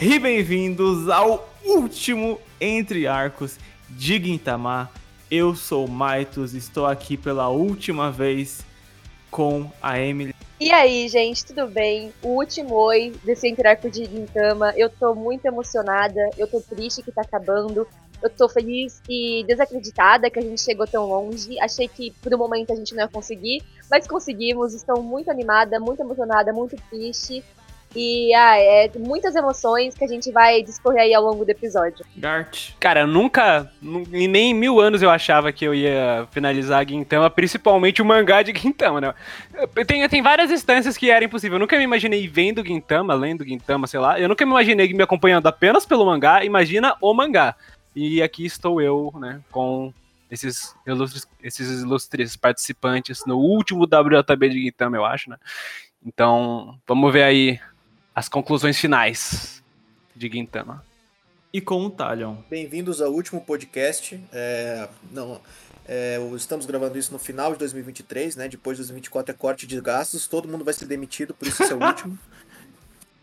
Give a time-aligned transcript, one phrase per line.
[0.00, 3.58] E bem-vindos ao último Entre Arcos
[3.90, 4.88] de Gintama.
[5.28, 8.64] Eu sou o Maitos, estou aqui pela última vez
[9.28, 10.32] com a Emily.
[10.60, 12.12] E aí, gente, tudo bem?
[12.22, 14.72] O último oi desse Entre Arcos de Gintama.
[14.76, 17.84] Eu tô muito emocionada, eu tô triste que tá acabando.
[18.22, 21.58] Eu tô feliz e desacreditada que a gente chegou tão longe.
[21.58, 24.74] Achei que por um momento a gente não ia conseguir, mas conseguimos.
[24.74, 27.42] Estou muito animada, muito emocionada, muito triste.
[27.96, 32.04] E ah, é muitas emoções que a gente vai discorrer aí ao longo do episódio.
[32.16, 32.72] Gart.
[32.78, 38.02] Cara, nunca, nem em mil anos eu achava que eu ia finalizar a Gintama, principalmente
[38.02, 39.14] o mangá de Gintama, né?
[39.86, 41.56] Tem, tem várias instâncias que era impossível.
[41.56, 44.20] Eu nunca me imaginei vendo Gintama, lendo Gintama, sei lá.
[44.20, 46.44] Eu nunca me imaginei me acompanhando apenas pelo mangá.
[46.44, 47.56] Imagina o mangá.
[47.96, 49.92] E aqui estou eu, né, com
[50.30, 55.36] esses ilustres, esses ilustres participantes no último WJB de Gintama, eu acho, né?
[56.04, 57.60] Então, vamos ver aí
[58.18, 59.62] as conclusões finais
[60.16, 60.84] de Gintama.
[61.52, 62.38] E com o Talion.
[62.50, 64.20] Bem-vindos ao último podcast.
[64.32, 65.40] É, não,
[65.86, 68.48] é, estamos gravando isso no final de 2023, né?
[68.48, 71.72] Depois de 2024 é corte de gastos, todo mundo vai ser demitido, por isso esse
[71.72, 72.18] é o último.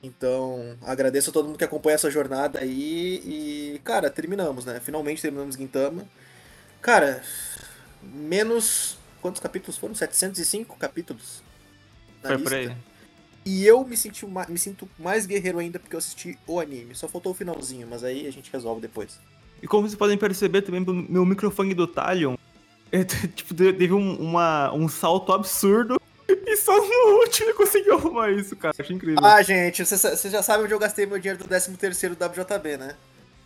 [0.03, 3.23] Então, agradeço a todo mundo que acompanha essa jornada aí.
[3.25, 4.79] E, cara, terminamos, né?
[4.79, 6.05] Finalmente terminamos Gintama.
[6.79, 7.23] Cara,
[8.03, 8.99] menos.
[9.19, 9.95] Quantos capítulos foram?
[9.95, 11.41] 705 capítulos?
[12.21, 12.71] Foi por aí.
[13.45, 16.95] E eu me, senti, me sinto mais guerreiro ainda porque eu assisti o anime.
[16.95, 19.19] Só faltou o finalzinho, mas aí a gente resolve depois.
[19.61, 22.35] E como vocês podem perceber também pelo meu microfone do Talion,
[22.91, 28.31] é, tipo, teve um, uma, um salto absurdo e só no último ele conseguiu arrumar
[28.31, 28.73] isso, cara.
[28.77, 29.23] Acho incrível.
[29.23, 32.95] Ah, gente, você já sabe onde eu gastei meu dinheiro do 13 terceiro WJB, né?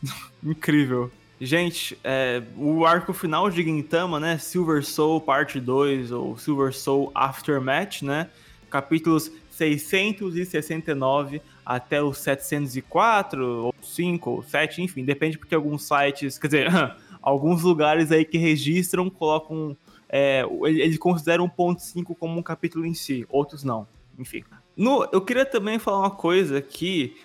[0.43, 1.11] incrível.
[1.41, 4.37] Gente, é, o arco final de Gintama, né?
[4.37, 8.29] Silver Soul Parte 2 ou Silver Soul Aftermath, né?
[8.69, 9.31] Capítulos
[9.65, 16.67] 669 até o 704, ou 5, ou 7, enfim, depende porque alguns sites, quer dizer,
[17.21, 19.75] alguns lugares aí que registram colocam
[20.09, 23.87] é, eles consideram 1.5 como um capítulo em si, outros não.
[24.17, 24.43] Enfim.
[24.75, 27.15] No, eu queria também falar uma coisa que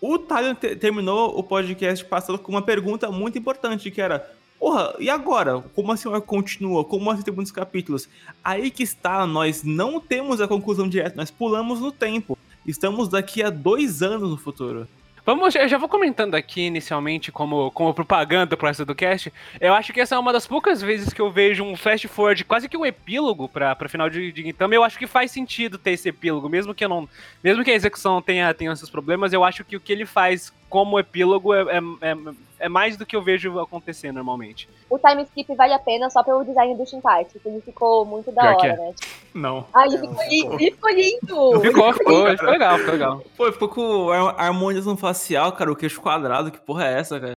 [0.00, 4.26] o Talion te terminou o podcast passado com uma pergunta muito importante, que era
[4.60, 5.64] Porra, e agora?
[5.74, 6.84] Como assim continua?
[6.84, 8.06] Como assim tem muitos capítulos?
[8.44, 12.36] Aí que está, nós não temos a conclusão direta, nós pulamos no tempo.
[12.66, 14.86] Estamos daqui a dois anos no futuro.
[15.24, 19.32] Vamos, eu já vou comentando aqui inicialmente como, como propaganda pro resto do cast.
[19.58, 22.44] Eu acho que essa é uma das poucas vezes que eu vejo um fast forward,
[22.44, 24.74] quase que um epílogo para final de, de Gintama.
[24.74, 27.08] Eu acho que faz sentido ter esse epílogo, mesmo que não,
[27.42, 30.52] mesmo que a execução tenha, tenha esses problemas, eu acho que o que ele faz
[30.68, 32.16] como epílogo é, é, é,
[32.60, 34.68] é, mais do que eu vejo acontecer normalmente.
[34.88, 38.30] O time skip vale a pena só pelo design do Shinkai, porque ele ficou muito
[38.30, 38.76] da hora, é.
[38.76, 38.94] né?
[39.34, 39.66] Não.
[39.72, 41.60] Ah, ele ficou, lindo, ele ficou lindo!
[41.60, 43.24] Ficou, ficou, ficou legal, ficou legal.
[43.36, 47.32] Pô, ficou com harmonização facial, cara, o queixo quadrado, que porra é essa, cara?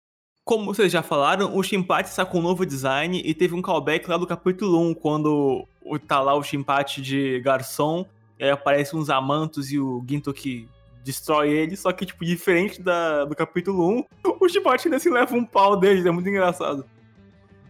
[0.43, 4.09] Como vocês já falaram, o Shinpachi está com um novo design e teve um callback
[4.09, 5.69] lá do capítulo 1, quando
[6.09, 8.07] tá lá o Shinpachi de garçom,
[8.39, 10.67] e aí aparece uns amantos e o Ginto que
[11.03, 14.05] destrói ele, só que, tipo, diferente da, do capítulo 1,
[14.41, 16.85] o Chibate ainda se leva um pau deles, é muito engraçado.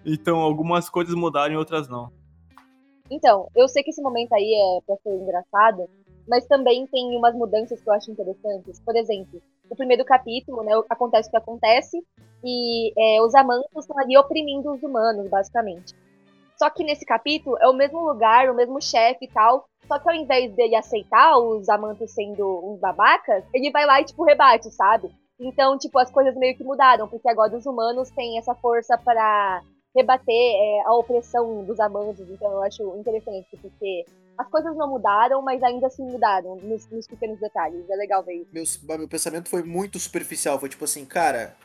[0.05, 2.11] Então, algumas coisas mudaram e outras não.
[3.11, 5.89] Então, eu sei que esse momento aí é pra ser engraçado,
[6.29, 8.81] mas também tem umas mudanças que eu acho interessantes.
[8.81, 11.99] Por exemplo, o primeiro capítulo, né, acontece o que acontece,
[12.45, 15.95] e é, os amantos estão ali oprimindo os humanos, basicamente.
[16.57, 20.09] Só que nesse capítulo é o mesmo lugar, o mesmo chefe e tal, só que
[20.09, 24.71] ao invés dele aceitar os amantes sendo uns babacas, ele vai lá e, tipo, rebate,
[24.71, 25.11] sabe?
[25.41, 29.61] Então, tipo, as coisas meio que mudaram, porque agora os humanos têm essa força para
[29.93, 32.25] rebater é, a opressão dos amantes.
[32.31, 34.05] Então, eu acho interessante, porque
[34.39, 37.91] as coisas não mudaram, mas ainda assim mudaram nos, nos pequenos detalhes.
[37.91, 38.81] É legal ver isso.
[38.87, 40.57] Meu, meu pensamento foi muito superficial.
[40.61, 41.57] Foi tipo assim, cara,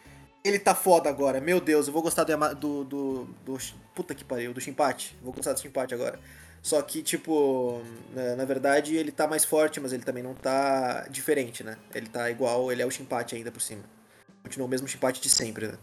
[0.44, 1.40] ele tá foda agora.
[1.40, 2.56] Meu Deus, eu vou gostar do.
[2.56, 3.58] do, do, do
[3.94, 5.16] puta que pariu, do Chimpate.
[5.22, 6.20] Vou gostar do Chimpate agora.
[6.66, 7.80] Só que, tipo,
[8.36, 11.78] na, verdade ele tá mais forte, mas ele também não tá diferente, né?
[11.94, 13.84] Ele tá igual, ele é o chimpate ainda por cima.
[14.42, 15.78] Continua o mesmo chimpate de sempre, né?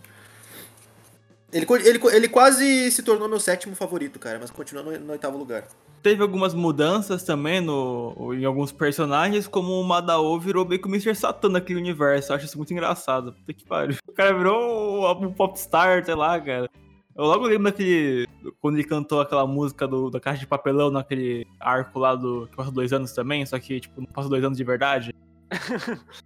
[1.52, 5.38] Ele, ele, ele quase se tornou meu sétimo favorito, cara, mas continua no, no oitavo
[5.38, 5.68] lugar.
[6.02, 10.90] Teve algumas mudanças também no, em alguns personagens, como o Madao virou meio que o
[10.90, 11.14] Mr.
[11.14, 12.32] Satan naquele universo.
[12.32, 13.32] Eu acho isso muito engraçado.
[13.34, 13.98] Puta que pariu.
[14.08, 16.68] O cara virou um popstar, sei lá, cara.
[17.14, 18.26] Eu logo lembro daquele.
[18.60, 22.46] Quando ele cantou aquela música do, da caixa de papelão naquele arco lá do.
[22.48, 25.14] que passou dois anos também, só que, tipo, não passou dois anos de verdade.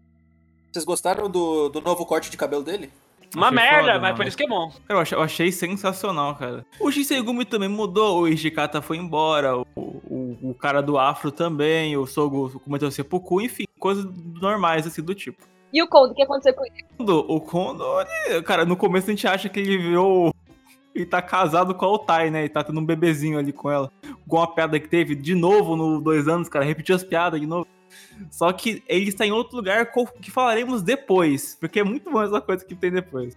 [0.72, 2.90] Vocês gostaram do, do novo corte de cabelo dele?
[3.34, 4.16] Uma achei merda, foda, mas mano.
[4.16, 4.72] por isso que é bom.
[4.88, 6.64] eu, achei, eu achei, sensacional, cara.
[6.78, 11.96] O Shisegumi também mudou, o Ishikata foi embora, o, o, o cara do Afro também,
[11.96, 14.06] o Sogo cometeu seppuku, enfim, coisas
[14.40, 15.44] normais assim do tipo.
[15.72, 16.84] E o Kondo, o que aconteceu com ele?
[16.98, 20.32] O Kondo, ele, cara, no começo a gente acha que ele virou.
[20.96, 22.40] Ele tá casado com a Otai, né?
[22.40, 23.93] Ele tá tendo um bebezinho ali com ela.
[24.26, 26.64] Com a piada que teve de novo no dois anos, cara.
[26.64, 27.66] Repetiu as piadas de novo.
[28.31, 31.54] Só que ele está em outro lugar que falaremos depois.
[31.60, 33.37] Porque é muito bom essa coisa que tem depois.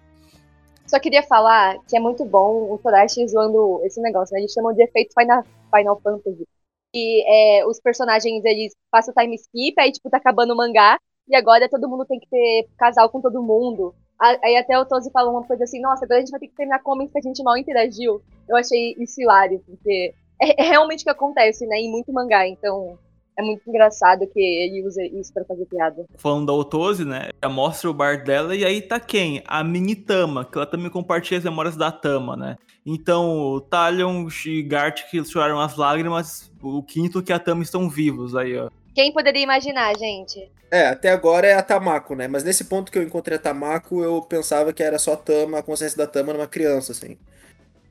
[0.88, 4.40] Só queria falar que é muito bom o Torashi zoando esse negócio, né?
[4.40, 5.44] Eles chamam de efeito Final,
[5.76, 6.48] Final Fantasy.
[6.96, 10.98] E é, os personagens, eles passam time skip, aí, tipo, tá acabando o mangá,
[11.28, 13.94] e agora todo mundo tem que ter casal com todo mundo.
[14.20, 16.56] Aí até o Tozi falou uma coisa assim, nossa, agora a gente vai ter que
[16.56, 18.22] terminar comments que a gente mal interagiu.
[18.48, 22.46] Eu achei isso hilário, porque é, é realmente o que acontece, né, em muito mangá,
[22.48, 22.98] então
[23.38, 26.06] é muito engraçado que ele usa isso pra fazer piada.
[26.18, 27.30] Falando da Otose, né?
[27.42, 29.42] Já mostra o bar dela e aí tá quem?
[29.48, 32.58] A mini Tama, que ela também compartilha as memórias da Tama, né?
[32.86, 38.36] Então, Talion e Gart que choraram as lágrimas, o quinto que a Tama estão vivos
[38.36, 38.70] aí, ó.
[38.94, 40.52] Quem poderia imaginar, gente?
[40.72, 42.28] É, até agora é a Tamako, né?
[42.28, 45.60] Mas nesse ponto que eu encontrei a Tamako, eu pensava que era só a Tama,
[45.60, 47.18] a consciência da Tama numa criança, assim.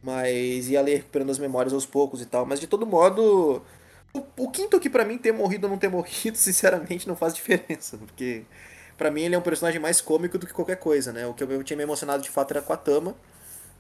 [0.03, 2.47] Mas ia ler recuperando as memórias aos poucos e tal.
[2.47, 3.63] Mas de todo modo,
[4.15, 7.35] o, o quinto aqui para mim ter morrido ou não ter morrido, sinceramente, não faz
[7.35, 7.99] diferença.
[7.99, 8.45] Porque
[8.97, 11.27] para mim ele é um personagem mais cômico do que qualquer coisa, né?
[11.27, 13.17] O que eu, eu tinha me emocionado de fato era com a Tama.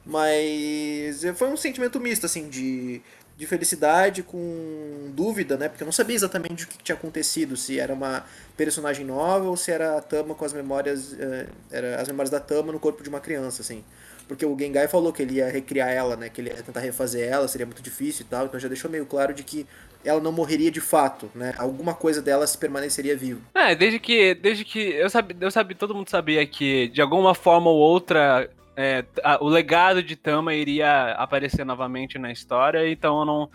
[0.05, 3.03] Mas foi um sentimento misto, assim, de,
[3.38, 5.69] de felicidade com dúvida, né?
[5.69, 8.26] Porque eu não sabia exatamente o que tinha acontecido, se era uma
[8.56, 11.12] personagem nova ou se era a Tama com as memórias.
[11.12, 13.85] Uh, era as memórias da Tama no corpo de uma criança, assim.
[14.26, 16.29] Porque o Gengai falou que ele ia recriar ela, né?
[16.29, 18.46] Que ele ia tentar refazer ela, seria muito difícil e tal.
[18.46, 19.64] Então já deixou meio claro de que
[20.05, 21.55] ela não morreria de fato, né?
[21.58, 23.40] Alguma coisa dela se permaneceria vivo.
[23.55, 24.35] É, desde que.
[24.35, 24.81] Desde que.
[24.81, 28.50] Eu sabia, eu sabia, todo mundo sabia que de alguma forma ou outra.
[28.80, 33.50] É, a, o legado de Tama iria aparecer novamente na história, então eu não.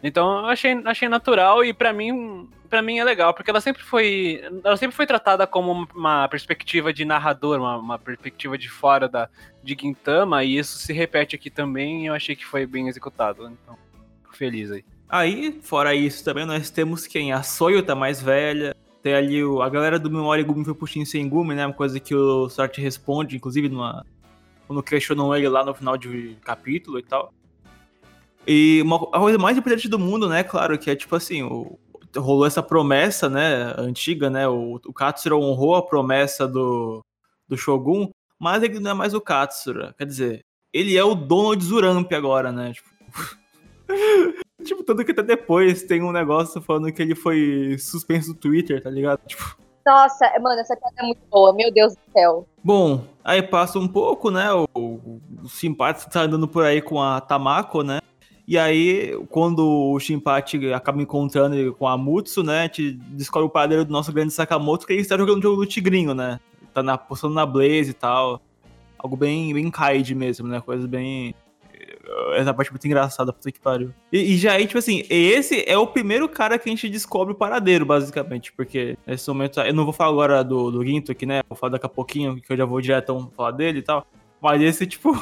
[0.00, 3.82] Então eu achei, achei natural e para mim para mim é legal, porque ela sempre
[3.82, 9.08] foi ela sempre foi tratada como uma perspectiva de narrador, uma, uma perspectiva de fora
[9.08, 9.28] da
[9.60, 13.50] de Gintama, e isso se repete aqui também, e eu achei que foi bem executado,
[13.50, 13.76] então
[14.22, 14.84] fico feliz aí.
[15.08, 17.32] Aí, fora isso, também nós temos quem?
[17.32, 18.76] A Soyo tá mais velha.
[19.02, 21.66] Tem ali o, a galera do Memória Gumi foi pro Shinsengumi, né?
[21.66, 24.06] Uma coisa que o Sorte responde, inclusive, numa,
[24.70, 27.34] quando questionam ele lá no final de capítulo e tal.
[28.46, 30.44] E uma, a coisa mais importante do mundo, né?
[30.44, 31.76] Claro, que é tipo assim, o,
[32.16, 33.74] rolou essa promessa, né?
[33.76, 34.46] Antiga, né?
[34.46, 37.04] O, o Katsura honrou a promessa do,
[37.48, 39.92] do Shogun, mas ele não é mais o Katsura.
[39.98, 40.40] Quer dizer,
[40.72, 42.72] ele é o Donald Zuramp agora, né?
[42.72, 42.90] Tipo.
[44.62, 48.80] Tipo, tanto que até depois tem um negócio falando que ele foi suspenso do Twitter,
[48.80, 49.18] tá ligado?
[49.26, 49.56] Tipo.
[49.84, 52.46] Nossa, mano, essa piada é muito boa, meu Deus do céu.
[52.62, 54.52] Bom, aí passa um pouco, né?
[54.52, 58.00] O, o, o simpático tá andando por aí com a Tamako, né?
[58.50, 62.60] E aí, quando o Shinpachi acaba encontrando com a Mutsu, né?
[62.60, 65.64] A gente descobre o padeiro do nosso grande Sakamoto que ele está jogando o jogo
[65.64, 66.40] do Tigrinho, né?
[66.74, 68.40] Tá na, postando na Blaze e tal.
[68.98, 70.60] Algo bem, bem Kaid mesmo, né?
[70.60, 71.32] Coisa bem
[72.34, 73.92] essa parte muito engraçada, puta que pariu.
[74.12, 77.32] E, e, já aí, tipo assim, esse é o primeiro cara que a gente descobre
[77.32, 78.52] o paradeiro, basicamente.
[78.52, 81.42] Porque nesse momento, eu não vou falar agora do, do Ginto aqui, né?
[81.48, 84.06] Vou falar daqui a pouquinho, que eu já vou direto falar dele e tal.
[84.40, 85.12] Mas esse, tipo.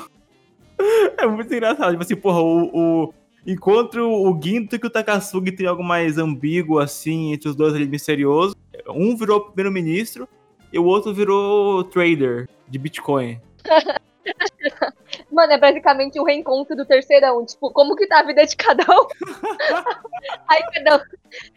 [1.18, 1.90] é muito engraçado.
[1.90, 2.70] Tipo assim, porra, o.
[2.72, 3.14] o
[3.50, 8.54] o Ginto e o Takasugi tem algo mais ambíguo, assim, entre os dois ali misterioso.
[8.86, 10.28] Um virou primeiro-ministro
[10.70, 13.40] e o outro virou trader de Bitcoin.
[15.38, 17.46] Mano, é basicamente o um reencontro do terceirão.
[17.46, 19.06] Tipo, como que tá a vida de cada um?
[20.50, 20.98] aí cada um,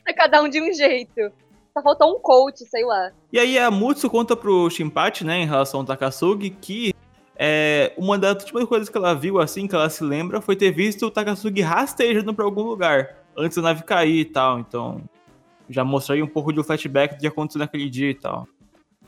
[0.06, 1.32] tá cada um de um jeito.
[1.74, 3.12] Só faltou um coach, sei lá.
[3.34, 6.94] E aí a Mutsu conta pro Shinpachi, né, em relação ao Takasugi, que
[7.36, 10.70] é, uma das últimas coisas que ela viu, assim, que ela se lembra, foi ter
[10.70, 14.60] visto o Takasugi rastejando pra algum lugar, antes da nave cair e tal.
[14.60, 15.02] Então,
[15.68, 18.48] já mostrei um pouco de flashback do que aconteceu naquele dia e tal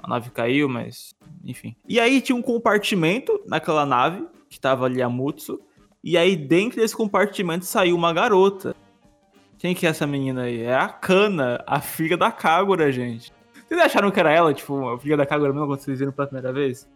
[0.04, 1.16] a nave caiu, mas
[1.46, 1.74] enfim.
[1.88, 5.60] E aí tinha um compartimento naquela nave, que tava ali a Mutsu,
[6.04, 8.76] e aí dentro desse compartimento saiu uma garota.
[9.58, 10.62] Quem que é essa menina aí?
[10.62, 13.34] É a Kana, a filha da Kagura, gente.
[13.68, 16.28] Vocês acharam que era ela, tipo, a filha da Kagura mesmo quando vocês viram pela
[16.28, 16.88] primeira vez?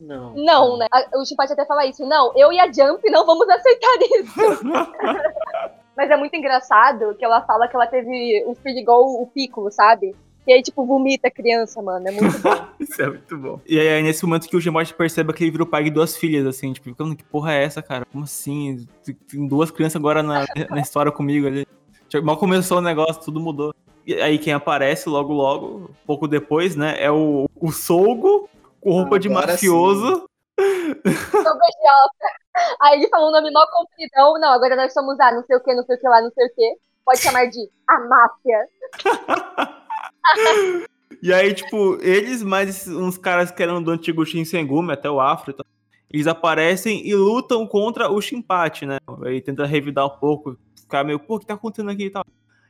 [0.00, 0.32] Não.
[0.34, 0.86] Não, né?
[1.14, 2.06] O Chipat até fala isso.
[2.06, 4.64] Não, eu e a Jump não vamos aceitar isso.
[5.94, 9.70] Mas é muito engraçado que ela fala que ela teve um filho igual o Piccolo,
[9.70, 10.16] sabe?
[10.48, 12.08] E aí, tipo, vomita a criança, mano.
[12.08, 12.48] É muito bom.
[12.80, 13.60] Isso é muito bom.
[13.66, 16.16] E aí, é nesse momento que o Gemote percebe que ele virou pai de duas
[16.16, 18.06] filhas, assim, tipo, que porra é essa, cara?
[18.10, 18.88] Como assim?
[19.30, 21.66] Tem duas crianças agora na, na história comigo ali.
[22.08, 23.74] Tipo, mal começou o negócio, tudo mudou.
[24.06, 28.48] E aí quem aparece logo, logo, pouco depois, né, é o, o Solgo
[28.80, 30.24] com roupa ah, de mafioso.
[32.80, 34.40] Aí ele falou um nome mal compridão.
[34.40, 36.30] Não, agora nós somos a não sei o que, não sei o que lá, não
[36.30, 36.76] sei o que.
[37.04, 38.66] Pode chamar de a máfia.
[41.20, 45.54] E aí, tipo, eles, mais uns caras que eram do antigo Shinsengumi, até o Afro,
[46.10, 48.98] eles aparecem e lutam contra o Shinpachi, né?
[49.24, 52.24] Aí tenta revidar um pouco, ficar meio, pô, o que tá acontecendo aqui e tal.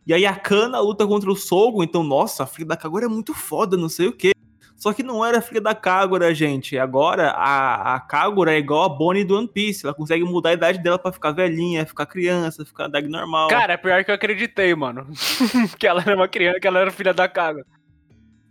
[0.07, 3.09] E aí a Kana luta contra o Sogo, então, nossa, a filha da Kagura é
[3.09, 4.33] muito foda, não sei o quê.
[4.79, 6.79] Só que não era filha da Kagura, gente.
[6.79, 9.85] Agora a, a Kagura é igual a Bonnie do One Piece.
[9.85, 13.49] Ela consegue mudar a idade dela para ficar velhinha, ficar criança, ficar dag normal.
[13.49, 15.09] Cara, é pior que eu acreditei, mano.
[15.77, 17.67] que ela era uma criança, que ela era filha da Kagura.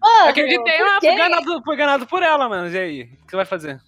[0.01, 2.69] Mano, acreditei, por ah, fui ganado, fui ganado por ela, mano.
[2.69, 3.03] E aí?
[3.03, 3.81] O que você vai fazer?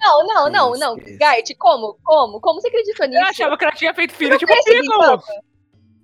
[0.00, 0.96] Não, não, não, não.
[1.18, 1.98] Gart, como?
[2.04, 2.40] Como?
[2.40, 3.20] Como você acreditou nisso?
[3.20, 4.52] Eu achava que ela tinha feito Você não tipo.
[4.52, 5.22] Gintama?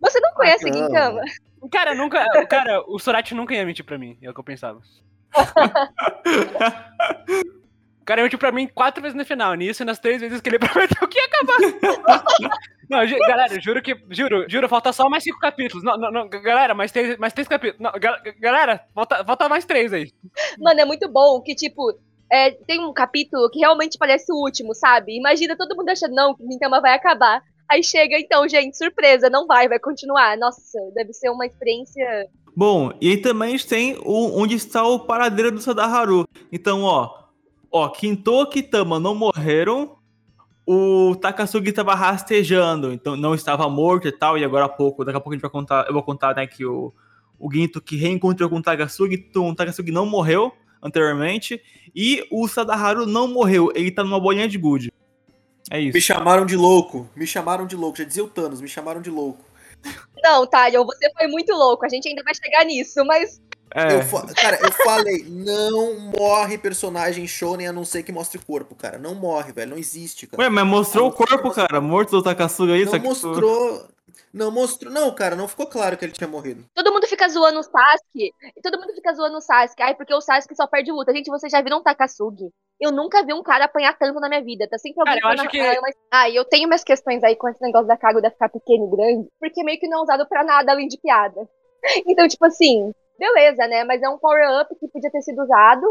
[0.00, 0.72] Você não conhece não.
[0.72, 1.20] Gintama?
[1.70, 2.46] Cara, nunca.
[2.46, 4.80] Cara, o Sorati nunca ia mentir pra mim, é o que eu pensava.
[8.00, 10.48] O cara mentiu pra mim quatro vezes no final, nisso e nas três vezes que
[10.48, 12.58] ele prometeu que ia acabar.
[12.88, 13.94] Não, ju- galera, juro que.
[14.08, 15.84] Juro, juro, falta só mais cinco capítulos.
[15.84, 17.78] Não, não, não, galera, mais três, mais três capítulos.
[17.78, 20.10] Não, ga- galera, falta, falta mais três aí.
[20.58, 21.92] Mano, é muito bom que, tipo,
[22.32, 25.14] é, tem um capítulo que realmente parece o último, sabe?
[25.18, 27.42] Imagina todo mundo achando, não, que Gintama vai acabar.
[27.70, 30.38] Aí chega, então, gente, surpresa, não vai, vai continuar.
[30.38, 32.26] Nossa, deve ser uma experiência.
[32.58, 36.26] Bom, e aí também a gente tem o, onde está o paradeiro do Sadaharu.
[36.50, 37.26] Então, ó,
[37.70, 39.96] ó, Kinto e Kitama não morreram.
[40.66, 44.36] O Takasugi estava rastejando, então não estava morto e tal.
[44.36, 46.48] E agora há pouco, daqui a pouco a gente vai contar, eu vou contar, né,
[46.48, 46.92] que o,
[47.38, 51.62] o Ginto que reencontrou com o Takasugi, então, o Takasugi não morreu anteriormente.
[51.94, 54.92] E o Sadaharu não morreu, ele tá numa bolinha de gude.
[55.70, 56.00] É Me isso.
[56.00, 57.08] chamaram de louco.
[57.14, 57.98] Me chamaram de louco.
[57.98, 59.47] Já dizia o Thanos, me chamaram de louco.
[60.22, 61.84] Não, Talion, você foi muito louco.
[61.84, 63.40] A gente ainda vai chegar nisso, mas.
[63.74, 68.74] É, Eu Cara, eu falei, não morre personagem shonen a não ser que mostre corpo,
[68.74, 68.98] cara.
[68.98, 69.72] Não morre, velho.
[69.72, 70.42] Não existe, cara.
[70.42, 72.98] Ué, mas mostrou Ah, o corpo, cara, morto do Takasugi aí, não que...
[72.98, 73.86] mostrou.
[74.32, 74.92] Não mostrou.
[74.92, 76.64] Não, cara, não ficou claro que ele tinha morrido.
[76.74, 78.32] Todo mundo fica zoando o Sasuke.
[78.62, 79.82] Todo mundo fica zoando o Sasuke.
[79.82, 81.12] Ai, porque o Sasuke só perde luta.
[81.14, 82.50] Gente, vocês já viram um Takasugi?
[82.80, 84.68] Eu nunca vi um cara apanhar tanto na minha vida.
[84.68, 87.48] Tá sempre alguém Cara, eu acho que- "Ah, mas- eu tenho minhas questões aí com
[87.48, 89.28] esse negócio da Kaguya ficar pequeno e grande.
[89.40, 91.48] Porque meio que não é usado pra nada além de piada.
[92.06, 93.84] Então, tipo assim, beleza, né?
[93.84, 95.86] Mas é um power-up que podia ter sido usado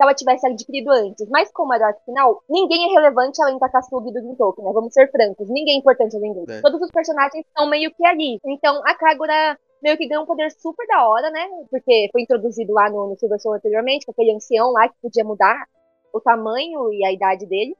[0.00, 1.28] ela tivesse adquirido antes.
[1.28, 4.70] Mas como era arco final, ninguém é relevante além do Takasugi e do Gintoki, né?
[4.72, 5.48] Vamos ser francos.
[5.48, 6.52] Ninguém é importante além dele.
[6.52, 6.60] É.
[6.60, 8.38] Todos os personagens estão meio que ali.
[8.44, 11.48] Então, a Kagura meio que ganhou um poder super da hora, né?
[11.70, 15.24] Porque foi introduzido lá no, no Silver Soul anteriormente, com aquele ancião lá que podia
[15.24, 15.66] mudar
[16.12, 17.76] o tamanho e a idade dele.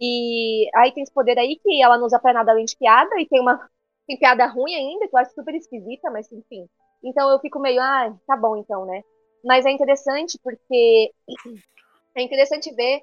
[0.00, 3.20] E aí tem esse poder aí que ela não usa pra nada além de piada,
[3.20, 3.58] e tem uma
[4.06, 6.66] tem piada ruim ainda, que eu acho super esquisita, mas enfim.
[7.04, 9.02] Então eu fico meio, ah, tá bom então, né?
[9.44, 11.12] Mas é interessante porque
[12.16, 13.02] é interessante ver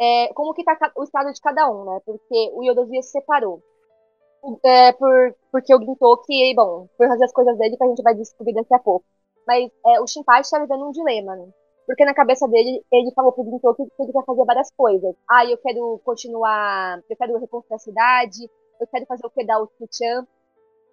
[0.00, 2.00] é, como que tá ca- o estado de cada um, né?
[2.06, 3.62] Porque o Yodozuya se separou.
[4.42, 8.02] O- É, por, porque o Gintoki, bom, por fazer as coisas dele que a gente
[8.02, 9.06] vai descobrir daqui a pouco.
[9.46, 11.48] Mas é, o Shinpachi tá vivendo um dilema, né?
[11.86, 15.14] Porque na cabeça dele, ele falou pro Gintoki que ele quer fazer várias coisas.
[15.30, 18.50] Ah, eu quero continuar, eu quero reconstruir a cidade,
[18.80, 20.26] eu quero fazer o que da Uchi-chan.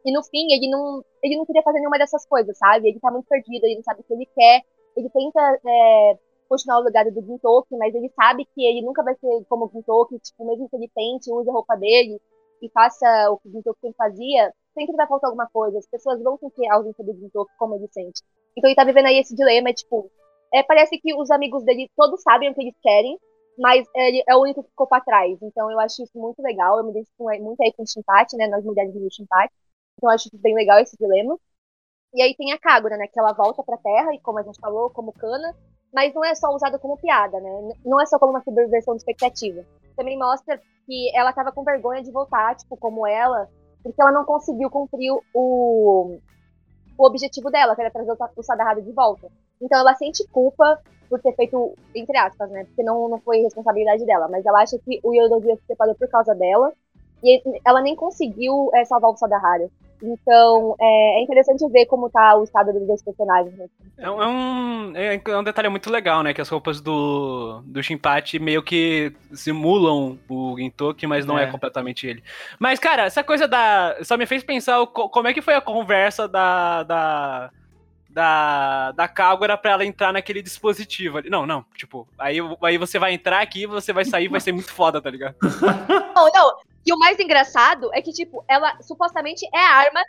[0.06, 2.90] E no fim, ele não, ele não queria fazer nenhuma dessas coisas, sabe?
[2.90, 4.62] Ele tá muito perdido, ele não sabe o que ele quer.
[4.96, 6.18] Ele tenta é,
[6.50, 9.70] continuar o legado do Gintoki, mas ele sabe que ele nunca vai ser como o
[9.70, 12.20] Gintoki, tipo, mesmo que ele tente, use a roupa dele
[12.62, 15.80] e faça o que o Gintoki fazia, sempre vai faltar alguma coisa.
[15.80, 18.22] As pessoas vão sentir a ausência do Gintoki como ele sente.
[18.58, 20.12] Então ele tá vivendo aí esse dilema, é, tipo,
[20.54, 23.18] é, parece que os amigos dele todos sabem o que eles querem,
[23.58, 25.38] mas ele é o único que ficou pra trás.
[25.42, 28.48] Então eu acho isso muito legal, eu me identifico muito aí com o Shinpachi, né,
[28.48, 29.54] nós mulheres do Shinpachi.
[29.98, 31.38] Então eu acho bem legal, esse dilema.
[32.14, 34.60] E aí tem a Kagura, né, que ela volta pra Terra, e como a gente
[34.60, 35.56] falou, como cana,
[35.94, 37.50] mas não é só usada como piada, né,
[37.86, 39.66] não é só como uma subversão de expectativa.
[39.96, 43.48] Também mostra que ela tava com vergonha de voltar, tipo, como ela,
[43.84, 46.18] porque ela não conseguiu cumprir o,
[46.98, 49.28] o objetivo dela, que era trazer o Sa- o Sadaharu de volta.
[49.62, 52.66] Então ela sente culpa por ter feito, entre aspas, né?
[52.66, 54.28] Porque não, não foi responsabilidade dela.
[54.30, 56.74] Mas ela acha que o Yodozuya se separou por causa dela.
[57.24, 59.70] E ela nem conseguiu é, salvar o Sadaharu.
[60.04, 63.56] Então é, é interessante ver como tá o estado dos dois personagens.
[63.56, 63.68] Né?
[63.98, 66.34] É um, é um, é um detalhe muito legal, né?
[66.34, 71.44] Que as roupas do, do Shinpachi meio que simulam o Gintoki, mas não é.
[71.44, 71.48] É.
[71.48, 72.24] completamente ele.
[72.60, 73.98] Mas, cara, essa coisa da.
[74.04, 76.84] Só me fez pensar como é que foi a conversa da.
[76.84, 77.52] da
[78.14, 81.30] da, da Kagura pra ela entrar naquele dispositivo ali.
[81.30, 84.70] Não, não, tipo, aí, aí você vai entrar aqui, você vai sair, vai ser muito
[84.70, 85.34] foda, tá ligado?
[86.14, 86.71] Não, não.
[86.86, 90.02] E o mais engraçado é que, tipo, ela supostamente é a arma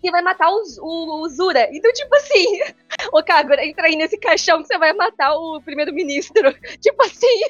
[0.00, 1.68] que vai matar o, o, o Zura.
[1.72, 2.44] Então, tipo assim,
[3.12, 6.52] ô Kagura, entra aí nesse caixão que você vai matar o primeiro-ministro.
[6.80, 7.42] Tipo assim.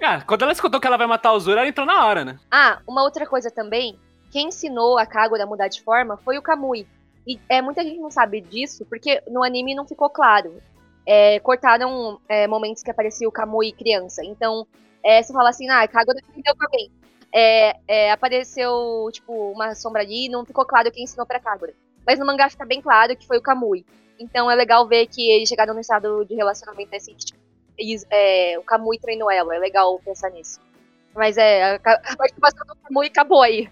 [0.00, 2.38] Ah, quando ela escutou que ela vai matar o Zura, ela entrou na hora, né?
[2.50, 3.98] Ah, uma outra coisa também,
[4.30, 6.86] quem ensinou a Kagura a mudar de forma foi o Kamui.
[7.26, 10.60] E é, muita gente não sabe disso, porque no anime não ficou claro.
[11.06, 14.22] é, cortaram é, momentos que aparecia o Kamui criança.
[14.24, 14.66] Então,
[15.02, 16.90] é, você fala assim, ah, Kagura aprendeu com alguém.
[17.36, 21.74] É, é, apareceu, tipo, uma sombra ali e não ficou claro quem ensinou pra Kagura.
[22.06, 23.84] Mas no mangá fica bem claro que foi o Kamui.
[24.20, 27.40] Então é legal ver que eles chegaram no estado de relacionamento assim, que tipo,
[27.76, 29.56] eles, é, o Kamui treinou ela.
[29.56, 30.60] É legal pensar nisso.
[31.12, 33.68] Mas é, a, a participação do Kamui acabou aí.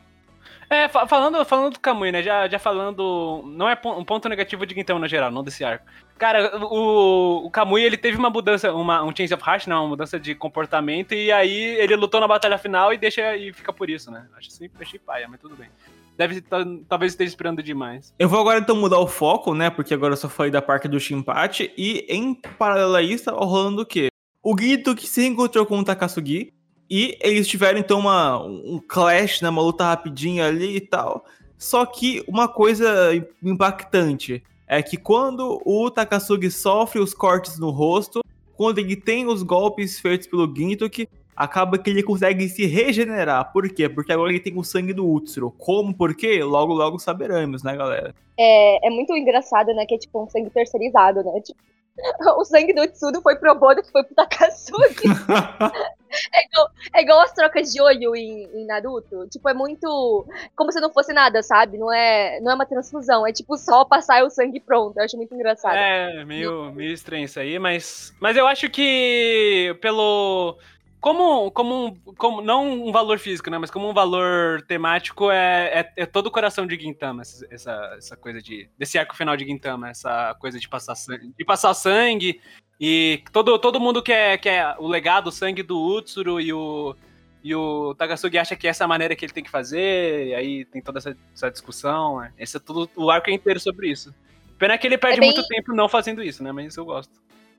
[0.73, 2.23] É, falando, falando do Kamui, né?
[2.23, 3.43] Já, já falando.
[3.45, 5.85] Não é um ponto negativo de Gintama no geral, não desse arco.
[6.19, 9.89] Cara, o, o Kamui ele teve uma mudança, uma, um change of heart, não, uma
[9.91, 13.91] mudança de comportamento, e aí ele lutou na batalha final e deixa e fica por
[13.91, 14.27] isso, né?
[14.37, 15.69] Acho sempre achei paia, mas tudo bem.
[16.17, 16.43] Deve
[16.89, 18.15] talvez esteja esperando demais.
[18.19, 19.69] Eu vou agora então mudar o foco, né?
[19.69, 21.73] Porque agora eu só falei da parte do Shinpachi.
[21.77, 24.09] E em paralelo a isso, tá rolando o quê?
[24.43, 26.53] O Guido que se encontrou com o Takasugi.
[26.95, 31.25] E eles tiveram então uma, um clash, né, uma luta rapidinha ali e tal.
[31.57, 33.11] Só que uma coisa
[33.43, 38.21] impactante é que quando o Takasugi sofre os cortes no rosto,
[38.59, 43.51] quando ele tem os golpes feitos pelo Gintoki, acaba que ele consegue se regenerar.
[43.55, 43.89] Por quê?
[43.89, 45.51] Porque agora ele tem o sangue do Utsuro.
[45.51, 45.95] Como?
[45.95, 46.45] Por quê?
[46.45, 48.15] Logo, logo saberemos, né, galera?
[48.37, 51.41] É, é muito engraçado, né, que é tipo um sangue terceirizado, né?
[51.41, 51.59] Tipo,
[52.39, 55.09] o sangue do Tsuru foi pro Obodo, que foi pro Takasugi.
[56.33, 59.29] é, igual, é igual as trocas de olho em, em, Naruto.
[59.29, 60.27] Tipo, é muito.
[60.57, 61.77] Como se não fosse nada, sabe?
[61.77, 63.27] Não é, não é uma transfusão.
[63.27, 64.99] É tipo só passar o sangue pronto.
[64.99, 65.75] Eu acho muito engraçado.
[65.75, 68.15] É, meio, meio estranho isso aí, mas.
[68.21, 70.57] Mas eu acho que pelo
[71.03, 73.59] como, como, um, como não um valor físico, né?
[73.59, 78.17] Mas como um valor temático é, é, é todo o coração de Gintama, essa, essa
[78.17, 78.71] coisa de.
[78.79, 82.41] desse arco final de Gintama, essa coisa de passar sangue, de passar sangue
[82.81, 86.95] e todo, todo mundo quer, quer o legado, o sangue do Utsuro e o.
[87.43, 90.35] E o Takasugi acha que essa é a maneira que ele tem que fazer, e
[90.37, 92.21] aí tem toda essa, essa discussão.
[92.21, 92.33] Né?
[92.39, 94.15] Esse é tudo, o arco é inteiro sobre isso.
[94.57, 95.33] Pena que ele perde é bem...
[95.35, 96.53] muito tempo não fazendo isso, né?
[96.53, 97.13] Mas eu gosto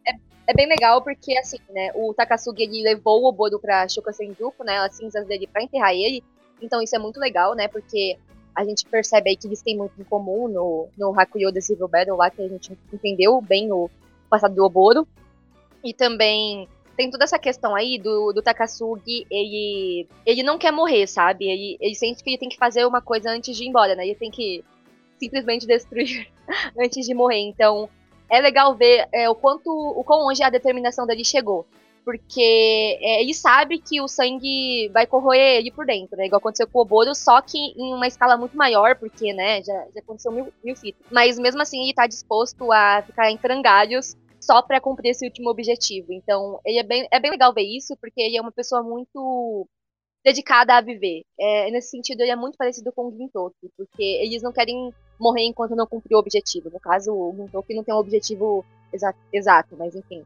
[0.08, 0.12] é,
[0.48, 4.80] é bem legal porque, assim, né, o Takasugi, ele levou o Obodo pra Shokasenjuku, né,
[4.80, 6.24] as cinzas dele pra enterrar ele,
[6.62, 8.18] então isso é muito legal, né, porque
[8.56, 11.88] a gente percebe aí que eles têm muito em comum no, no Hakuyo The Civil
[11.88, 13.90] Battle lá, que a gente entendeu bem o
[14.30, 15.08] passado do Oboro,
[15.84, 21.08] e também tem toda essa questão aí do, do Takasugi, ele, ele não quer morrer,
[21.08, 21.46] sabe?
[21.46, 24.06] Ele, ele sente que ele tem que fazer uma coisa antes de ir embora, né?
[24.06, 24.64] Ele tem que
[25.18, 26.28] simplesmente destruir
[26.80, 27.40] antes de morrer.
[27.40, 27.90] Então,
[28.34, 31.68] é legal ver é, o quanto, o quão longe a determinação dele chegou.
[32.04, 36.26] Porque é, ele sabe que o sangue vai corroer ele por dentro, né?
[36.26, 39.88] Igual aconteceu com o Oboro, só que em uma escala muito maior, porque, né, já,
[39.94, 41.06] já aconteceu mil, mil fitas.
[41.12, 45.50] Mas mesmo assim, ele tá disposto a ficar em frangalhos só para cumprir esse último
[45.50, 46.12] objetivo.
[46.12, 49.68] Então, ele é bem, é bem legal ver isso, porque ele é uma pessoa muito
[50.26, 51.24] dedicada a viver.
[51.40, 55.44] É, nesse sentido, ele é muito parecido com o Gintoki, porque eles não querem morrer
[55.44, 56.70] enquanto não cumprir o objetivo.
[56.70, 60.24] No caso, o Gintoki não tem um objetivo exa exato, mas enfim,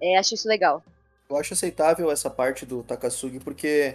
[0.00, 0.82] é, acho isso legal.
[1.28, 3.94] Eu acho aceitável essa parte do Takasugi, porque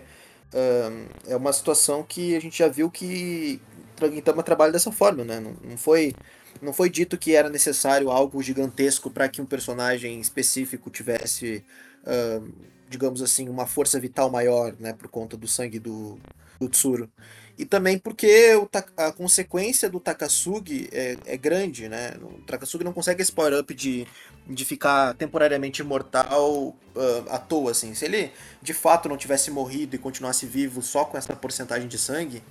[0.53, 3.60] um, é uma situação que a gente já viu que
[4.01, 5.39] Gintama trabalha dessa forma, né?
[5.39, 6.13] Não, não, foi,
[6.62, 11.63] não foi dito que era necessário algo gigantesco para que um personagem específico tivesse
[12.05, 12.51] um,
[12.89, 16.17] digamos assim, uma força vital maior, né, por conta do sangue do,
[16.60, 17.10] do Tsuru.
[17.57, 22.13] E também porque o, a consequência do Takasugi é, é, grande, né?
[22.21, 24.05] O Takasugi não consegue esse power-up de,
[24.45, 27.93] de ficar temporariamente imortal uh, à toa, assim.
[27.93, 31.97] Se ele de fato não tivesse morrido e continuasse vivo só com essa porcentagem de
[31.97, 32.43] sangue,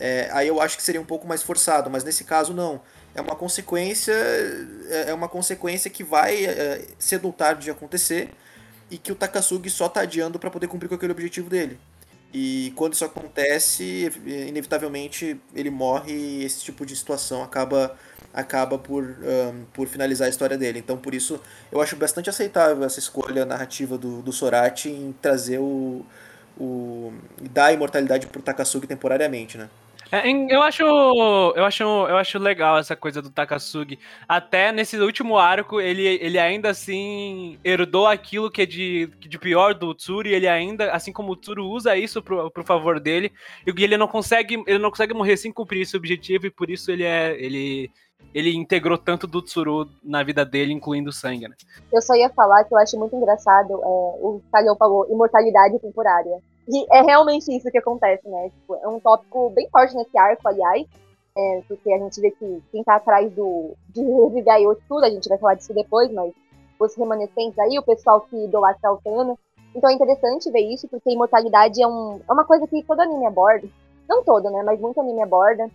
[0.00, 2.80] é, aí eu acho que seria um pouco mais forçado, mas nesse caso não.
[3.14, 4.14] É uma consequência,
[4.88, 8.30] é, é uma consequência que vai é, cedo ou tarde de acontecer
[8.90, 11.78] e que o Takasugi só tá adiando para poder cumprir com aquele objetivo dele.
[12.32, 17.96] E quando isso acontece, inevitavelmente ele morre e esse tipo de situação acaba
[18.32, 20.78] acaba por, um, por finalizar a história dele.
[20.78, 21.40] Então, por isso,
[21.70, 26.04] eu acho bastante aceitável essa escolha narrativa do, do Sorati em trazer o.
[26.58, 27.12] o
[27.50, 29.68] dar a imortalidade pro Takasugi temporariamente, né?
[30.12, 33.98] É, eu acho, eu acho, eu acho legal essa coisa do Takasugi.
[34.26, 39.72] Até nesse último arco, ele, ele ainda assim herdou aquilo que é de, de pior
[39.72, 40.34] do Tsuri.
[40.34, 43.32] Ele ainda, assim como o Tsuru usa isso pro, pro favor dele,
[43.64, 46.90] e ele não consegue, ele não consegue morrer sem cumprir esse objetivo e por isso
[46.90, 47.90] ele é, ele
[48.34, 51.56] ele integrou tanto do Tsuru na vida dele, incluindo o sangue, né?
[51.92, 56.38] Eu só ia falar que eu acho muito engraçado, é, o Calhão falou, imortalidade temporária.
[56.68, 58.50] E é realmente isso que acontece, né?
[58.50, 60.86] Tipo, é um tópico bem forte nesse arco, aliás,
[61.36, 65.10] é, porque a gente vê que quem tá atrás do, de reviver a Yotsuda, a
[65.10, 66.32] gente vai falar disso depois, mas
[66.78, 69.38] os remanescentes aí, o pessoal que idolatra o Thanos.
[69.74, 73.26] Então é interessante ver isso, porque imortalidade é, um, é uma coisa que todo anime
[73.26, 73.68] aborda.
[74.08, 74.62] Não todo, né?
[74.64, 75.70] Mas muito anime aborda.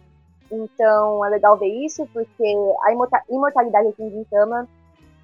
[0.52, 2.92] Então é legal ver isso, porque a
[3.30, 4.68] imortalidade aqui em Gintama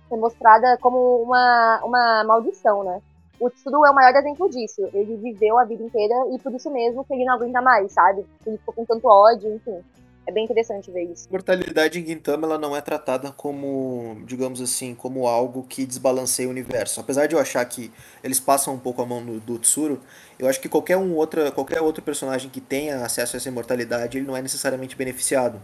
[0.09, 3.01] ser mostrada como uma, uma maldição, né?
[3.39, 4.87] O Tsuru é o maior exemplo disso.
[4.93, 8.25] Ele viveu a vida inteira e por isso mesmo que ele não aguenta mais, sabe?
[8.45, 9.81] Ele ficou com tanto ódio, enfim.
[10.25, 11.27] É bem interessante ver isso.
[11.27, 16.47] A mortalidade em Gintama ela não é tratada como, digamos assim, como algo que desbalanceia
[16.47, 16.99] o universo.
[16.99, 17.91] Apesar de eu achar que
[18.23, 19.99] eles passam um pouco a mão do, do Tsuru,
[20.37, 24.17] eu acho que qualquer, um outra, qualquer outro personagem que tenha acesso a essa imortalidade,
[24.17, 25.59] ele não é necessariamente beneficiado.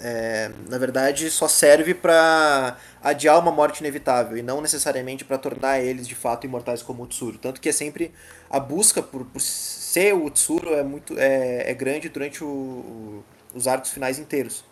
[0.00, 5.80] É, na verdade, só serve para adiar uma morte inevitável e não necessariamente para tornar
[5.80, 7.38] eles de fato imortais como o Tsuru.
[7.38, 8.12] Tanto que é sempre
[8.50, 13.24] a busca por, por ser o Tsuru é muito é, é grande durante o, o,
[13.54, 14.64] os arcos finais inteiros.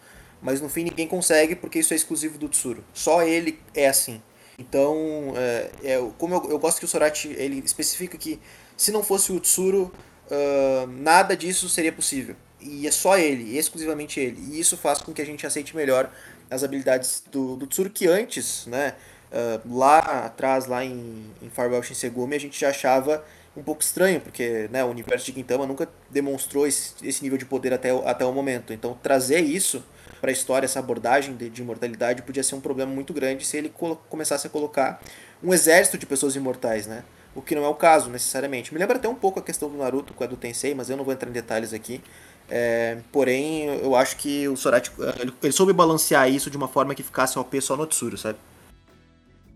[0.42, 2.84] Mas no fim ninguém consegue porque isso é exclusivo do Tsuru.
[2.94, 4.22] Só ele é assim.
[4.58, 8.38] Então, é, é como eu, eu, gosto que o Sorachi ele especifica que
[8.76, 9.92] se não fosse o Tsuru,
[10.30, 12.36] uh, nada disso seria possível.
[12.60, 14.38] E é só ele, exclusivamente ele.
[14.50, 16.10] E isso faz com que a gente aceite melhor
[16.50, 18.94] as habilidades do, do Tsuru, que antes, né,
[19.32, 23.24] uh, lá atrás, lá em, em Farewell Shinsegumi, a gente já achava
[23.56, 27.44] um pouco estranho, porque né, o universo de Gintama nunca demonstrou esse, esse nível de
[27.44, 28.72] poder até, até o momento.
[28.72, 29.82] Então trazer isso
[30.20, 33.56] para a história, essa abordagem de, de, imortalidade, podia ser um problema muito grande se
[33.56, 33.72] ele
[34.08, 35.00] começasse a colocar
[35.42, 37.02] um exército de pessoas imortais, né?
[37.34, 38.72] O que não é o caso, necessariamente.
[38.74, 40.96] Me lembra até um pouco a questão do Naruto com a do Tensei, mas eu
[40.96, 42.02] não vou entrar em detalhes aqui.
[42.48, 46.94] É, porém, eu acho que o Sorachi ele, ele, soube balancear isso de uma forma
[46.94, 48.38] que ficasse OP só no Tsuru, sabe?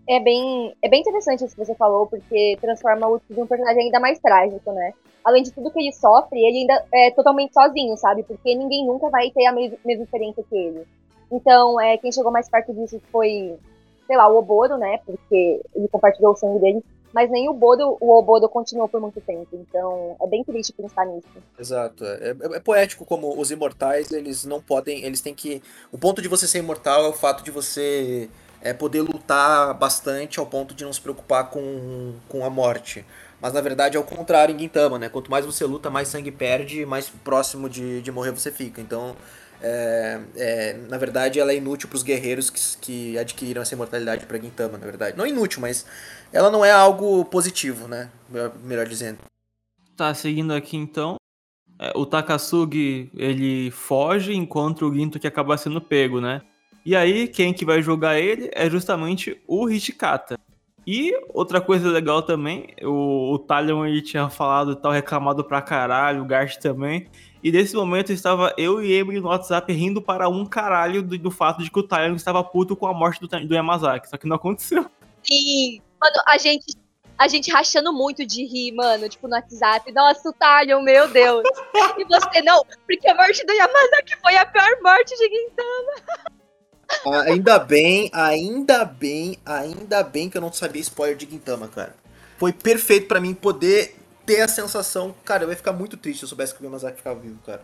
[0.07, 3.83] É bem, é bem interessante isso que você falou, porque transforma o em um personagem
[3.83, 4.93] ainda mais trágico, né?
[5.23, 8.21] Além de tudo que ele sofre, ele ainda é totalmente sozinho, sabe?
[8.23, 10.85] Porque ninguém nunca vai ter a mesma, mesma experiência que ele.
[11.31, 13.57] Então, é, quem chegou mais perto disso foi,
[14.05, 14.99] sei lá, o Oboro, né?
[15.05, 16.83] Porque ele compartilhou o sangue dele
[17.15, 19.47] mas nem o Bodo, o Obodo continuou por muito tempo.
[19.53, 21.29] Então é bem triste pensar nisso.
[21.57, 22.03] Exato.
[22.03, 25.01] É, é, é, poético como os imortais, eles não podem.
[25.01, 25.63] Eles têm que.
[25.93, 28.29] O ponto de você ser imortal é o fato de você
[28.65, 33.05] é, poder lutar bastante ao ponto de não se preocupar com, com a morte.
[33.39, 35.07] Mas na verdade é o contrário em Gintama, né?
[35.07, 38.81] Quanto mais você luta, mais sangue perde mais próximo de, de morrer você fica.
[38.81, 39.15] Então
[39.61, 44.25] é, é, na verdade, ela é inútil para os guerreiros que, que adquiriram essa imortalidade
[44.25, 45.15] para Gintama, na verdade.
[45.15, 45.85] Não inútil, mas
[46.33, 48.09] ela não é algo positivo, né?
[48.63, 49.19] Melhor dizendo.
[49.95, 51.17] Tá, seguindo aqui então.
[51.77, 56.41] É, o Takasugi, ele foge enquanto o Ginto que acaba sendo pego, né?
[56.85, 60.39] E aí, quem que vai jogar ele é justamente o Hichikata.
[60.85, 66.21] E outra coisa legal também, o, o Talion ele tinha falado tal, reclamado pra caralho,
[66.21, 67.07] o Gart também.
[67.43, 71.31] E nesse momento estava eu e Emily no WhatsApp rindo para um caralho do, do
[71.31, 74.07] fato de que o Talion estava puto com a morte do, do Yamazaki.
[74.07, 74.85] Só que não aconteceu.
[75.23, 76.75] Sim, mano, a gente
[77.17, 79.91] a gente rachando muito de rir, mano, tipo, no WhatsApp.
[79.91, 81.43] Nossa, o Talion, meu Deus.
[81.97, 86.35] e você não, porque a morte do Yamazaki foi a pior morte de Gintama.
[87.25, 91.95] Ainda bem, ainda bem, ainda bem que eu não sabia spoiler de Gintama, cara.
[92.37, 93.95] Foi perfeito para mim poder
[94.25, 96.97] ter a sensação, cara, eu ia ficar muito triste se eu soubesse que o Yamazaki
[96.97, 97.61] ficava vivo, cara.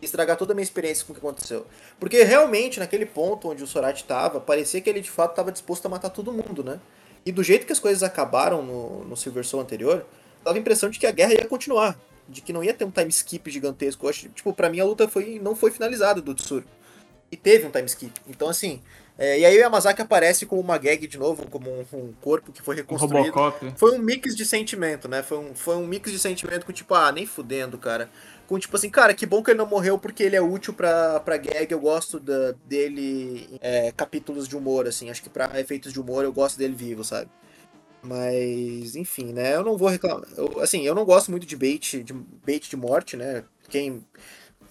[0.00, 1.66] Estragar toda a minha experiência com o que aconteceu.
[1.98, 5.86] Porque realmente, naquele ponto onde o Sorati tava, parecia que ele de fato tava disposto
[5.86, 6.78] a matar todo mundo, né?
[7.26, 10.06] E do jeito que as coisas acabaram no, no Silver Soul anterior,
[10.44, 11.98] dava a impressão de que a guerra ia continuar.
[12.28, 14.04] De que não ia ter um time skip gigantesco.
[14.06, 16.64] Eu acho, tipo, pra mim a luta foi, não foi finalizada do Tsuru.
[17.30, 18.12] E teve um time skip.
[18.26, 18.80] Então, assim.
[19.20, 22.52] É, e aí o Yamazaki aparece como uma gag de novo, como um, um corpo
[22.52, 23.36] que foi reconstruído.
[23.62, 25.24] Um foi um mix de sentimento, né?
[25.24, 28.08] Foi um, foi um mix de sentimento com tipo, ah, nem fudendo, cara.
[28.46, 31.18] Com tipo assim, cara, que bom que ele não morreu porque ele é útil pra,
[31.18, 31.66] pra gag.
[31.68, 35.10] Eu gosto da, dele é, capítulos de humor, assim.
[35.10, 37.28] Acho que pra efeitos de humor eu gosto dele vivo, sabe?
[38.00, 39.56] Mas, enfim, né?
[39.56, 40.28] Eu não vou reclamar.
[40.36, 43.42] Eu, assim, eu não gosto muito de bait, de bait de morte, né?
[43.68, 44.04] Quem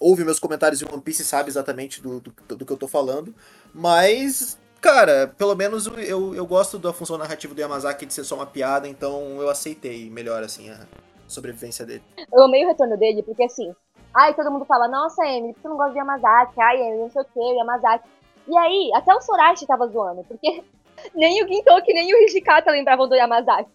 [0.00, 3.34] ouve meus comentários em One Piece sabe exatamente do, do, do que eu tô falando.
[3.74, 8.36] Mas, cara, pelo menos eu, eu gosto da função narrativa do Yamazaki de ser só
[8.36, 10.86] uma piada, então eu aceitei melhor, assim, a
[11.26, 12.02] sobrevivência dele.
[12.32, 13.74] Eu amei o retorno dele, porque assim,
[14.14, 16.60] ai, todo mundo fala, nossa, Emily, você não gosta de Yamazaki?
[16.60, 18.08] Ai, Emily, não sei o que, Yamazaki.
[18.48, 20.64] E aí, até o Sorachi tava zoando, porque
[21.14, 23.70] nem o Gintoki, nem o Hijikata lembravam do Yamazaki.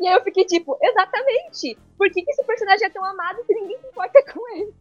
[0.00, 3.54] E aí eu fiquei tipo, exatamente, por que, que esse personagem é tão amado se
[3.54, 4.74] ninguém se importa com ele?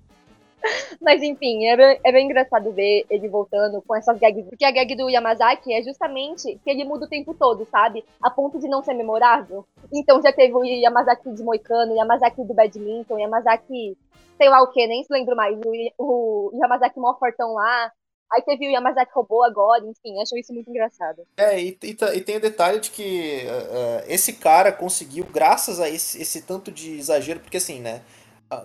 [1.01, 4.45] Mas enfim, é bem, é bem, engraçado ver ele voltando com essas gags.
[4.47, 8.03] Porque a gag do Yamazaki é justamente que ele muda o tempo todo, sabe?
[8.21, 9.65] A ponto de não ser memorável.
[9.93, 13.97] Então já teve o Yamazaki de Moicano, o Yamazaki do Badminton, o Yamazaki,
[14.37, 15.57] sei lá o que, nem se lembro mais.
[15.97, 17.91] O, o Yamazaki mó fortão lá.
[18.29, 21.23] Aí teve o Yamazaki robô agora, enfim, acho isso muito engraçado.
[21.37, 25.89] É, e, e, e tem o detalhe de que uh, esse cara conseguiu, graças a
[25.89, 28.01] esse, esse tanto de exagero, porque assim, né?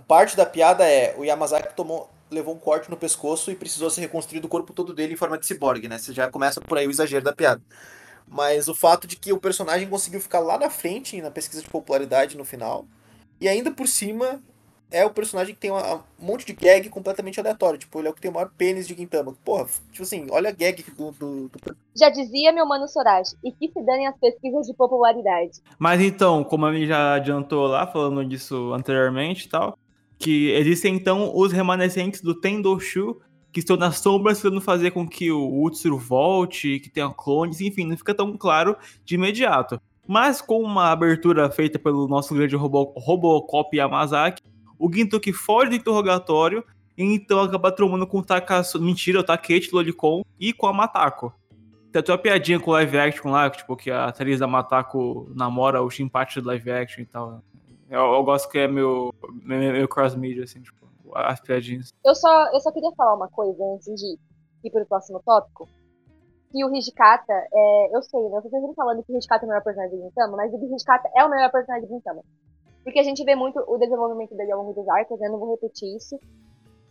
[0.07, 4.03] Parte da piada é o Yamazaki tomou, levou um corte no pescoço e precisou ser
[4.03, 5.99] reconstruído o corpo todo dele em forma de ciborgue, né?
[5.99, 7.63] Você já começa por aí o exagero da piada.
[8.27, 11.69] Mas o fato de que o personagem conseguiu ficar lá na frente na pesquisa de
[11.69, 12.87] popularidade no final.
[13.41, 14.41] E ainda por cima,
[14.93, 17.79] é o personagem que tem uma, um monte de gag completamente aleatório.
[17.79, 19.35] Tipo, ele é o que tem o maior pênis de Gintama.
[19.45, 21.77] Porra, tipo assim, olha a gag do, do, do...
[21.97, 25.61] Já dizia meu mano Sorachi, e que se danem as pesquisas de popularidade.
[25.79, 29.79] Mas então, como a gente já adiantou lá, falando disso anteriormente e tal,
[30.19, 33.21] que existem então os remanescentes do Tendoshu,
[33.53, 37.87] que estão nas sombras tentando fazer com que o Utsuro volte, que tenha clones, enfim,
[37.87, 39.81] não fica tão claro de imediato.
[40.07, 44.43] Mas com uma abertura feita pelo nosso grande Robo Robocop Yamazaki,
[44.83, 46.65] o Gintoki foge do interrogatório
[46.97, 51.33] então acaba tromando com o Takasu, mentira, o Takechi Lolicon e com a Matako.
[51.91, 55.31] Tem até uma piadinha com o live action lá, tipo, que a atriz da Matako
[55.35, 57.43] namora o Shinpachi do live action e tal.
[57.89, 61.93] Eu, eu gosto que é meu, meu, meu cross-media, assim, tipo, as piadinhas.
[62.05, 64.19] Eu só, eu só queria falar uma coisa antes de
[64.65, 65.69] ir pro próximo tópico.
[66.51, 68.41] Que o Hijikata, é, eu sei, né?
[68.41, 71.11] Vocês estão falando que o Hijikata é o melhor personagem de Gintama, mas o Hijikata
[71.17, 72.23] é o melhor personagem de Gintama.
[72.85, 75.29] Porque a gente vê muito o desenvolvimento dele ao longo dos arcos, né?
[75.29, 76.19] eu não vou repetir isso.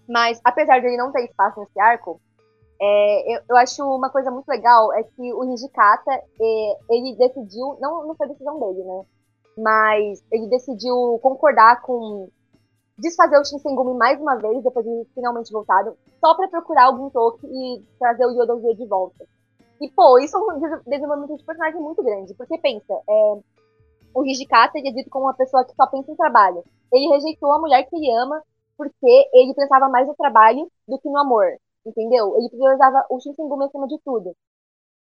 [0.07, 2.19] Mas, apesar de ele não ter espaço nesse arco,
[2.81, 7.77] é, eu, eu, acho uma coisa muito legal é que o Hijikata, é, ele decidiu,
[7.79, 9.05] não, não foi decisão dele, né?
[9.57, 12.27] Mas ele decidiu concordar com
[12.97, 17.45] desfazer o Shinsengumi mais uma vez, depois de finalmente voltado, só para procurar o Gintoki
[17.45, 19.25] e trazer o Yodozuya de volta.
[19.79, 23.39] E, pô, isso é um desenvolvimento de personagem muito grande, porque pensa, é,
[24.13, 26.63] o Hijikata é dito como uma pessoa que só pensa em trabalho.
[26.91, 28.43] Ele rejeitou a mulher que ele ama
[28.77, 31.45] porque ele pensava mais no trabalho do que no amor,
[31.85, 32.35] entendeu?
[32.37, 34.35] Ele priorizava o Shinsengumi acima de tudo.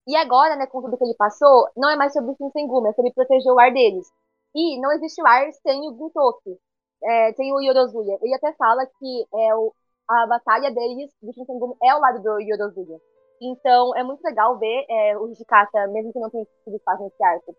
[0.06, 2.92] E agora, né, com tudo que ele passou, não é mais sobre o Shinsengumi, é
[2.92, 4.06] sobre proteger o ar deles.
[4.54, 6.58] E não existe o ar sem o Gintoki,
[7.02, 8.18] é, sem o Yorozuya.
[8.20, 9.72] Ele até fala que é, o,
[10.08, 12.98] a batalha deles, do Shinsengumi, é ao lado do Yorozuya.
[13.40, 17.22] Então, é muito legal ver é, o Hijikata, mesmo que não tenha sido espaço nesse
[17.24, 17.56] arco,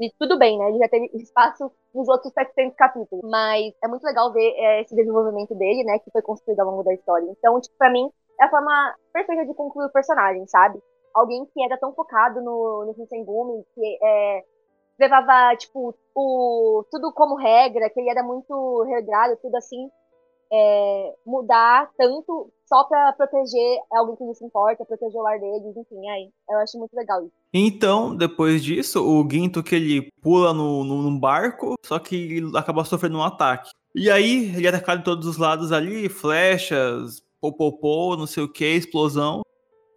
[0.00, 0.68] e tudo bem, né?
[0.68, 3.22] Ele já teve espaço nos outros 700 capítulos.
[3.30, 5.98] Mas é muito legal ver é, esse desenvolvimento dele, né?
[5.98, 7.26] Que foi construído ao longo da história.
[7.30, 8.10] Então, tipo, pra mim,
[8.40, 10.80] é a forma perfeita de concluir o personagem, sabe?
[11.14, 14.44] Alguém que era tão focado no, no Shinsengumi, que é,
[14.98, 19.90] levava, tipo, o, tudo como regra, que ele era muito regrado, tudo assim
[20.52, 25.76] é, mudar tanto só para proteger alguém que não se importa, proteger o lar deles,
[25.76, 27.32] enfim, aí eu acho muito legal isso.
[27.52, 32.56] Então, depois disso, o Ginto que ele pula no, no, num barco, só que ele
[32.56, 33.70] acaba sofrendo um ataque.
[33.92, 38.48] E aí, ele é atacado de todos os lados ali, flechas, popopô, não sei o
[38.48, 39.42] que, explosão.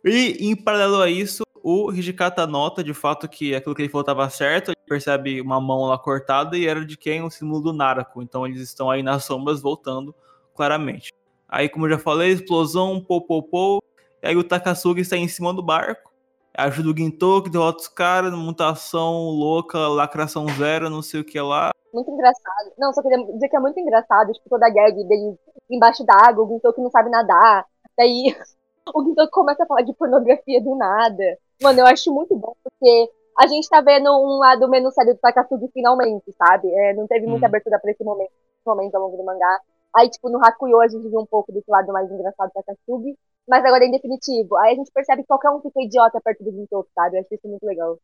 [0.03, 4.01] E, em paralelo a isso, o Hijikata nota de fato que aquilo que ele falou
[4.01, 7.21] estava certo, ele percebe uma mão lá cortada e era de quem?
[7.21, 8.21] O símbolo do Narako.
[8.23, 10.13] Então eles estão aí nas sombras voltando
[10.55, 11.13] claramente.
[11.53, 13.79] Aí, como eu já falei, explosão, popopô.
[14.23, 16.11] E aí o Takasugi está em cima do barco.
[16.51, 21.69] Ajuda o Gintoki, derrota os caras, mutação louca, lacração zero, não sei o que lá.
[21.93, 22.71] Muito engraçado.
[22.75, 25.37] Não, só queria dizer que é muito engraçado, tipo, toda a gag dele
[25.69, 27.67] embaixo d'água, o Gintoki não sabe nadar.
[27.95, 28.35] Daí
[28.91, 31.37] o Gintoki começa a falar de pornografia do nada.
[31.61, 35.19] Mano, eu acho muito bom, porque a gente tá vendo um lado menos sério do
[35.19, 36.67] Takasugi finalmente, sabe?
[36.73, 37.49] É, não teve muita hum.
[37.49, 39.59] abertura pra esse momento, esse momento ao longo do mangá.
[39.95, 43.17] Aí, tipo, no Hakuyo a gente viu um pouco desse lado mais engraçado da Katsubi.
[43.47, 46.51] Mas agora, em definitivo, aí a gente percebe que qualquer um fica idiota perto do
[46.51, 47.17] Gintoki, sabe?
[47.17, 47.99] Eu acho isso muito legal.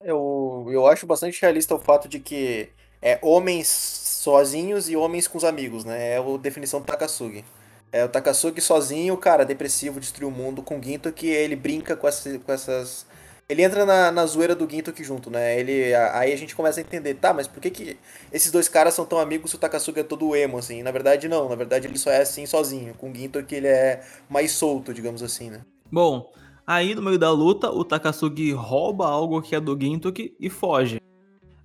[0.00, 2.68] Eu, eu acho bastante realista o fato de que
[3.00, 6.14] é homens sozinhos e homens com os amigos, né?
[6.14, 7.44] É a definição do Takasugi.
[7.90, 11.96] É o Takasugi sozinho, cara, depressivo, destruiu o mundo, com o Ginto que ele brinca
[11.96, 13.06] com, essa, com essas
[13.48, 15.58] ele entra na, na zoeira do Ginto aqui junto, né?
[15.58, 17.96] Ele, aí a gente começa a entender, tá, mas por que, que
[18.32, 20.82] esses dois caras são tão amigos se o Takasuga é todo emo, assim?
[20.82, 21.48] Na verdade, não.
[21.48, 22.94] Na verdade, ele só é assim sozinho.
[22.94, 25.60] Com o Ginto ele é mais solto, digamos assim, né?
[25.92, 26.32] Bom,
[26.66, 31.00] aí no meio da luta, o Takasugi rouba algo que é do Gintoki e foge.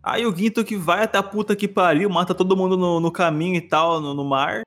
[0.04, 3.56] Aí o Gintoki vai até a puta que pariu, mata todo mundo no, no caminho
[3.56, 4.64] e tal, no, no mar.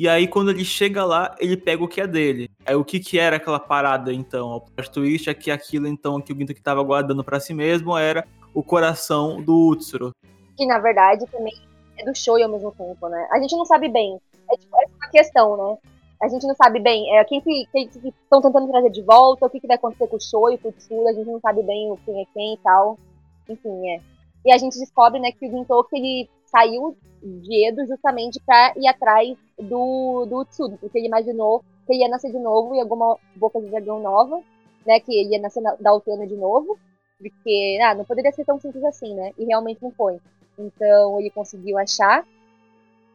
[0.00, 2.48] E aí, quando ele chega lá, ele pega o que é dele.
[2.64, 4.56] Aí, o que que era aquela parada, então?
[4.56, 7.52] O plot twist é que aquilo, então, que o Ginto que tava guardando para si
[7.52, 10.12] mesmo era o coração do Utsuro.
[10.56, 11.52] Que, na verdade, também
[11.98, 13.28] é do Shoei ao mesmo tempo, né?
[13.30, 14.18] A gente não sabe bem.
[14.50, 15.76] É, tipo, é uma questão, né?
[16.22, 19.60] A gente não sabe bem é, quem que estão tentando trazer de volta, o que,
[19.60, 22.22] que vai acontecer com o Shoei, com o Utsuro, a gente não sabe bem quem
[22.22, 22.98] é quem e tal.
[23.46, 24.00] Enfim, é.
[24.46, 28.88] E a gente descobre, né, que o Gintoki, ele saiu de Edo justamente para ir
[28.88, 33.16] atrás do, do Tsudo, porque ele imaginou que ele ia nascer de novo em alguma
[33.36, 34.40] boca de dragão nova,
[34.86, 35.00] né?
[35.00, 36.78] Que ele ia nascer na, da Altana de novo,
[37.18, 39.32] porque ah, não poderia ser tão simples assim, né?
[39.38, 40.18] E realmente não foi.
[40.58, 42.24] Então ele conseguiu achar.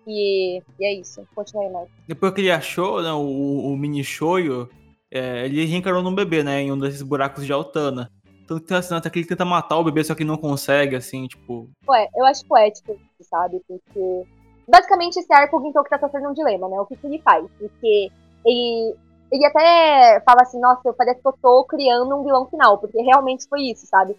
[0.08, 1.28] E, e é isso.
[1.34, 1.92] Continua aí, Marcos.
[2.08, 4.70] Depois que ele achou, né, o, o mini shoyu,
[5.12, 6.62] é, ele reencarnou num bebê, né?
[6.62, 8.12] Em um desses buracos de Altana.
[8.48, 11.28] Tanto que assim, até que ele tenta matar o bebê, só que não consegue, assim,
[11.28, 11.68] tipo.
[11.88, 13.62] Ué, eu acho poético, sabe?
[13.68, 14.28] Porque.
[14.68, 16.80] Basicamente, esse arco, o Gintoki tá sofrendo um dilema, né?
[16.80, 17.46] O que, que ele faz?
[17.60, 18.12] Porque
[18.46, 18.96] ele.
[19.32, 23.48] Ele até fala assim, nossa, parece que eu tô criando um vilão final, porque realmente
[23.50, 24.16] foi isso, sabe?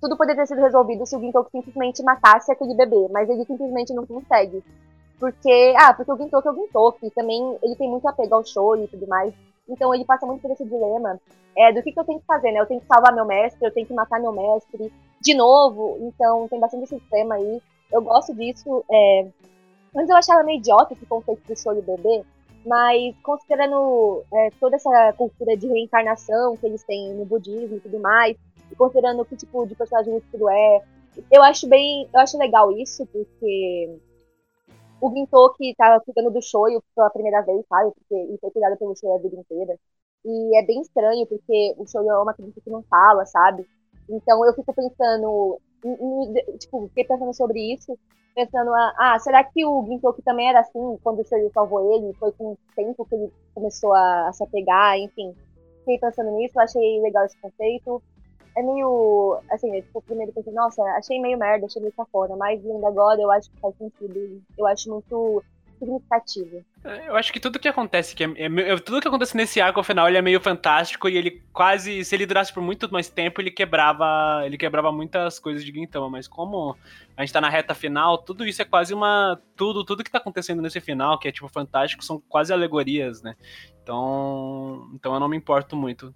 [0.00, 3.94] Tudo poderia ter sido resolvido se o Gintoki simplesmente matasse aquele bebê, mas ele simplesmente
[3.94, 4.62] não consegue.
[5.18, 8.76] Porque, ah, porque o Gintoki é o Gintoki, também ele tem muito apego ao show
[8.76, 9.32] e tudo mais.
[9.68, 11.20] Então ele passa muito por esse dilema
[11.56, 12.60] é, do que, que eu tenho que fazer, né?
[12.60, 15.98] Eu tenho que salvar meu mestre, eu tenho que matar meu mestre de novo.
[16.00, 17.60] Então tem bastante esse tema aí.
[17.92, 18.84] Eu gosto disso.
[18.90, 19.26] É...
[19.94, 22.22] Antes eu achava meio idiota esse conceito do show e bebê,
[22.64, 27.98] mas considerando é, toda essa cultura de reencarnação que eles têm no budismo e tudo
[27.98, 28.36] mais,
[28.70, 30.82] e considerando que tipo de personagem o é,
[31.30, 33.98] eu acho bem, eu acho legal isso, porque
[35.00, 37.92] o Gintoki tá cuidando do Shoyu pela primeira vez, sabe?
[37.92, 39.78] Porque ele foi cuidado pelo Shoyu a vida inteira.
[40.24, 43.66] E é bem estranho, porque o Shoyu é uma criança que não fala, sabe?
[44.08, 45.60] Então eu fico pensando,
[46.58, 47.96] tipo, fiquei pensando sobre isso,
[48.34, 52.12] pensando, ah, será que o Gintoki também era assim quando o Shoyu salvou ele?
[52.14, 55.34] Foi com o tempo que ele começou a, a se apegar, enfim.
[55.80, 58.02] Fiquei pensando nisso, achei legal esse conceito
[58.58, 59.40] é meio.
[59.50, 63.20] Assim, é, tipo, primeiro pensei, nossa, achei meio merda, achei meio cafona, mas ainda agora
[63.20, 64.42] eu acho que faz sentido.
[64.56, 65.42] Eu acho muito
[65.78, 66.64] significativo.
[66.84, 69.78] É, eu acho que tudo que acontece, que é, é, tudo que acontece nesse arco
[69.78, 73.08] ao final, ele é meio fantástico e ele quase, se ele durasse por muito mais
[73.08, 76.76] tempo, ele quebrava, ele quebrava muitas coisas de Gintama, mas como
[77.16, 80.18] a gente tá na reta final, tudo isso é quase uma tudo, tudo que tá
[80.18, 83.36] acontecendo nesse final, que é tipo fantástico, são quase alegorias, né?
[83.82, 86.12] Então, então eu não me importo muito.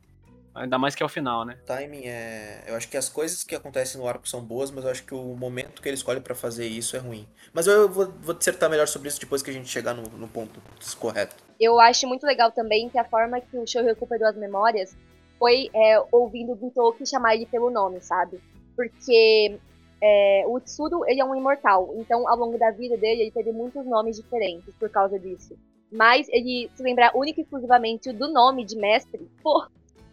[0.54, 1.58] Ainda mais que é o final, né?
[1.64, 2.64] Timing é.
[2.66, 5.14] Eu acho que as coisas que acontecem no arco são boas, mas eu acho que
[5.14, 7.26] o momento que ele escolhe para fazer isso é ruim.
[7.52, 10.28] Mas eu vou, vou dissertar melhor sobre isso depois que a gente chegar no, no
[10.28, 10.60] ponto
[10.98, 11.34] correto.
[11.58, 14.94] Eu acho muito legal também que a forma que o show recuperou as memórias
[15.38, 18.40] foi é, ouvindo o Gintoki chamar ele pelo nome, sabe?
[18.76, 19.58] Porque
[20.02, 23.52] é, o Tsuru, ele é um imortal, então ao longo da vida dele ele teve
[23.52, 25.56] muitos nomes diferentes por causa disso.
[25.90, 29.66] Mas ele se lembrar única e exclusivamente do nome de mestre, pô,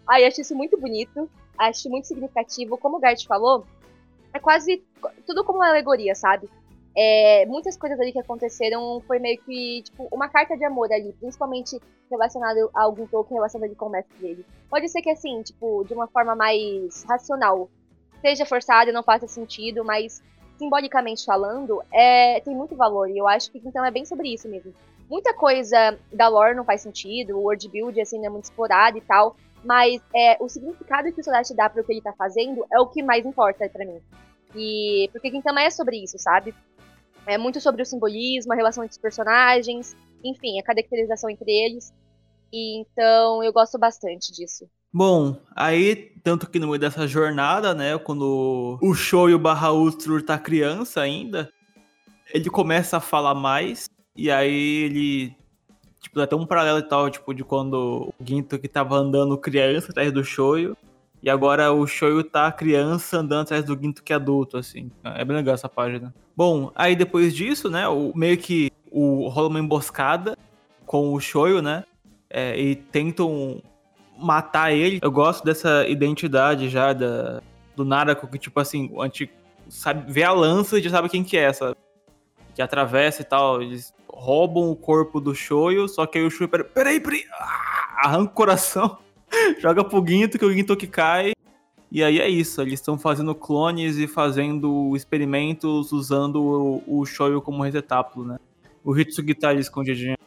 [0.09, 2.77] Aí acho isso muito bonito, acho muito significativo.
[2.77, 3.65] Como o Gart falou,
[4.33, 4.83] é quase
[5.25, 6.49] tudo como uma alegoria, sabe?
[6.97, 11.13] É, muitas coisas ali que aconteceram foi meio que, tipo, uma carta de amor ali,
[11.13, 14.45] principalmente relacionado a algum Tolkien relacionado com o mestre dele.
[14.69, 17.69] Pode ser que, assim, tipo, de uma forma mais racional,
[18.21, 20.21] seja forçado e não faça sentido, mas
[20.57, 23.09] simbolicamente falando, é, tem muito valor.
[23.09, 24.73] E eu acho que então é bem sobre isso mesmo.
[25.09, 29.01] Muita coisa da lore não faz sentido, o world build, assim, é muito explorado e
[29.01, 29.35] tal.
[29.63, 32.79] Mas é, o significado que o Sodashi dá para o que ele tá fazendo é
[32.79, 33.99] o que mais importa para mim.
[34.55, 36.55] E porque Gintama é sobre isso, sabe?
[37.25, 41.93] É muito sobre o simbolismo, a relação entre os personagens, enfim, a caracterização entre eles.
[42.51, 44.65] E, então eu gosto bastante disso.
[44.91, 49.71] Bom, aí, tanto que no meio dessa jornada, né, quando o Show e o Barra
[49.71, 51.51] Ultra tá criança ainda,
[52.33, 55.35] ele começa a falar mais, e aí ele
[55.99, 59.91] Tipo, até um paralelo e tal, tipo, de quando o Ginto que tava andando criança
[59.91, 60.77] atrás do Shoyo.
[61.21, 64.89] E agora o Shoyo tá criança andando atrás do Ginto que é adulto, assim.
[65.03, 66.13] É bem legal essa página.
[66.35, 70.38] Bom, aí depois disso, né, o, meio que o, rola uma emboscada
[70.85, 71.83] com o Shoyo, né?
[72.29, 73.62] É, e tentam
[74.17, 74.99] matar ele.
[75.01, 77.41] Eu gosto dessa identidade já da,
[77.75, 79.29] do Narako, que tipo assim, a gente
[79.69, 81.75] sabe, vê a lança e já sabe quem que é, essa
[82.55, 83.62] Que atravessa e tal.
[83.62, 88.01] Eles roubam o corpo do Shoyo, só que aí o Shoyo, peraí, peraí, peraí ah,
[88.03, 88.97] arranca o coração,
[89.60, 91.32] joga pro Ginto, que o Ginto que cai.
[91.91, 97.41] E aí é isso, eles estão fazendo clones e fazendo experimentos usando o, o Shoyo
[97.41, 98.38] como resetápulo, né?
[98.84, 100.17] O Hitsugi tá ali escondidinho.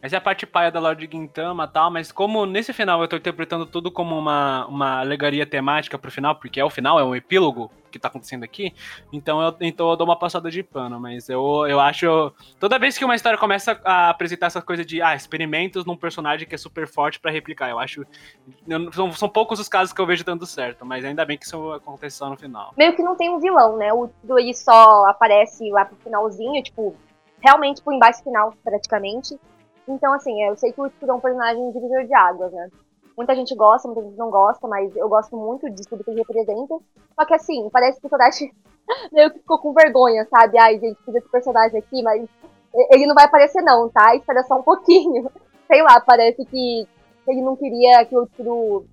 [0.00, 3.08] Essa é a parte paia da Lorde Gintama e tal, mas como nesse final eu
[3.08, 7.04] tô interpretando tudo como uma, uma alegoria temática pro final, porque é o final, é
[7.04, 8.74] um epílogo que tá acontecendo aqui,
[9.12, 12.32] então eu, então eu dou uma passada de pano, mas eu, eu acho.
[12.58, 16.46] Toda vez que uma história começa a apresentar essa coisa de ah, experimentos num personagem
[16.46, 18.04] que é super forte para replicar, eu acho.
[18.66, 21.46] Eu, são, são poucos os casos que eu vejo dando certo, mas ainda bem que
[21.46, 22.72] isso acontece só no final.
[22.76, 23.92] Meio que não tem um vilão, né?
[23.92, 26.94] O Doi só aparece lá pro finalzinho, tipo,
[27.40, 29.38] realmente pro embaixo final, praticamente.
[29.88, 32.68] Então, assim, eu sei que o Ichigo é um personagem divisor de águas, né?
[33.16, 36.20] Muita gente gosta, muita gente não gosta, mas eu gosto muito de tudo que ele
[36.20, 36.76] representa.
[37.14, 38.52] Só que, assim, parece que o Todashi
[39.10, 40.58] meio que ficou com vergonha, sabe?
[40.58, 42.28] Ai, gente, fiz esse personagem aqui, mas
[42.90, 44.14] ele não vai aparecer não, tá?
[44.14, 45.30] Espera só um pouquinho.
[45.66, 46.86] Sei lá, parece que
[47.26, 48.86] ele não queria que o Ichigo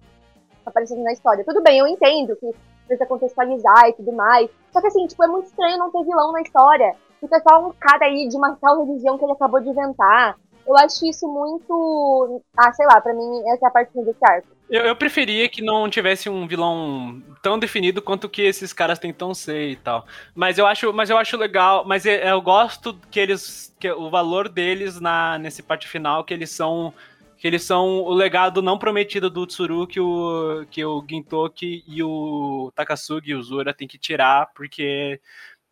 [0.65, 1.43] aparecesse na história.
[1.43, 2.49] Tudo bem, eu entendo que
[2.87, 4.49] precisa contextualizar e tudo mais.
[4.71, 6.95] Só que, assim, tipo, é muito estranho não ter vilão na história.
[7.19, 10.37] Fica só um cara aí de uma tal religião que ele acabou de inventar.
[10.65, 12.41] Eu acho isso muito.
[12.57, 14.47] Ah, sei lá, pra mim essa é a parte desse arco.
[14.69, 19.33] Eu, eu preferia que não tivesse um vilão tão definido quanto que esses caras tentam
[19.33, 20.05] ser e tal.
[20.33, 24.09] Mas eu acho, mas eu acho legal, mas eu, eu gosto que eles que o
[24.09, 26.93] valor deles na nesse parte final que eles são
[27.37, 32.01] que eles são o legado não prometido do Tsuru que o que o Gintoki e
[32.01, 35.19] o Takasugi e o Zura tem que tirar porque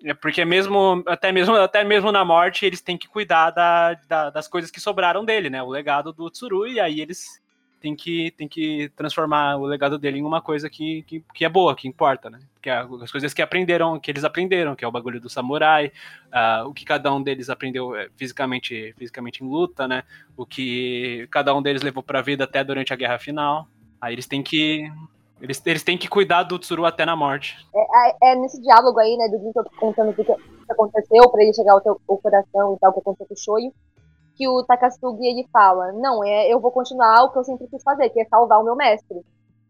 [0.03, 4.29] é porque mesmo até mesmo até mesmo na morte eles têm que cuidar da, da,
[4.29, 5.61] das coisas que sobraram dele, né?
[5.61, 7.41] O legado do Tsuru e aí eles
[7.81, 11.49] tem que, tem que transformar o legado dele em uma coisa que, que, que é
[11.49, 12.39] boa, que importa, né?
[12.61, 15.91] Que é as coisas que aprenderam, que eles aprenderam, que é o bagulho do samurai,
[16.27, 20.03] uh, o que cada um deles aprendeu é, fisicamente, fisicamente em luta, né?
[20.37, 23.67] O que cada um deles levou pra vida até durante a guerra final.
[23.99, 24.87] Aí eles têm que.
[25.41, 27.55] Eles, eles têm que cuidar do Tsuru até na morte.
[27.73, 30.25] É, é, é nesse diálogo aí, né, do Ginto contando o que,
[30.69, 33.37] aconteceu pra ele chegar ao, teu, ao coração e tal, o que aconteceu com o
[33.37, 33.73] Shoyu
[34.41, 37.83] que o Takasugi ele fala: Não, é, eu vou continuar o que eu sempre quis
[37.83, 39.21] fazer, que é salvar o meu mestre.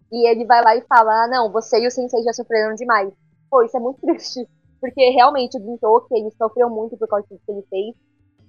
[0.09, 3.11] E ele vai lá e fala: ah, Não, você e o sensei já sofreram demais.
[3.49, 4.47] Pô, isso é muito triste.
[4.79, 7.95] Porque realmente o Gintoki, ele sofreu muito por causa disso que ele fez.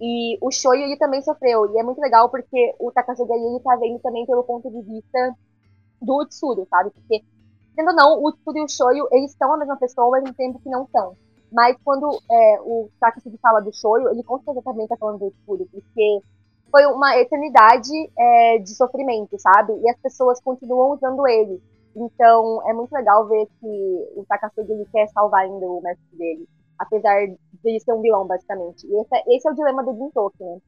[0.01, 1.75] E o Shoyo, ele também sofreu.
[1.75, 5.37] E é muito legal porque o Takasugi, ele tá vendo também pelo ponto de vista
[6.03, 6.91] do Tsuru, sabe?
[6.91, 7.25] Porque,
[7.75, 10.35] sendo ou não, o Tsuru e o Shoyo, eles são a mesma pessoa, ao mesmo
[10.35, 11.17] tempo que não são.
[11.51, 15.29] Mas quando é, o Sakashi fala do Shoyo, ele com certeza também tá falando do
[15.29, 16.21] escuro, porque
[16.71, 19.75] foi uma eternidade é, de sofrimento, sabe?
[19.83, 21.63] E as pessoas continuam usando ele.
[21.95, 26.49] Então é muito legal ver que o Takasugi ele quer salvar ainda o mestre dele,
[26.79, 28.87] apesar de ele ser um vilão, basicamente.
[28.87, 30.59] E esse, é, esse é o dilema do Gintoki, né?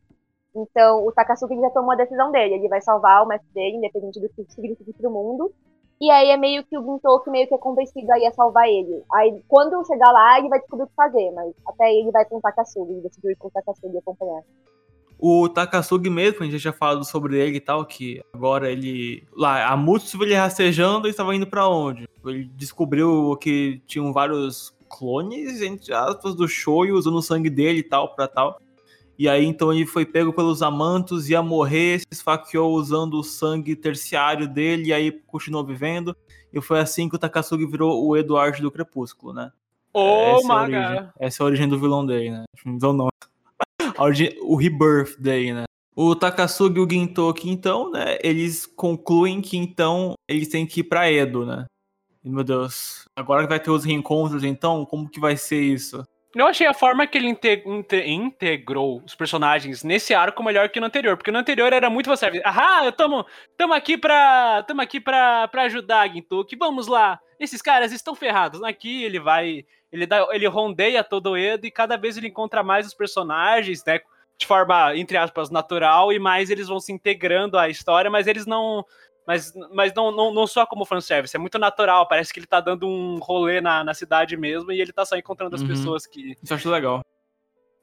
[0.55, 4.21] Então o Takasugi já tomou a decisão dele, ele vai salvar o mestre dele, independente
[4.21, 5.53] do que significa para o mundo.
[6.01, 9.03] E aí é meio que o Gintoki meio que é convencido aí a salvar ele.
[9.13, 12.25] Aí quando chegar lá, ele vai descobrir o que fazer, mas até aí ele vai
[12.25, 14.43] com o Takasugi, ele decidiu ir com o Takasugi acompanhar.
[15.19, 19.25] O Takasugi mesmo, a gente já tinha falado sobre ele e tal, que agora ele.
[19.33, 22.09] Lá, a Mutsu ele rastejando e estava indo para onde?
[22.27, 27.83] Ele descobriu que tinham vários clones, entre aspas, do Shoyu usando o sangue dele e
[27.83, 28.61] tal, pra tal.
[29.19, 33.77] E aí então ele foi pego pelos amantos, ia morrer, se esfaqueou usando o sangue
[33.77, 36.17] terciário dele, e aí continuou vivendo.
[36.53, 39.51] E foi assim que o Takasugi virou o Eduardo do Crepúsculo, né?
[39.93, 42.45] Oh, essa, é origem, essa é a origem do vilão dele, né?
[42.65, 43.09] Vilão não.
[43.99, 45.65] Origem, o rebirth dele, né?
[45.97, 48.19] O Takasugi e o Gintoki, então, né?
[48.23, 51.67] Eles concluem que então eles têm que ir pra Edo, né?
[52.25, 53.05] E, meu Deus.
[53.15, 56.05] Agora que vai ter os reencontros, então, como que vai ser isso?
[56.35, 60.81] Eu achei a forma que ele inte inte integrou os personagens nesse arco melhor que
[60.81, 62.43] no anterior, porque no anterior era muito você.
[62.45, 63.25] Ah, tamo,
[63.57, 64.65] tamo aqui pra.
[64.65, 66.57] Tamo aqui pra, pra ajudar, Gintoki.
[66.57, 67.21] Vamos lá.
[67.39, 68.63] Esses caras estão ferrados.
[68.63, 69.65] Aqui ele vai.
[69.93, 73.85] Ele, dá, ele rondeia todo o Edo e cada vez ele encontra mais os personagens,
[73.85, 74.01] né?
[74.37, 78.45] De forma, entre aspas, natural, e mais eles vão se integrando à história, mas eles
[78.45, 78.85] não
[79.27, 82.61] mas, mas não, não, não só como fanservice, é muito natural, parece que ele tá
[82.61, 85.69] dando um rolê na, na cidade mesmo e ele tá só encontrando as uhum.
[85.69, 86.37] pessoas que.
[86.43, 87.03] Isso eu acho legal.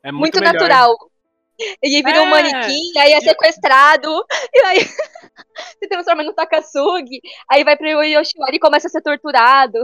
[0.04, 0.96] É muito, muito natural.
[1.82, 2.22] Ele vira é.
[2.22, 4.80] um manequim, aí é sequestrado, e aí
[5.80, 9.78] se transforma no Takasugi, aí vai pro Yoshiwari e começa a ser torturado.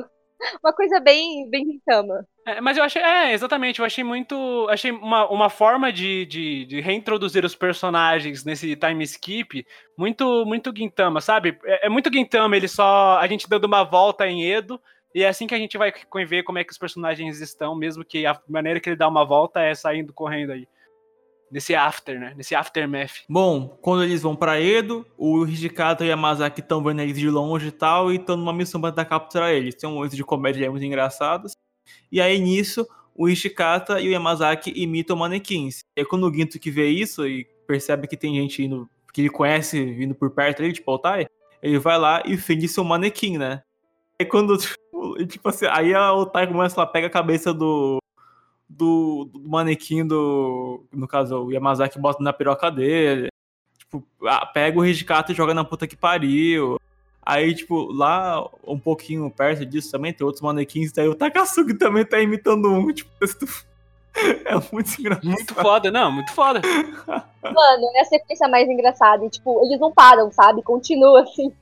[0.64, 2.26] Uma coisa bem, bem Rintama.
[2.46, 4.68] É, mas eu achei, é, exatamente, eu achei muito.
[4.70, 9.66] Achei uma, uma forma de, de, de, reintroduzir os personagens nesse time skip
[9.98, 11.58] muito, muito Gintama, sabe?
[11.66, 13.18] É, é, muito Gintama, ele só.
[13.18, 14.80] A gente dando uma volta em Edo.
[15.16, 15.92] E é assim que a gente vai
[16.28, 19.26] ver como é que os personagens estão, mesmo que a maneira que ele dá uma
[19.26, 20.68] volta é saindo correndo aí
[21.52, 22.34] nesse after, né?
[22.36, 23.24] Nesse aftermath.
[23.30, 27.30] Bom, quando eles vão para Edo, o Hijikata e a Masaki estão vendo eles de
[27.30, 29.76] longe e tal, e estão numa missão para capturar eles.
[29.76, 31.54] Tem um momento de comédia muito engraçados.
[32.12, 32.86] E aí nisso,
[33.18, 35.80] o Ishikata e o Yamazaki imitam manequins.
[35.96, 39.22] E aí quando o Ginto que vê isso e percebe que tem gente indo, que
[39.22, 41.28] ele conhece vindo por perto dele, tipo Altai,
[41.62, 43.64] ele vai lá e finge seu manequim, né?
[44.20, 44.56] Aí quando,
[45.28, 47.98] tipo assim, aí a Altai começa lá, pega a cabeça do,
[48.70, 50.84] do, do manequim do.
[50.92, 53.30] No caso, o Yamazaki bota na piroca dele.
[53.78, 54.04] Tipo,
[54.54, 56.78] pega o Hijikata e joga na puta que pariu.
[57.26, 60.92] Aí, tipo, lá um pouquinho perto disso também tem outros manequins.
[60.92, 62.92] Daí o Takasugi também tá imitando um.
[62.92, 63.12] Tipo,
[64.46, 65.26] é muito engraçado.
[65.26, 66.62] Muito foda, não, muito foda.
[67.44, 69.26] Mano, é a sequência mais engraçada.
[69.26, 70.62] E, tipo, eles não param, sabe?
[70.62, 71.54] Continua assim.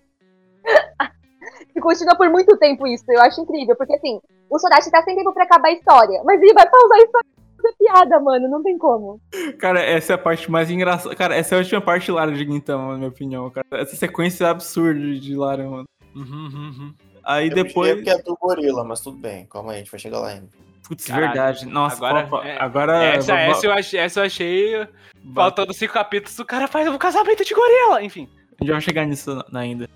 [1.75, 3.05] e continua por muito tempo isso.
[3.07, 6.41] Eu acho incrível, porque assim, o Sodashi tá sem tempo pra acabar a história, mas
[6.41, 7.35] ele vai pausar a história
[7.65, 9.19] fazer piada, mano, não tem como.
[9.57, 11.15] Cara, essa é a parte mais engraçada.
[11.15, 13.65] Cara, essa é a última parte de Lara de então, na minha opinião, cara.
[13.71, 15.85] Essa sequência é absurda de Lara, mano.
[16.15, 16.73] Uhum, uhum.
[16.77, 16.93] uhum.
[17.23, 18.03] Aí Eu depois.
[18.03, 20.47] que é do gorila, mas tudo bem, calma aí, a gente vai chegar lá ainda.
[20.87, 21.65] Putz, Caralho, verdade.
[21.65, 24.87] Nossa, agora, qual, é, agora essa, essa, eu achei, essa eu achei.
[25.33, 28.29] Faltando cinco capítulos, o cara faz um casamento de gorila, enfim.
[28.61, 29.89] A gente vai chegar nisso ainda.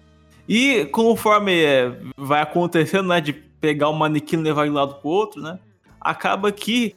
[0.47, 4.95] E conforme é, vai acontecendo, né, de pegar o manequim e levar de um lado
[4.95, 5.59] pro outro, né,
[5.99, 6.95] acaba que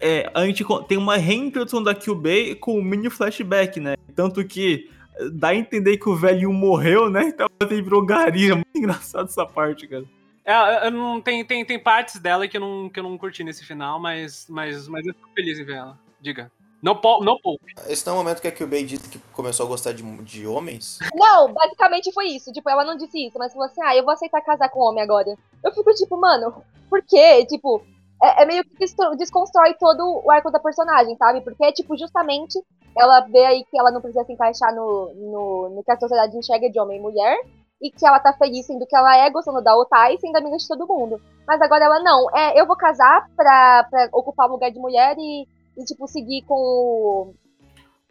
[0.00, 3.96] é, a gente tem uma reintrodução da Kyubey com um mini flashback, né?
[4.16, 7.24] Tanto que eh, dá a entender que o velhinho morreu, né?
[7.24, 8.54] Então ele virou garia.
[8.56, 10.04] Muito engraçado essa parte, cara.
[10.42, 13.44] É, eu não, tem, tem, tem partes dela que eu não, que eu não curti
[13.44, 15.98] nesse final, mas, mas, mas eu fico feliz em ver ela.
[16.18, 16.50] Diga.
[16.82, 17.74] Não, não poupe.
[17.88, 20.46] Esse não é o momento que a Kyubey disse que começou a gostar de, de
[20.46, 20.98] homens?
[21.14, 22.52] Não, basicamente foi isso.
[22.52, 25.02] Tipo, ela não disse isso, mas falou assim: ah, eu vou aceitar casar com homem
[25.02, 25.36] agora.
[25.62, 27.44] Eu fico tipo, mano, por quê?
[27.46, 27.82] Tipo,
[28.22, 28.84] é, é meio que
[29.16, 31.40] desconstrói todo o arco da personagem, sabe?
[31.42, 32.58] Porque, tipo, justamente
[32.96, 36.36] ela vê aí que ela não precisa se encaixar no, no, no que a sociedade
[36.36, 37.36] enxerga de homem e mulher.
[37.82, 40.68] E que ela tá feliz sendo que ela é, gostando da Otai, sendo amiga de
[40.68, 41.18] todo mundo.
[41.46, 42.26] Mas agora ela não.
[42.36, 45.48] É, eu vou casar pra, pra ocupar o lugar de mulher e,
[45.80, 47.34] e tipo, seguir com o,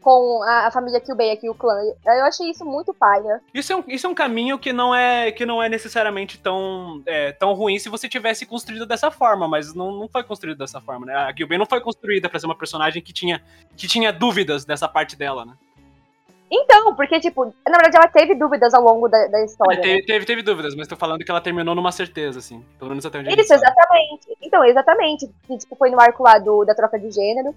[0.01, 1.75] com a, a família Kyubey aqui, o clã.
[2.05, 3.41] Eu achei isso muito paia.
[3.53, 7.01] Isso é um, isso é um caminho que não é, que não é necessariamente tão,
[7.05, 10.81] é, tão ruim se você tivesse construído dessa forma, mas não, não foi construído dessa
[10.81, 11.15] forma, né?
[11.15, 13.41] A Kyubey não foi construída pra ser uma personagem que tinha,
[13.75, 15.53] que tinha dúvidas dessa parte dela, né?
[16.51, 19.77] Então, porque, tipo, na verdade ela teve dúvidas ao longo da, da história.
[19.77, 19.81] né?
[19.81, 22.65] teve, teve, teve dúvidas, mas tô falando que ela terminou numa certeza, assim.
[22.79, 24.37] Pelo menos até onde Isso, exatamente.
[24.41, 25.29] Então, exatamente.
[25.45, 27.53] Que, tipo, foi no arco lá do, da troca de gênero.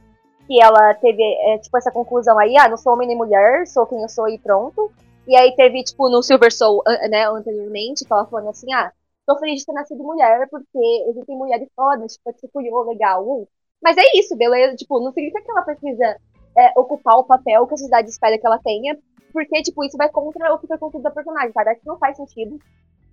[0.46, 3.86] Que ela teve, é, tipo, essa conclusão aí, ah, não sou homem nem mulher, sou
[3.86, 4.92] quem eu sou e pronto.
[5.26, 8.92] E aí teve, tipo, no Silver Soul, né, anteriormente, que ela falando assim, ah,
[9.26, 10.78] tô feliz de ter nascido mulher, porque
[11.08, 13.24] existem mulheres fodas, tipo, tipo, eu, legal.
[13.24, 13.48] uh.
[13.82, 14.76] Mas é isso, beleza?
[14.76, 16.16] Tipo, não significa que ela precisa
[16.56, 18.98] é, ocupar o papel que a sociedade espera que ela tenha,
[19.32, 21.70] porque, tipo, isso vai contra o construído da personagem, sabe?
[21.70, 22.58] Acho que não faz sentido.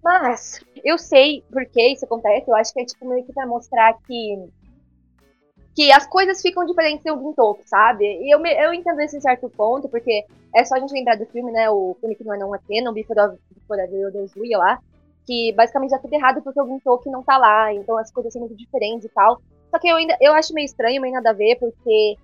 [0.04, 3.46] Mas, eu sei por que isso acontece, eu acho que é, tipo, meio que pra
[3.46, 4.50] mostrar que
[5.76, 8.04] que as coisas ficam diferentes em algum topo, sabe?
[8.04, 11.54] E eu, eu entendo esse certo ponto, porque é só a gente lembrar do filme,
[11.54, 11.70] né?
[11.70, 14.78] O filme que não é não é pena, o Before of Before of lá,
[15.26, 18.42] que basicamente dá tudo errado porque algum toque não tá lá, então as coisas são
[18.42, 19.42] muito diferentes e tal.
[19.72, 22.18] Só que eu ainda eu acho meio estranho, meio nada a ver, porque.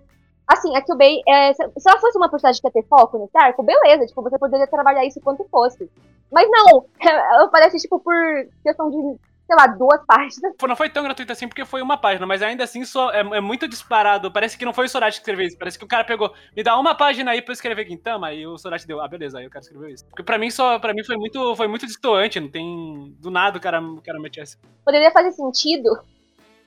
[0.47, 3.63] Assim, a Kyubey, é, se ela fosse uma personagem que ia ter foco nesse arco,
[3.63, 5.89] beleza, tipo, você poderia trabalhar isso quanto fosse.
[6.31, 8.13] Mas não, ela parece, tipo, por
[8.61, 10.53] questão de, sei lá, duas páginas.
[10.55, 13.21] Pô, Não foi tão gratuito assim porque foi uma página, mas ainda assim só é,
[13.21, 14.31] é muito disparado.
[14.31, 15.57] Parece que não foi o Sorachi que escreveu isso.
[15.57, 18.45] Parece que o cara pegou, me dá uma página aí pra eu escrever Gintama, e
[18.45, 20.05] o Sorachi deu, ah, beleza, aí o cara escreveu isso.
[20.05, 23.57] Porque pra mim só, para mim foi muito, foi muito distoante, não tem do nada
[23.57, 24.57] o cara, o cara mete essa.
[24.83, 25.89] poderia fazer sentido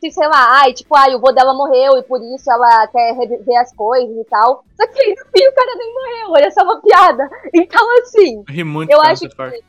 [0.00, 3.14] se, sei lá, ai, tipo, ai, o vô dela morreu e por isso ela quer
[3.14, 4.64] rever as coisas e tal.
[4.76, 7.28] Só que no fim o cara nem morreu, olha só uma piada.
[7.52, 9.64] Então, assim, Ri muito Eu acho parte.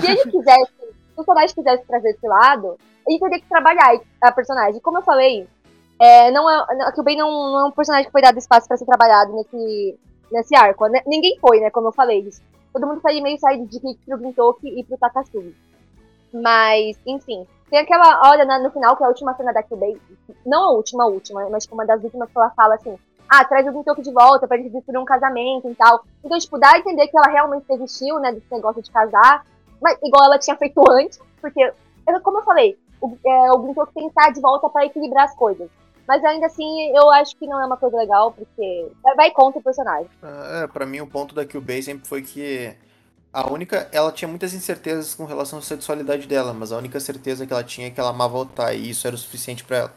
[0.00, 4.32] se ele quisesse, se o personagem quisesse trazer esse lado, ele teria que trabalhar a
[4.32, 4.80] personagem.
[4.80, 5.46] Como eu falei,
[6.00, 6.56] é, não é,
[6.86, 9.98] a Kyubey não, não é um personagem que foi dado espaço pra ser trabalhado nesse,
[10.30, 10.86] nesse arco.
[10.86, 11.02] né?
[11.06, 12.20] Ninguém foi, né, como eu falei.
[12.20, 12.42] Isso.
[12.72, 15.54] Todo mundo foi meio sair de Kiki pro Gintoki e pro Takasugi.
[16.32, 20.00] Mas, enfim, tem aquela hora no final, que é a última cena da Kyubey,
[20.44, 22.96] não a última, a última, mas tipo, uma das últimas que ela fala assim,
[23.28, 26.04] ah, traz o Gintoki de volta pra gente destruir um casamento e tal.
[26.24, 29.44] Então, tipo, dá a entender que ela realmente desistiu, né, desse negócio de casar,
[29.80, 31.72] mas igual ela tinha feito antes, porque,
[32.22, 35.68] como eu falei, o, é, o tem que estar de volta pra equilibrar as coisas.
[36.06, 39.62] Mas ainda assim, eu acho que não é uma coisa legal, porque vai- contra o
[39.62, 40.08] personagem.
[40.22, 42.76] É, pra mim o ponto da Kyubey sempre foi que
[43.36, 43.86] a única.
[43.92, 47.62] Ela tinha muitas incertezas com relação à sexualidade dela, mas a única certeza que ela
[47.62, 49.94] tinha é que ela amava o Otai, e isso era o suficiente pra ela.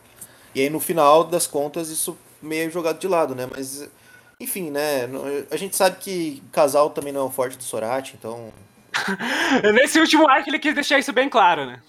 [0.54, 3.48] E aí no final das contas isso meio jogado de lado, né?
[3.50, 3.90] Mas
[4.42, 5.10] enfim, né?
[5.50, 8.52] A gente sabe que casal também não é o forte do Sorati, então.
[9.74, 11.82] Nesse último arco ele quis deixar isso bem claro, né?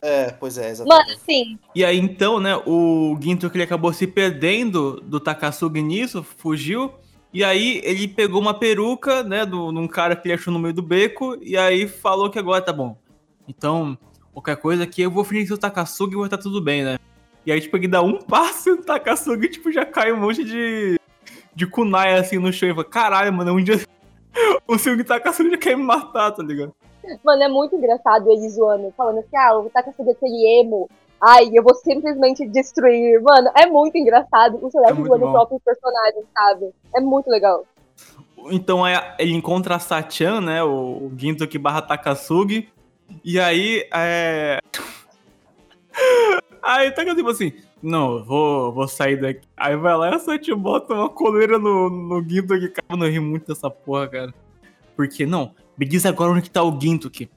[0.00, 1.06] É, pois é, exatamente.
[1.06, 6.26] Mano, sim, E aí, então, né, o Gintoki ele acabou se perdendo do Takasugi nisso,
[6.38, 6.92] fugiu.
[7.32, 10.74] E aí ele pegou uma peruca, né, do, num cara que ele achou no meio
[10.74, 12.96] do beco, e aí falou que agora tá bom.
[13.48, 13.96] Então,
[14.32, 16.98] qualquer coisa aqui, eu vou fingir que o Takasugi e vai estar tudo bem, né?
[17.46, 20.44] E aí, tipo, ele dá um passo e o Takasugi, tipo, já cai um monte
[20.44, 21.00] de,
[21.54, 22.68] de kunai, assim, no chão.
[22.68, 23.80] E fala, caralho, mano, um dia
[24.68, 26.74] o seu Takasugi já quer me matar, tá ligado?
[27.24, 30.88] Mano, é muito engraçado ele zoando, falando assim, ah, o Takasugi é aquele emo.
[31.24, 33.22] Ai, eu vou simplesmente destruir.
[33.22, 36.70] Mano, é muito engraçado o Celeste É zoando o próprio personagem, sabe?
[36.94, 37.64] É muito legal.
[38.50, 40.64] Então aí ele encontra a Sachan, né?
[40.64, 42.68] O, o Gintoki barra Takasugi.
[43.24, 44.58] E aí é.
[46.64, 47.52] Aí tá tipo assim,
[47.82, 49.40] não, vou, vou sair daqui.
[49.56, 52.68] Aí vai lá e a Sachan bota uma coleira no, no Gintoki.
[52.68, 54.34] Cara, eu não ri muito dessa porra, cara.
[54.94, 57.28] Porque, não, me diz agora onde que tá o Gintoki.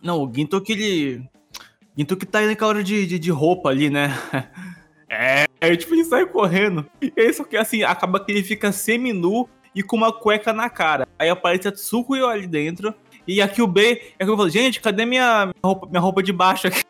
[0.00, 1.30] Não, o Gintoki, ele...
[1.96, 4.10] Gintoki tá aí naquela hora de, de, de roupa ali, né?
[5.12, 6.86] É, aí tipo, ele sai correndo.
[7.02, 10.70] E aí, só que assim, acaba que ele fica semi-nu e com uma cueca na
[10.70, 11.08] cara.
[11.18, 12.94] Aí aparece a Tsukuyo ali dentro.
[13.26, 16.32] E aqui o B, é que eu falo, gente, cadê minha roupa, minha roupa de
[16.32, 16.84] baixo aqui?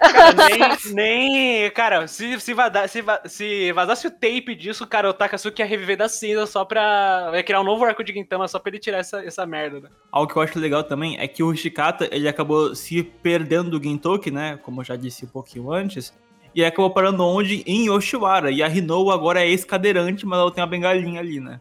[0.00, 1.70] Cara, nem, nem.
[1.70, 5.96] Cara, se, se, vada, se, se vazasse o tape disso, cara, o Takasuki ia reviver
[5.96, 7.30] da cinza só pra.
[7.34, 9.88] ia criar um novo arco de Gintama só pra ele tirar essa, essa merda, né?
[10.10, 13.82] Algo que eu acho legal também é que o Shikata, ele acabou se perdendo do
[13.82, 14.58] Gintoki, né?
[14.62, 16.12] Como eu já disse um pouquinho antes.
[16.54, 17.62] E acabou parando onde?
[17.66, 18.50] Em Yoshiwara.
[18.50, 21.60] E a Hinou agora é ex-cadeirante, mas ela tem uma bengalinha ali, né?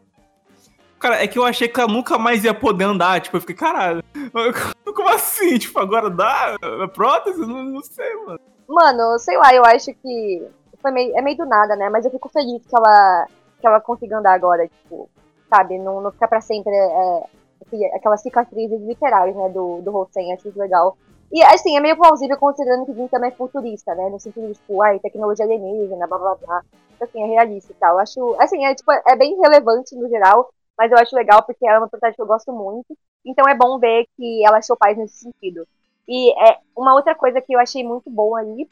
[1.00, 3.22] Cara, é que eu achei que ela nunca mais ia poder andar.
[3.22, 4.04] Tipo, eu fiquei, caralho,
[4.94, 5.58] como assim?
[5.58, 6.58] Tipo, agora dá?
[6.62, 7.40] É prótese?
[7.40, 8.40] Não, não sei, mano.
[8.68, 10.46] Mano, sei lá, eu acho que
[10.82, 11.90] foi meio, é meio do nada, né?
[11.90, 13.26] Mas eu fico feliz que ela,
[13.60, 15.10] que ela consiga andar agora, tipo,
[15.50, 15.80] sabe?
[15.80, 17.24] Não, não ficar pra sempre é,
[17.66, 20.98] assim, aquelas cicatrizes literais, né, do, do Hosen, acho isso legal.
[21.32, 24.10] E, assim, é meio plausível considerando que Gintama é futurista, né?
[24.10, 26.62] No sentido de, tipo, ai, tecnologia alienígena, blá blá blá.
[27.00, 28.00] Assim, é realista e tal.
[28.00, 30.50] Acho, assim, é, tipo, é bem relevante no geral,
[30.80, 32.98] mas eu acho legal porque ela é uma personagem que eu gosto muito.
[33.26, 35.68] Então é bom ver que ela achou paz nesse sentido.
[36.08, 38.72] E é uma outra coisa que eu achei muito boa ali, que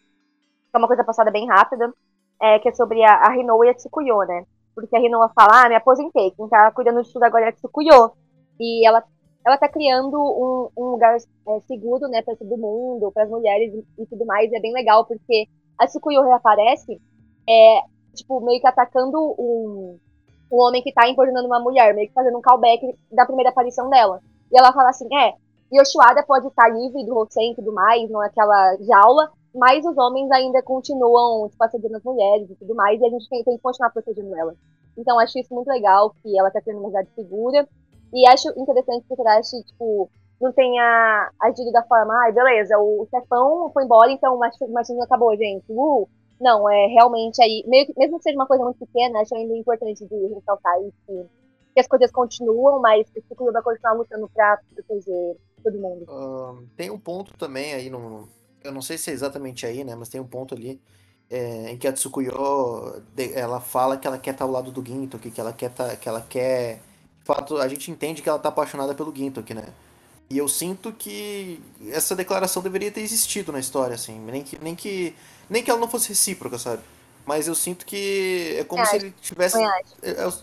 [0.73, 1.93] é uma coisa passada bem rápida,
[2.41, 4.45] é que é sobre a, a Rinoa e a Tsukuyo, né?
[4.73, 7.51] Porque a Rinoa fala, ah, me aposentei, quem tá cuidando de tudo agora é a
[7.51, 8.13] Tsukuyo.
[8.57, 9.03] E ela,
[9.45, 13.73] ela tá criando um, um lugar é, seguro, né, pra todo mundo, para as mulheres
[13.73, 14.49] e, e tudo mais.
[14.49, 15.45] E é bem legal, porque
[15.77, 17.01] a Tsukuyo reaparece,
[17.49, 17.81] é,
[18.15, 19.99] tipo, meio que atacando um,
[20.51, 23.89] um homem que tá importunando uma mulher, meio que fazendo um callback da primeira aparição
[23.89, 24.21] dela.
[24.51, 25.33] E ela fala assim, é,
[25.73, 29.97] Yoshiwada pode estar livre do Hosen e tudo mais, não é aquela jaula, mas os
[29.97, 33.57] homens ainda continuam, tipo, assediando as mulheres e tudo mais, e a gente tem, tem
[33.57, 34.53] que continuar protegendo ela.
[34.97, 37.67] Então, acho isso muito legal, que ela tá tendo uma cidade segura,
[38.13, 43.05] e acho interessante que o Tadashi, tipo, não tenha agido da forma, ai, beleza, o
[43.09, 46.07] chefão foi embora, então o machismo acabou, gente, uh!
[46.39, 50.05] Não, é realmente aí, que, mesmo que seja uma coisa muito pequena, acho ainda importante
[50.05, 51.25] de ressaltar isso, que,
[51.73, 56.05] que as coisas continuam, mas que o Ciclo vai continuar lutando pra proteger todo mundo.
[56.09, 58.27] Ahn, tem um ponto também aí no.
[58.63, 59.95] Eu não sei se é exatamente aí, né?
[59.95, 60.79] Mas tem um ponto ali
[61.29, 62.31] é, em que a Tsukuyo
[63.33, 66.07] ela fala que ela quer estar ao lado do Gintoki, que ela quer tá, que
[66.07, 66.81] ela quer.
[67.19, 69.65] De fato, a gente entende que ela tá apaixonada pelo Gintoki, né?
[70.29, 71.61] E eu sinto que
[71.91, 74.19] essa declaração deveria ter existido na história, assim.
[74.19, 75.15] Nem que, nem que,
[75.49, 76.81] nem que ela não fosse recíproca, sabe?
[77.25, 79.57] Mas eu sinto que é como É, se ele tivesse.
[80.01, 80.33] É, é, o-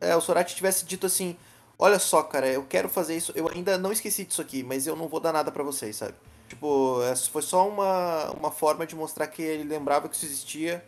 [0.00, 1.36] é, o Sorati tivesse dito assim:
[1.78, 3.32] Olha só, cara, eu quero fazer isso.
[3.36, 6.14] Eu ainda não esqueci disso aqui, mas eu não vou dar nada pra vocês, sabe?
[6.48, 10.84] Tipo, é, foi só uma, uma forma de mostrar que ele lembrava que isso existia,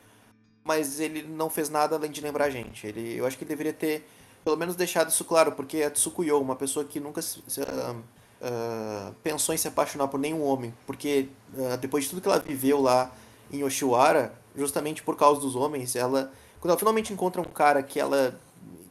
[0.64, 2.86] mas ele não fez nada além de lembrar a gente.
[2.86, 4.08] Ele, eu acho que ele deveria ter,
[4.44, 7.94] pelo menos, deixado isso claro, porque a Tsukuyo, uma pessoa que nunca se, se, ah,
[8.42, 11.28] ah, pensou em se apaixonar por nenhum homem, porque
[11.72, 13.12] ah, depois de tudo que ela viveu lá
[13.52, 17.98] em Oshiwara, justamente por causa dos homens, ela, quando ela finalmente encontra um cara que
[17.98, 18.38] ela,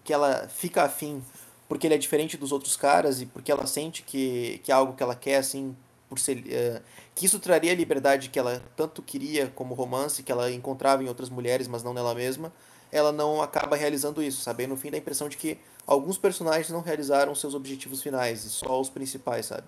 [0.03, 1.23] que ela fica afim
[1.69, 4.93] porque ele é diferente dos outros caras e porque ela sente que, que é algo
[4.93, 5.77] que ela quer, assim,
[6.09, 6.43] por ser.
[6.47, 6.81] eh,
[7.13, 11.07] que isso traria a liberdade que ela tanto queria como romance, que ela encontrava em
[11.07, 12.51] outras mulheres, mas não nela mesma,
[12.91, 14.63] ela não acaba realizando isso, sabe?
[14.63, 18.43] E no fim dá a impressão de que alguns personagens não realizaram seus objetivos finais,
[18.43, 19.67] e só os principais, sabe?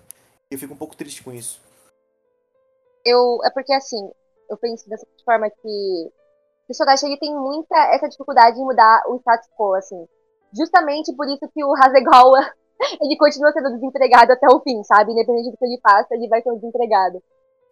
[0.50, 1.60] Eu fico um pouco triste com isso.
[3.04, 4.10] Eu, é porque, assim,
[4.50, 6.12] eu penso dessa forma que
[6.68, 10.06] o Sodashi ele tem muita essa dificuldade em mudar o status quo, assim.
[10.56, 12.40] Justamente por isso que o Hasegawa,
[13.00, 15.12] ele continua sendo desempregado até o fim, sabe?
[15.12, 17.22] Independente do que ele faça, ele vai ser um desempregado.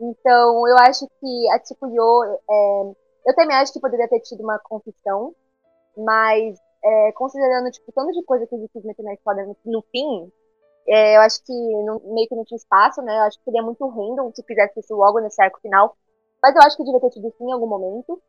[0.00, 2.82] Então, eu acho que a Tsukuyo, é,
[3.26, 5.34] eu também acho que poderia ter tido uma confissão,
[5.96, 9.82] mas é, considerando, tipo, tanto de coisa que ele quis meter na história no, no
[9.92, 10.32] fim,
[10.88, 11.52] é, eu acho que
[11.84, 13.18] não- meio que não tinha espaço, né?
[13.18, 15.96] Eu acho que seria muito random se fizesse isso logo nesse arco final.
[16.42, 18.20] Mas eu acho que devia ter tido sim em algum momento.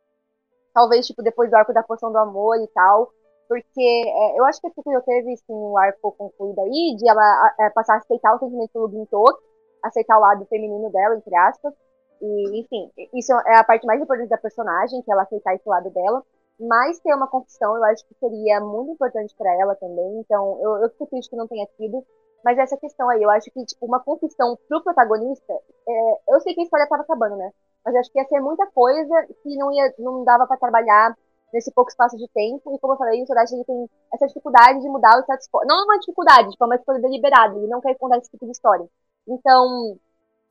[0.73, 3.11] Talvez, tipo, depois do arco da poção do amor e tal.
[3.47, 7.55] Porque é, eu acho que a Tsukuyo teve, sim, um arco concluído aí, de ela
[7.59, 9.43] é, passar a aceitar o sentimento pelo Gintoki,
[9.83, 11.73] aceitar o lado feminino dela, entre aspas.
[12.21, 15.89] E, enfim, isso é a parte mais importante da personagem, que ela aceitar esse lado
[15.89, 16.23] dela.
[16.59, 20.19] Mas ter uma confissão, eu acho que seria muito importante pra ela também.
[20.19, 22.05] Então, eu, eu fico triste que não tenha tido.
[22.45, 25.53] Mas essa questão aí, eu acho que, tipo, uma confissão pro protagonista,
[25.87, 27.51] é, eu sei que a história tava acabando, né?
[27.85, 31.15] Mas acho que ia ser muita coisa que não, ia, não dava pra trabalhar
[31.53, 32.75] nesse pouco espaço de tempo.
[32.75, 35.65] E como eu falei, o Sodashi ele tem essa dificuldade de mudar o status quo.
[35.65, 37.57] Não uma dificuldade, tipo, é uma escolha deliberada.
[37.57, 38.87] Ele não quer contar esse tipo de história.
[39.27, 39.97] Então,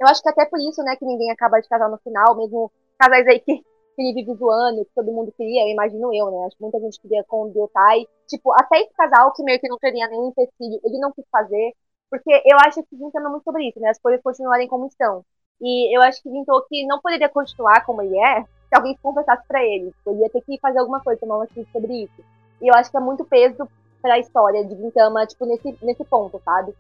[0.01, 2.71] eu acho que até por isso, né, que ninguém acaba de casar no final, mesmo
[2.99, 3.63] casais aí que,
[3.99, 6.47] ele vive zoando, que todo mundo queria, eu imagino eu, né?
[6.47, 8.07] Acho que muita gente queria com o Diotai.
[8.27, 11.75] Tipo, até esse casal que meio que não teria nenhum empecilho, ele não quis fazer.
[12.09, 13.91] Porque eu acho que Gintama é muito sobre isso, né?
[13.91, 15.25] As coisas continuarem como estão.
[15.61, 19.63] E eu acho que Gintoki não poderia continuar como ele é se alguém confessasse pra
[19.63, 19.93] ele.
[20.07, 22.25] Ele ia ter que fazer alguma coisa, tomar uma atitude sobre isso.
[22.63, 23.69] E eu acho que é muito peso
[24.01, 26.75] pra história de Gintama, tipo, nesse, nesse ponto, sabe?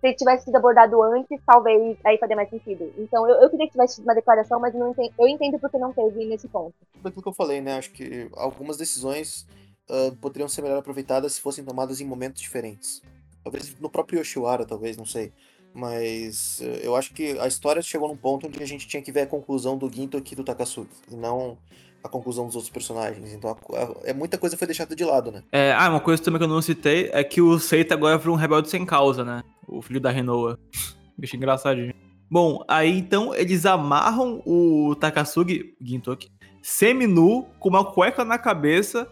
[0.00, 2.92] se tivesse sido abordado antes, talvez aí faria mais sentido.
[2.96, 5.92] Então eu, eu queria que tivesse uma declaração, mas não entendo, eu entendo porque não
[5.92, 6.74] teve nesse ponto.
[6.92, 7.76] Tudo aquilo que eu falei, né?
[7.76, 9.46] Acho que algumas decisões
[9.90, 13.02] uh, poderiam ser melhor aproveitadas se fossem tomadas em momentos diferentes.
[13.42, 15.32] Talvez no próprio Yoshiwara, talvez, não sei.
[15.74, 19.12] Mas uh, eu acho que a história chegou num ponto onde a gente tinha que
[19.12, 21.58] ver a conclusão do Ginto aqui do Takasugi, e não
[22.02, 23.32] a conclusão dos outros personagens.
[23.32, 25.42] Então a, a, é muita coisa foi deixada de lado, né?
[25.52, 28.32] É, ah, uma coisa também que eu não citei é que o Seita agora foi
[28.32, 29.42] um rebelde sem causa, né?
[29.66, 30.58] O filho da Renoa.
[31.18, 31.94] Bicho engraçadinho.
[32.30, 36.28] Bom, aí então eles amarram o Takasugi, Gintoki,
[36.62, 39.08] semi-nu, com uma cueca na cabeça,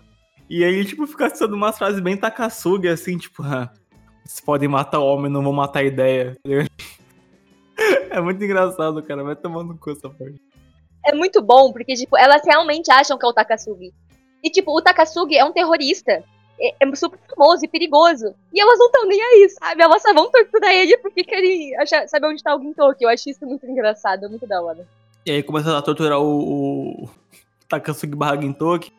[0.51, 3.43] e aí, tipo, fica sendo umas frases bem Takasugi, assim, tipo,
[4.25, 6.37] vocês podem matar o homem, não vão matar a ideia.
[8.09, 10.41] É muito engraçado, cara, vai tomando cu essa parte
[11.05, 13.93] é muito bom, porque, tipo, elas realmente acham que é o Takasugi.
[14.43, 16.25] E, tipo, o Takasugi é um terrorista.
[16.59, 18.35] É, é super famoso e perigoso.
[18.53, 19.83] E elas não estão nem aí, sabe?
[19.83, 23.05] Elas só vão torturar ele porque querem achar, saber onde tá o Gintoki.
[23.05, 24.87] Eu acho isso muito engraçado, muito da hora.
[25.27, 27.11] E aí começa a torturar o, o
[27.69, 28.93] Takasugi barra Gintoki.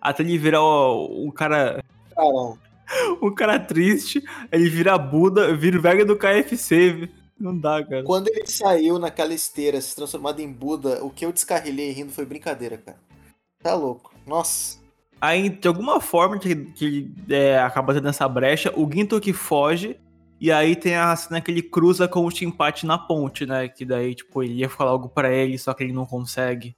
[0.00, 1.82] Até ele virar o, o cara.
[2.14, 2.67] Caramba.
[3.22, 7.08] Um cara triste, ele vira Buda, vira o velho do KFC,
[7.38, 8.02] não dá, cara.
[8.02, 12.24] Quando ele saiu naquela esteira, se transformado em Buda, o que eu descarrilhei rindo foi
[12.24, 12.98] brincadeira, cara.
[13.62, 14.12] Tá louco.
[14.26, 14.78] Nossa.
[15.20, 19.96] Aí, de alguma forma, que, que é, acaba tendo essa brecha, o Ginto que foge,
[20.40, 23.68] e aí tem a cena que ele cruza com o Chimpate na ponte, né?
[23.68, 26.76] Que daí, tipo, ele ia falar algo para ele, só que ele não consegue.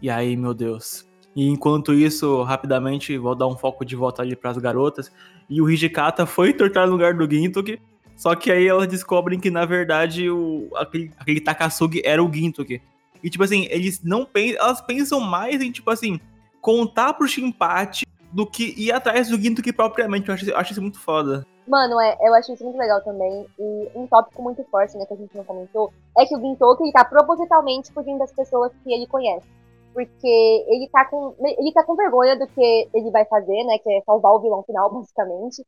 [0.00, 1.04] E aí, meu Deus.
[1.34, 5.10] E enquanto isso, rapidamente, vou dar um foco de volta ali pras garotas.
[5.50, 7.80] E o Hijikata foi tortar no lugar do Gintoki.
[8.16, 12.80] Só que aí elas descobrem que, na verdade, o, aquele, aquele Takasugi era o Gintoki.
[13.22, 14.64] E, tipo assim, eles não pensam.
[14.64, 16.20] Elas pensam mais em, tipo assim,
[16.60, 20.28] contar pro Shinpachi do que ir atrás do Gintoki propriamente.
[20.28, 21.44] Eu acho, eu acho isso muito foda.
[21.66, 23.46] Mano, é, eu acho isso muito legal também.
[23.58, 26.84] E um tópico muito forte, né, que a gente não comentou, é que o Gintoki
[26.84, 29.46] ele tá propositalmente fugindo das pessoas que ele conhece.
[29.94, 31.34] Porque ele tá com.
[31.40, 33.78] Ele tá com vergonha do que ele vai fazer, né?
[33.78, 35.64] Que é salvar o vilão final, basicamente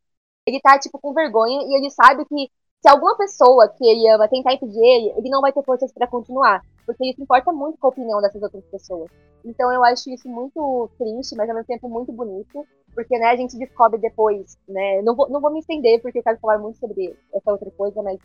[0.47, 2.51] ele tá, tipo, com vergonha e ele sabe que
[2.81, 6.07] se alguma pessoa que ele ama tentar impedir ele, ele não vai ter forças para
[6.07, 6.63] continuar.
[6.87, 9.11] Porque ele se importa muito com a opinião dessas outras pessoas.
[9.45, 12.65] Então eu acho isso muito triste, mas ao mesmo tempo muito bonito.
[12.95, 15.03] Porque, né, a gente descobre depois, né?
[15.03, 18.01] Não vou, não vou me estender, porque eu quero falar muito sobre essa outra coisa,
[18.03, 18.19] mas,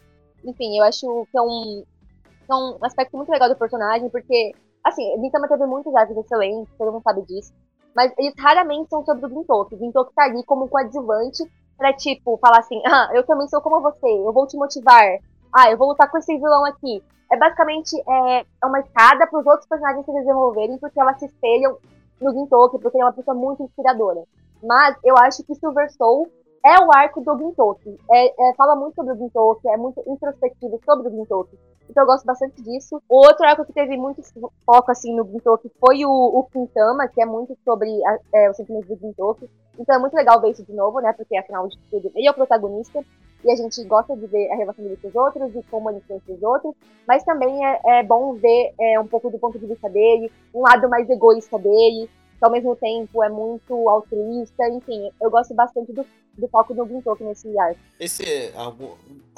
[0.46, 1.84] enfim, eu acho que é um,
[2.50, 4.54] é um aspecto muito legal do personagem, porque,
[4.84, 7.54] assim, Gintama teve muitos arcos excelentes, todo mundo sabe disso.
[7.96, 9.76] Mas eles raramente são sobre o Gintoki.
[9.76, 11.44] O Gintoki tá ali como coadjuvante
[11.78, 15.20] pra, tipo, falar assim, ah, eu também sou como você, eu vou te motivar.
[15.54, 17.04] Ah, eu vou lutar com esse vilão aqui.
[17.32, 21.26] É basicamente é, é uma escada para os outros personagens se desenvolverem, porque elas se
[21.26, 21.78] espelham
[22.20, 24.24] no Gintoki, porque ele é uma pessoa muito inspiradora.
[24.64, 26.30] Mas eu acho que Silver Soul
[26.64, 27.98] é o arco do Gintoki.
[28.12, 31.58] É, é, fala muito sobre o Gintoki, é muito introspectivo sobre o Gintoki.
[31.90, 33.02] Então eu gosto bastante disso.
[33.10, 34.22] O outro arco que teve muito
[34.66, 38.58] foco assim no Gintoki foi o, o Quintama, que é muito sobre a, é, os
[38.58, 39.50] sentimentos do Gintoki.
[39.78, 41.12] Então é muito legal ver isso de novo, né?
[41.14, 43.04] Porque afinal de tudo ele é o protagonista.
[43.44, 45.98] E a gente gosta de ver a relação dele com os outros e como ele
[45.98, 46.76] influencia os outros.
[47.08, 50.62] Mas também é, é bom ver é, um pouco do ponto de vista dele, um
[50.62, 52.08] lado mais egoísta dele,
[52.42, 54.68] que ao mesmo tempo é muito altruísta.
[54.70, 56.04] Enfim, eu gosto bastante do,
[56.36, 57.80] do foco do Gintoki nesse arco.
[58.00, 58.74] Esse, a,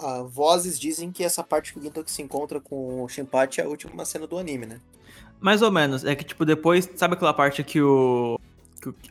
[0.05, 3.65] a, vozes dizem que essa parte que o Gintoki se encontra com o Shinpachi é
[3.65, 4.79] a última cena do anime, né?
[5.41, 6.05] Mais ou menos.
[6.05, 8.39] É que, tipo, depois, sabe aquela parte que o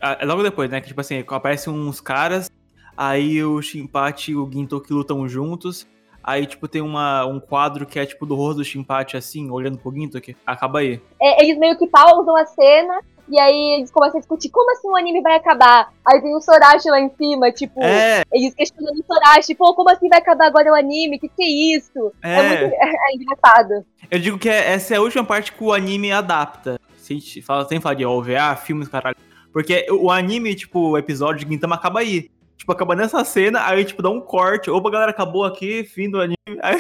[0.01, 0.81] é logo depois, né?
[0.81, 2.51] Que tipo assim, aparecem uns caras,
[2.97, 5.87] aí o Shinpachi e o Gintoki lutam juntos.
[6.25, 9.77] Aí, tipo, tem uma, um quadro que é, tipo, do rosto do Shinpachi, assim, olhando
[9.79, 10.37] pro Gintoki.
[10.47, 11.01] Acaba aí.
[11.21, 14.89] É, eles meio que pausam a cena, e aí eles começam a discutir como assim
[14.89, 15.93] o anime vai acabar.
[16.07, 18.23] Aí tem o Sorashi lá em cima, tipo, é.
[18.33, 21.19] eles questionando o Sorashi, pô, como assim vai acabar agora o anime?
[21.19, 22.13] Que que é isso?
[22.23, 23.87] É, é muito é, engraçado.
[24.11, 26.81] Eu digo que é, essa é a última parte que o anime adapta.
[26.97, 29.17] Se a gente fala, sem falar de OVA, filmes, caralho.
[29.53, 32.31] Porque o anime, tipo, o episódio de Gintama acaba aí.
[32.57, 34.71] Tipo, acaba nessa cena, aí, tipo, dá um corte.
[34.71, 36.37] Opa, galera, acabou aqui, fim do anime.
[36.63, 36.79] Aí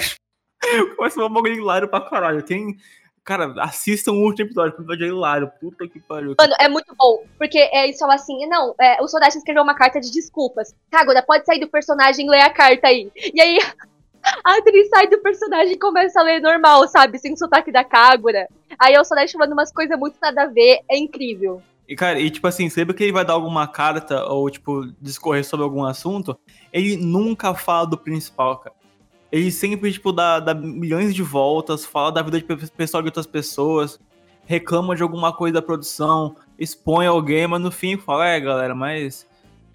[0.96, 2.42] começa um bagulho hilário pra caralho.
[2.44, 2.76] Quem.
[3.24, 5.50] Cara, assistam o último episódio, o episódio é hilário.
[5.60, 6.34] Puta que pariu.
[6.36, 7.24] Mano, é muito bom.
[7.38, 10.74] Porque é, eles falam assim: não, é, o Sodashi escreveu uma carta de desculpas.
[10.90, 13.10] Kagura, pode sair do personagem e ler a carta aí.
[13.32, 13.58] E aí.
[14.44, 17.18] A atriz sai do personagem e começa a ler normal, sabe?
[17.18, 18.46] Sem sotaque da Kagura.
[18.78, 20.78] Aí o Sodashi falando umas coisas muito nada a ver.
[20.88, 21.60] É incrível.
[21.88, 25.44] E, cara, e tipo assim, sempre que ele vai dar alguma carta ou, tipo, discorrer
[25.44, 26.38] sobre algum assunto,
[26.72, 28.76] ele nunca fala do principal, cara.
[29.32, 33.26] Ele sempre, tipo, dá, dá milhões de voltas, fala da vida de pessoal de outras
[33.26, 33.98] pessoas,
[34.44, 39.26] reclama de alguma coisa da produção, expõe alguém, mas no fim fala, é, galera, mas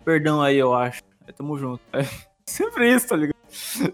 [0.05, 1.01] perdão aí, eu acho.
[1.27, 1.81] É, tamo junto.
[2.47, 3.35] É sempre isso, tá ligado?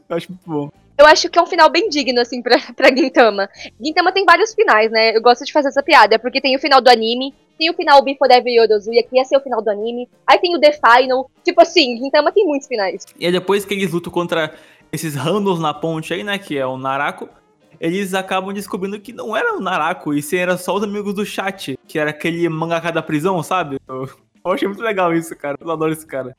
[0.07, 0.69] Eu acho muito bom.
[0.95, 3.49] eu acho que é um final bem digno, assim, pra, pra Gintama.
[3.83, 5.15] Gintama tem vários finais, né?
[5.15, 8.03] Eu gosto de fazer essa piada, porque tem o final do anime, tem o final
[8.03, 11.31] Before Ever Yorozuya, que ia ser o final do anime, aí tem o The Final,
[11.43, 13.05] tipo assim, Gintama tem muitos finais.
[13.19, 14.53] E aí depois que eles lutam contra
[14.93, 17.27] esses randos na ponte aí, né, que é o Narako,
[17.79, 21.25] eles acabam descobrindo que não era o Narako, e sim era só os amigos do
[21.25, 23.79] chat, que era aquele mangaka da prisão, sabe?
[23.87, 24.07] Eu,
[24.45, 25.57] eu achei muito legal isso, cara.
[25.59, 26.35] Eu adoro esse cara.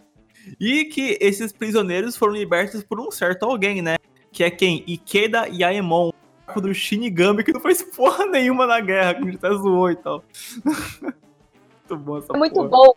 [0.60, 3.96] E que esses prisioneiros foram libertos por um certo alguém, né?
[4.30, 4.84] Que é quem?
[4.86, 6.12] Ikeda Yaemon,
[6.56, 9.96] do Shinigami, que não fez porra nenhuma na guerra, que a gente até zoou e
[9.96, 10.22] tal.
[10.64, 12.68] muito bom essa É muito porra.
[12.68, 12.94] bom.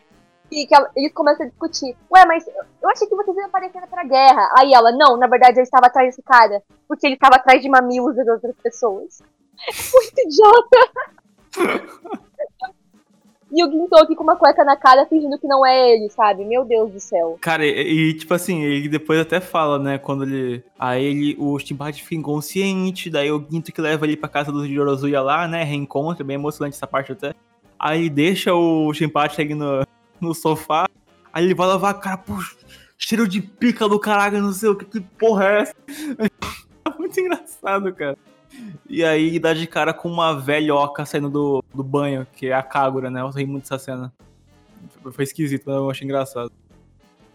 [0.51, 1.95] E que ela- eles começam a discutir.
[2.11, 2.45] Ué, mas
[2.81, 4.49] eu achei que vocês iam aparecer pra guerra.
[4.57, 6.61] Aí ela, não, na verdade ele estava atrás desse cara.
[6.87, 9.21] Porque ele estava atrás de mamilos das outras pessoas.
[9.93, 10.77] Muito idiota.
[13.51, 16.45] e o Gintoki com uma cueca na cara fingindo que não é ele, sabe?
[16.45, 17.37] Meu Deus do céu.
[17.41, 20.63] Cara, e, e, tipo assim, ele depois até fala, né, quando ele.
[20.77, 24.65] Aí ele, o Shinpachi fica inconsciente, daí o Ginto que leva ele pra casa do
[24.65, 27.33] Yorozuya lá, né, reencontra, bem emocionante essa parte até.
[27.79, 29.85] Aí deixa o Shinpachi ali no,
[30.19, 30.87] no sofá,
[31.31, 32.33] aí ele vai lavar a cara, pô,
[32.97, 35.75] cheiro de pica do caralho, não sei o que, que porra é essa?
[36.85, 38.17] É muito engraçado, cara.
[38.89, 42.63] E aí dá de cara com uma velhoca saindo do, do banho, que é a
[42.63, 44.13] Kagura, né, eu ri muito dessa cena.
[45.11, 46.51] Foi esquisito, mas eu achei engraçado.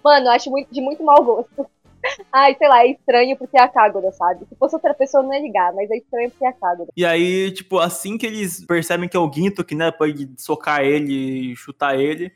[0.03, 1.67] Mano, eu acho muito, de muito mau gosto.
[2.33, 4.45] Ai, sei lá, é estranho porque é a Kagura, sabe?
[4.47, 6.91] Se fosse outra pessoa, não ia ligar, mas é estranho porque é a Kagura.
[6.97, 10.81] E aí, tipo, assim que eles percebem que é o Ginto, que, né, pode socar
[10.81, 12.33] ele e chutar ele,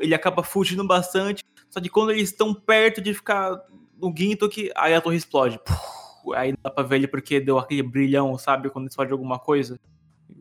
[0.00, 1.44] ele acaba fugindo bastante.
[1.70, 3.60] Só que quando eles estão perto de ficar
[4.00, 5.58] no Ginto, que aí a torre explode.
[5.58, 8.70] Puf, Aí não dá pra ver ele porque deu aquele brilhão, sabe?
[8.70, 9.78] Quando explode alguma coisa.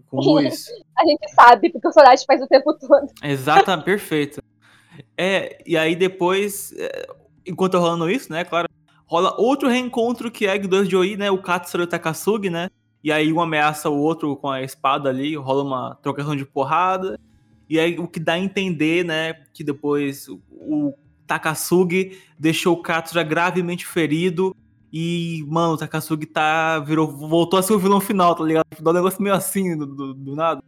[0.07, 0.67] Com luz.
[0.97, 3.07] A gente sabe, porque o Sorachi faz o tempo todo.
[3.21, 4.41] Exata, perfeito.
[5.17, 7.07] É, e aí depois, é,
[7.45, 8.69] enquanto tá rolando isso, né, claro,
[9.07, 12.69] rola outro reencontro que é dos Joey, né, o Katsura e o Takasugi, né,
[13.03, 17.19] e aí um ameaça o outro com a espada ali, rola uma trocação de porrada,
[17.74, 20.93] e aí o que dá a entender, né, que depois o-
[21.26, 24.55] Takasugi deixou o Katsura gravemente ferido,
[24.91, 28.65] e, mano, o Takasugi tá, virou, voltou a ser o vilão final, tá ligado?
[28.80, 30.61] Dá um negócio meio assim, do, do- do nada.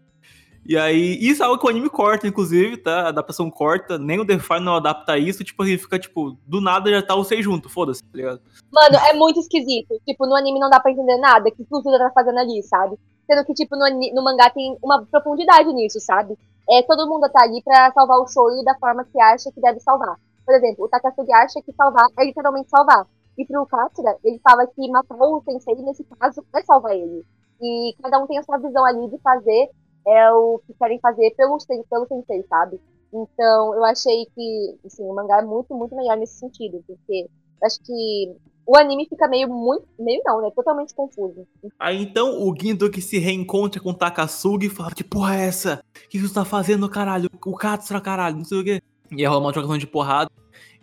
[0.68, 3.01] E aí, isso é algo que o anime corta, inclusive, tá?
[3.03, 6.89] A adaptação corta, nem o Defy não adapta isso, tipo, ele fica, tipo, do nada
[6.89, 8.41] já tá os seis juntos, foda-se, tá ligado?
[8.74, 10.01] Mano, é muito esquisito.
[10.08, 12.95] Tipo, no anime não dá pra entender nada que o Suda tá fazendo ali, sabe?
[13.28, 13.86] Sendo que, tipo, no,
[14.16, 16.34] no mangá tem uma profundidade nisso, sabe?
[16.70, 19.80] É, todo mundo tá ali pra salvar o Shoyu da forma que acha que deve
[19.80, 20.16] salvar.
[20.45, 23.05] Por exemplo, o Takasugi acha que salvar é literalmente salvar.
[23.38, 27.26] E pro Katsura, ele fala que matar o Sensei, nesse caso, é salvar ele.
[27.61, 29.70] E cada um tem a sua visão ali de fazer
[30.07, 31.57] é o que querem fazer pelo,
[31.89, 32.80] pelo Sensei, sabe?
[33.11, 37.28] Então, eu achei que, assim, o mangá é muito, muito melhor nesse sentido, porque
[37.63, 38.36] acho que
[38.66, 39.88] o anime fica meio muito.
[39.99, 40.49] Meio não, né?
[40.55, 41.47] Totalmente confuso.
[41.80, 45.84] Aí então o que se reencontra com o Takasugi e fala, que porra é essa?
[46.05, 47.30] O que você tá fazendo, caralho?
[47.45, 48.82] O Katsura, caralho, não sei o quê.
[49.11, 50.32] E aí rola uma trocação de porrada.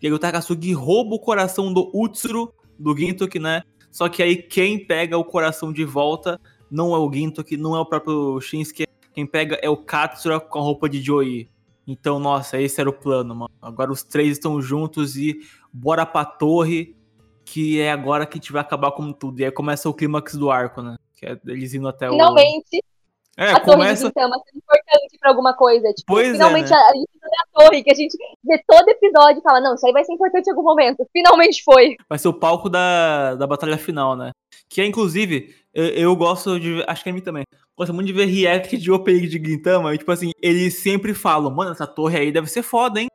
[0.01, 3.63] E aí o Takasugi rouba o coração do Utsuro, do Gintoki, né?
[3.91, 7.81] Só que aí quem pega o coração de volta não é o Gintoki, não é
[7.81, 8.87] o próprio Shinsuke.
[9.13, 11.49] Quem pega é o Katsura com a roupa de Joey.
[11.87, 13.51] Então, nossa, esse era o plano, mano.
[13.61, 15.41] Agora os três estão juntos e
[15.73, 16.97] bora pra torre,
[17.45, 19.41] que é agora que a gente vai acabar com tudo.
[19.41, 20.97] E aí começa o clímax do arco, né?
[21.17, 22.93] Que é eles indo até Finalmente, o.
[23.37, 24.13] É, a torre de começa.
[24.13, 25.89] Sendo importante pra alguma coisa.
[25.93, 26.77] Tipo, Pois é, finalmente né?
[26.77, 29.75] a, a gente vê a torre, que a gente vê todo episódio e fala, não,
[29.75, 31.07] isso aí vai ser importante em algum momento.
[31.13, 31.97] Finalmente foi.
[32.09, 34.33] Vai ser o palco da, da batalha final, né?
[34.69, 36.85] Que é, inclusive, eu, eu gosto de.
[36.87, 37.45] Acho que é mim também.
[37.77, 39.95] Gosto muito de ver react de opening de Gintama.
[39.95, 43.09] E, tipo assim, eles sempre falam, mano, essa torre aí deve ser foda, hein?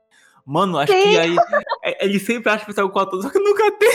[0.47, 1.01] Mano, acho Sim.
[1.03, 1.35] que aí.
[1.83, 3.89] é, Eles sempre acham que vai sair com a torre, só que nunca tem.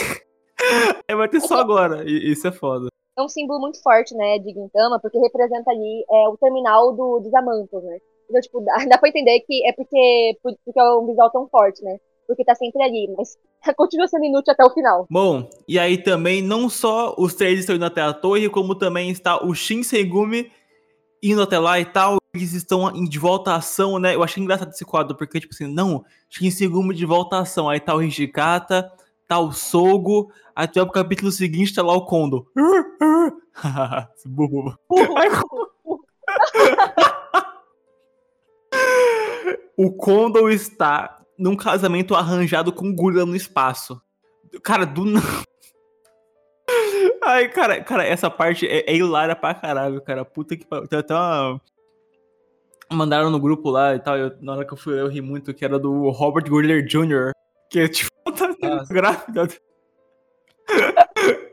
[1.09, 2.03] Aí vai ter só agora.
[2.07, 2.87] E isso é foda.
[3.17, 7.19] É um símbolo muito forte, né, de Gintama, porque representa ali é, o terminal do,
[7.19, 7.97] dos Amantos, né?
[8.29, 11.47] Então, tipo, dá, dá pra entender que é porque, por- porque é um visual tão
[11.47, 11.97] forte, né?
[12.27, 13.35] Porque tá sempre ali, mas
[13.75, 15.05] continua sendo inútil até o final.
[15.09, 19.09] Bom, e aí também não só os três estão indo até a torre, como também
[19.09, 20.51] está o Shinsengumi
[21.21, 22.17] indo até lá e tal.
[22.35, 24.15] Eles estão de volta à ação, né?
[24.15, 27.69] Eu achei engraçado esse quadro, porque, tipo assim, não, Shinsengumi de volta à ação.
[27.69, 28.91] Aí tá o Hijikata,
[29.27, 32.47] tá o Sogo, aí tu capítulo seguinte, tá lá o Kondo.
[34.25, 34.75] Burro.
[39.75, 43.99] O Kondo está num casamento arranjado com Gula no espaço.
[44.63, 45.03] Cara, do.
[47.23, 50.23] Ai, cara, cara, essa parte é, é hilária pra caralho, cara.
[50.23, 50.87] Puta que pariu.
[50.87, 51.59] Tem até uma.
[52.93, 54.17] Mandaram no grupo lá e tal.
[54.17, 57.31] eu- na hora que eu fui eu ri muito, que era do Robert Gurler Jr.
[57.69, 59.47] Que é tipo, tá grávida.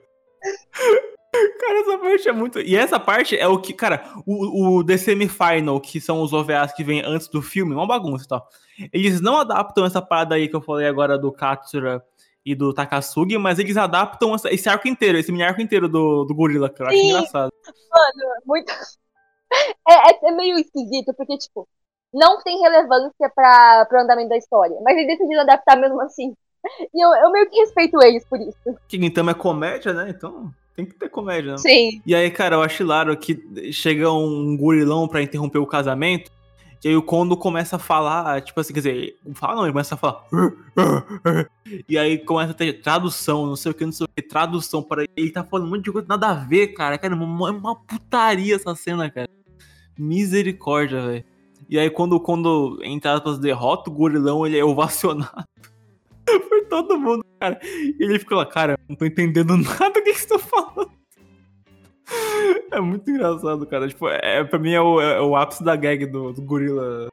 [1.60, 2.60] Cara, essa parte é muito.
[2.60, 6.72] E essa parte é o que, cara, o, o The Semifinal, que são os OVAs
[6.72, 8.48] que vem antes do filme, uma bagunça e tal.
[8.92, 12.02] Eles não adaptam essa parada aí que eu falei agora do Katsura
[12.44, 16.34] e do Takasugi, mas eles adaptam esse arco inteiro, esse mini arco inteiro do, do
[16.34, 17.08] gorila, que eu acho Sim.
[17.10, 17.52] engraçado.
[17.66, 18.72] Mano, muito.
[19.88, 21.66] É, é- é meio esquisito, porque, tipo,
[22.12, 24.76] não tem relevância pra, pro andamento da história.
[24.82, 26.34] Mas eles decidiram adaptar mesmo assim.
[26.94, 28.76] E eu, eu meio que respeito eles por isso.
[28.86, 30.10] Que então é comédia, né?
[30.10, 31.58] Então tem que ter comédia, né?
[31.58, 32.02] Sim.
[32.04, 36.30] E aí, cara, eu acho hilário que chega um gorilão pra interromper o casamento.
[36.82, 39.94] E aí o Kondo começa a falar, tipo assim, quer dizer, fala não, ele começa
[39.94, 40.24] a falar.
[41.88, 44.82] E aí começa a ter tradução, não sei o que, não sei o que, tradução
[44.82, 46.96] para ele tá falando um monte de coisa nada a ver, cara.
[46.96, 49.28] Cara, é uma, é uma putaria essa cena, cara.
[50.00, 51.24] Misericórdia, velho.
[51.68, 55.44] E aí quando, quando entre aspas, derrota o gorilão, ele é ovacionado
[56.48, 57.60] por todo mundo, cara.
[57.62, 60.90] E ele fica lá, cara, não tô entendendo nada do que você tá falando.
[62.72, 63.88] É muito engraçado, cara.
[63.88, 67.08] Tipo, é, pra mim é o, é o ápice da gag do, do gorila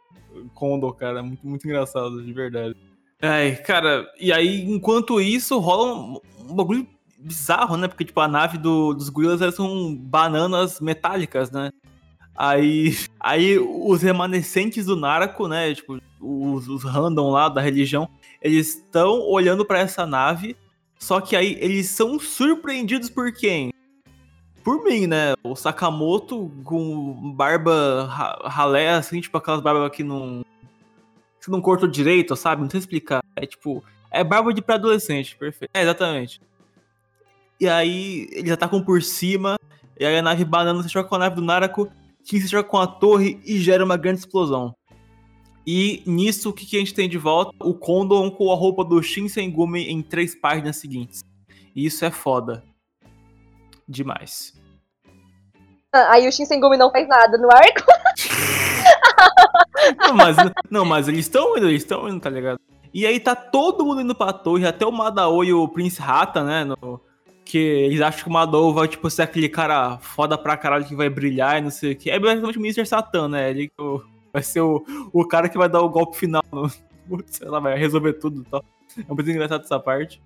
[0.53, 1.19] Condor, cara.
[1.19, 2.75] É muito, muito engraçado, de verdade.
[3.21, 6.19] Ai, cara, e aí, enquanto isso, rola um,
[6.49, 6.87] um bagulho
[7.19, 7.87] bizarro, né?
[7.87, 11.71] Porque, tipo, a nave do- dos gorilas elas são bananas metálicas, né?
[12.37, 15.73] Aí, aí os remanescentes do narco, né?
[15.73, 18.07] Tipo, os, os random lá da religião,
[18.41, 20.55] eles estão olhando pra essa nave,
[20.99, 23.73] só que aí eles são surpreendidos por quem?
[24.63, 25.33] Por mim, né?
[25.43, 30.43] O Sakamoto com barba ra- ralé, assim, tipo aquelas barbas que não.
[31.41, 32.61] que não cortou direito, sabe?
[32.61, 33.23] Não sei explicar.
[33.35, 33.83] É tipo.
[34.11, 35.71] É barba de pré-adolescente, perfeito.
[35.73, 36.41] É, exatamente.
[37.59, 39.57] E aí eles atacam por cima,
[39.99, 41.89] e aí a nave banana se choca com a nave do Narako,
[42.27, 44.73] que se choca com a torre e gera uma grande explosão.
[45.65, 47.51] E nisso, o que, que a gente tem de volta?
[47.61, 51.21] O Condon com a roupa do Shinsengumi em três páginas seguintes.
[51.75, 52.63] E isso é foda.
[53.87, 54.53] Demais.
[55.93, 57.83] Ah, Aí o Shinsengumi não faz nada no arco.
[59.99, 60.35] Não, mas,
[60.69, 62.59] não, mas eles estão indo, eles estão indo, tá ligado?
[62.93, 66.43] E aí tá todo mundo indo pra torre, até o Madao e o Prince Rata,
[66.43, 66.63] né?
[66.65, 66.99] no-
[67.47, 70.95] que eles acham que o Madao vai, tipo, ser aquele cara foda pra caralho que
[70.95, 72.09] vai brilhar e não sei o que.
[72.09, 72.85] É basicamente o Mr.
[72.85, 73.49] Satan, né?
[73.49, 74.01] Ele o-
[74.33, 74.83] vai ser o,
[75.13, 76.69] o cara que vai dar o golpe final, no,
[77.27, 78.63] sei lá, vai resolver tudo e tal.
[78.97, 80.21] É muito engraçado essa parte.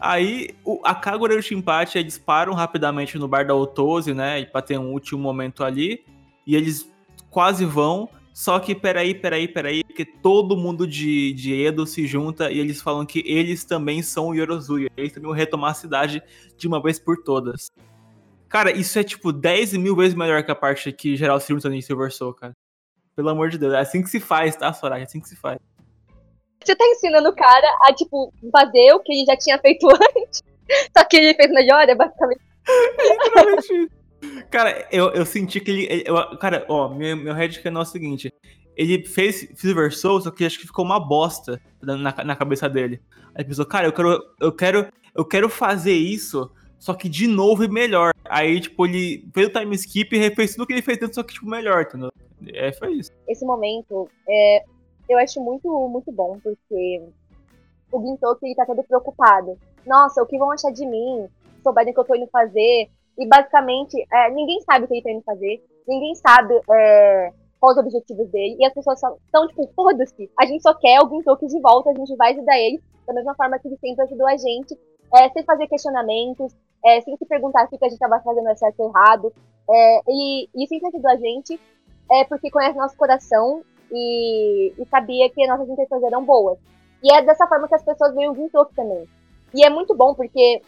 [0.00, 4.44] Aí o, a Kagura e o Shinpachi eles param rapidamente no bar da Otose, né?
[4.46, 6.04] Pra ter um último momento ali.
[6.46, 6.90] E eles
[7.30, 8.08] quase vão.
[8.34, 12.82] Só que peraí, peraí, peraí, porque todo mundo de, de Edo se junta e eles
[12.82, 14.90] falam que eles também são o Yorozuya.
[14.96, 16.20] Eles também vão retomar a cidade
[16.56, 17.70] de uma vez por todas.
[18.48, 21.68] Cara, isso é tipo 10 mil vezes melhor que a parte que geral se junta
[21.68, 22.52] em Silver Soul, cara.
[23.14, 25.02] Pelo amor de Deus, é assim que se faz, tá, Soraya?
[25.02, 25.60] É assim que se faz.
[26.64, 29.86] Você tá ensinando o cara a, tipo, fazer o que ele já tinha feito
[30.18, 30.42] antes.
[30.96, 32.40] Só que ele fez melhor, é basicamente.
[32.98, 33.93] Literalmente isso.
[34.50, 36.04] Cara, eu, eu senti que ele.
[36.06, 38.32] eu- cara, ó, meu, meu headcanon é o seguinte.
[38.76, 43.00] Ele fez Silver Soul, só que acho que ficou uma bosta na, na cabeça dele.
[43.28, 47.26] Aí ele pensou, cara, eu quero, eu quero, eu quero fazer isso, só que de
[47.28, 48.12] novo e melhor.
[48.24, 51.22] Aí, tipo, ele fez o time skip e refez tudo que ele fez antes, só
[51.22, 52.10] que, tipo, melhor, entendeu?
[52.48, 53.10] É, foi isso.
[53.28, 54.64] Esse momento, é,
[55.08, 57.02] eu acho muito, muito bom, porque
[57.92, 59.56] o Gintoki, ele tá todo preocupado.
[59.86, 61.26] Nossa, o que vão achar de mim?
[61.62, 62.88] Souberem que eu tô indo fazer.
[63.18, 65.62] E, basicamente, é, ninguém sabe o que ele tá indo fazer.
[65.86, 68.56] Ninguém sabe é, quais os objetivos dele.
[68.58, 70.30] E as pessoas estão, tipo, foda-se.
[70.38, 72.82] A gente só quer o Gintoki de volta, a gente vai ajudar ele.
[73.06, 74.78] Da mesma forma que ele sempre ajudou a gente.
[75.14, 76.52] é, sem fazer questionamentos.
[76.84, 79.32] é, sem se perguntar se o que a gente tava fazendo certo ou errado.
[79.70, 81.58] É, e, sempre ajudou a gente.
[82.10, 86.58] É porque conhece nosso coração e, e sabia que nossas intenções eram boas.
[87.02, 89.08] E é dessa forma que as pessoas veem o Gintoki também.
[89.54, 90.60] E é muito bom porque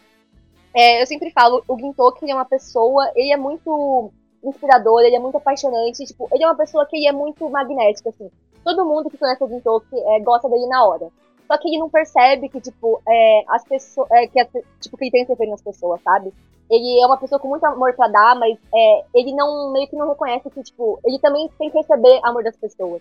[0.77, 4.13] é, eu sempre falo, o Gintoki é uma pessoa, ele é muito
[4.45, 8.31] inspirador, ele é muito apaixonante, tipo, ele é uma pessoa que é muito magnética, assim.
[8.63, 11.09] Todo mundo que conhece o Gintoki é, gosta dele na hora.
[11.47, 14.11] Só que ele não percebe que, tipo, é, as pessoas.
[14.11, 14.45] É, que,
[14.81, 16.31] tipo, que ele tem interferir nas pessoas, sabe?
[16.69, 19.97] Ele é uma pessoa com muito amor pra dar, mas é, ele não meio que
[19.97, 23.01] não reconhece que, tipo, ele também tem que receber amor das pessoas.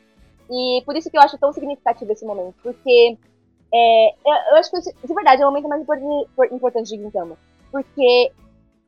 [0.49, 2.55] E por isso que eu acho tão significativo esse momento.
[2.61, 3.17] Porque
[3.73, 4.15] é,
[4.51, 5.82] eu, acho que, de verdade, é o momento mais
[6.51, 7.36] importante de Gintama.
[7.76, 8.32] Porque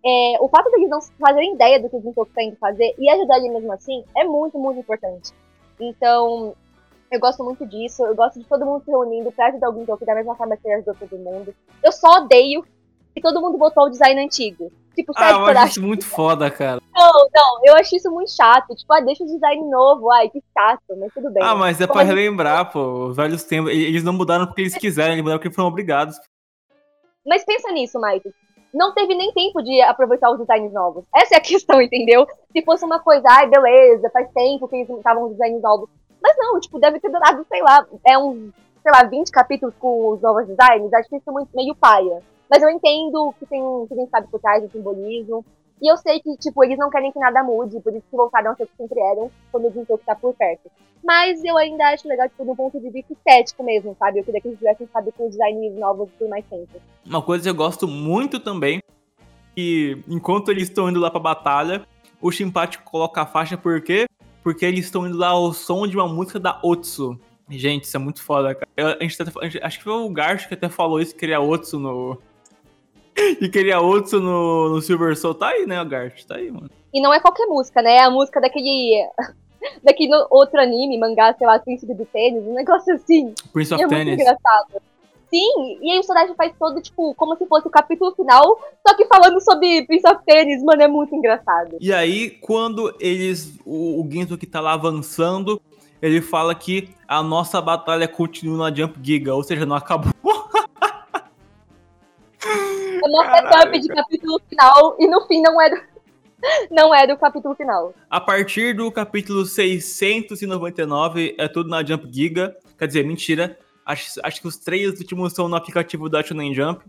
[0.06, 3.10] é, o fato deles não fazerem ideia do que o Gintoki tá indo fazer e
[3.10, 5.34] ajudar ele mesmo assim é muito, muito importante.
[5.78, 6.56] Então,
[7.12, 8.06] eu gosto muito disso.
[8.06, 10.66] Eu gosto de todo mundo se reunindo pra ajudar o Gintoki da mesma forma que
[10.66, 11.54] ele ajudou todo mundo.
[11.84, 12.64] Eu só odeio
[13.14, 14.72] que todo mundo botou o design antigo.
[14.96, 16.82] Tipo, Ah, eu acho isso muito foda, cara.
[16.96, 18.74] Não, não, eu acho isso muito chato.
[18.74, 20.10] Tipo, ah, deixa o design novo.
[20.12, 21.44] Ai, que chato, mas tudo bem.
[21.44, 23.70] Ah, mas é pra Pode- relembrar, pô, os velhos tempos.
[23.72, 26.18] Eles não mudaram porque eles quiseram, eles mudaram porque foram obrigados.
[27.26, 28.34] Mas pensa nisso, Mike.
[28.74, 31.05] Não teve nem tempo de aproveitar os designs novos.
[31.15, 32.26] Essa é a questão, entendeu?
[32.51, 35.89] Se fosse uma coisa, ai, beleza, faz tempo que eles estavam os designs novos.
[36.22, 38.51] Mas não, tipo, deve ter durado, sei lá, é uns,
[38.82, 40.93] sei lá, 20 capítulos com os novos designs.
[40.93, 42.22] Acho que isso é muito, meio paia.
[42.49, 45.45] Mas eu entendo que tem, que gente sabe por trás do simbolismo.
[45.82, 48.52] E eu sei que, tipo, eles não querem que nada mude, por isso que voltaram
[48.52, 50.72] a ser o que sempre eram, quando o Gintoki tá por perto.
[51.04, 54.20] Mas eu ainda acho legal, tipo, do ponto de vista estético mesmo, sabe?
[54.20, 56.82] Eu queria que eles tivessem, sabe, com designs novos por mais tempo.
[57.06, 58.82] Uma coisa que eu gosto muito também,
[59.56, 61.86] que enquanto eles estão indo lá pra batalha,
[62.22, 64.06] o Shinpachi coloca a faixa, por quê?
[64.44, 67.20] Porque eles estão indo lá ao som de uma música da Otsu.
[67.50, 68.68] Gente, isso é muito foda, cara.
[68.76, 71.14] Eu, a gente, até- a gente- acho que foi o Garcho que até falou isso,
[71.14, 72.18] que queria Otsu no...
[73.41, 75.36] e queria Otsu no, no Silver Soul.
[75.36, 76.26] Tá aí, né, Garcho?
[76.26, 76.70] Tá aí, mano.
[76.93, 77.95] E não é qualquer música, né?
[77.95, 78.93] É a música daquele.
[79.84, 83.34] daquele outro anime, mangá, sei lá, Príncipe do Tênis, um negócio assim.
[83.51, 84.20] Prince of é muito Tennis.
[84.20, 84.82] engraçado.
[85.30, 88.57] Sim, e aí o Sodaji faz todo, tipo, como se fosse o capítulo final,
[88.88, 91.78] só que falando sobre Prince of Tennis, mano, é muito engraçado.
[91.82, 93.59] E aí, quando eles.
[93.65, 95.61] O, o Ginto que tá lá avançando,
[96.01, 100.13] ele fala que a nossa batalha continua na Jump Giga, ou seja, não acabou.
[103.04, 105.82] É uma setup de capítulo final, e no fim não é do,
[106.72, 107.93] não é do capítulo final.
[108.10, 112.56] A partir do capítulo 699 é tudo na Jump Giga.
[112.78, 113.58] Quer dizer, mentira.
[113.86, 116.84] Acho, acho que os três últimos são no aplicativo da Shonen Jump.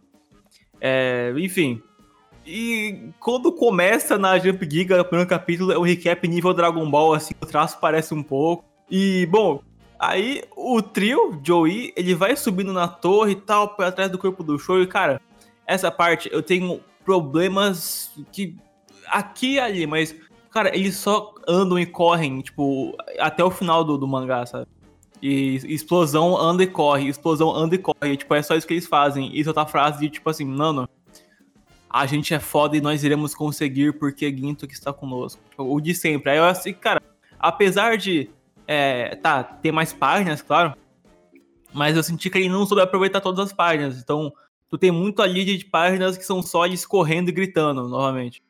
[0.81, 1.83] É, enfim.
[2.45, 7.15] E quando começa na Jump Giga, o primeiro capítulo é um recap nível Dragon Ball,
[7.15, 8.65] assim, o traço parece um pouco.
[8.91, 9.63] E, bom,
[9.99, 14.43] aí o trio, Joey, ele vai subindo na torre e tal, por atrás do corpo
[14.43, 14.81] do show.
[14.81, 15.21] E, cara,
[15.69, 18.57] essa parte eu tenho problemas que.
[19.07, 20.15] Aqui e ali, mas
[20.51, 24.67] Cara, eles só andam e correm, tipo, até o final do, do mangá, sabe?
[25.21, 28.17] E explosão anda e corre, explosão anda e corre.
[28.17, 29.31] Tipo, é só isso que eles fazem.
[29.37, 30.89] E soltar frase de tipo assim, mano,
[31.91, 35.41] a gente é foda e nós iremos conseguir porque Ginto que está conosco.
[35.51, 36.31] Tipo, O de sempre.
[36.33, 37.03] Aí eu assim, cara,
[37.39, 38.31] apesar de.
[38.67, 40.75] É, tá, ter mais páginas, claro.
[41.73, 43.99] Mas eu senti que ele não soube aproveitar todas as páginas.
[43.99, 44.33] Então,
[44.69, 48.43] tu tem muito ali de páginas que são só eles correndo e gritando novamente.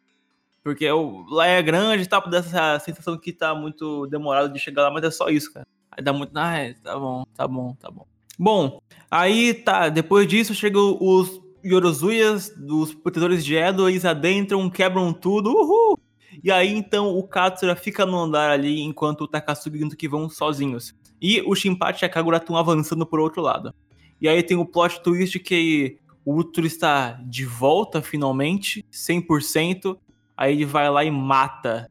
[0.62, 2.20] Porque o, lá é grande, tá?
[2.20, 5.66] Dessa sensação que tá muito demorado de chegar lá, mas é só isso, cara.
[5.90, 6.36] Aí dá muito.
[6.36, 8.06] Ah, tá bom, tá bom, tá bom.
[8.38, 9.88] Bom, aí tá.
[9.88, 15.98] Depois disso chegam os Yorozuyas, dos protetores de Edo, eles adentram, quebram tudo, uhul!
[16.42, 20.08] E aí então o Katsura fica no andar ali enquanto o Takasugi e o que
[20.08, 20.94] vão sozinhos.
[21.20, 23.74] E o Shinpachi e a Kagura estão avançando por outro lado.
[24.20, 25.98] E aí tem o plot twist que
[26.28, 29.98] o Utro está de volta finalmente, 100%.
[30.36, 31.90] Aí ele vai lá e mata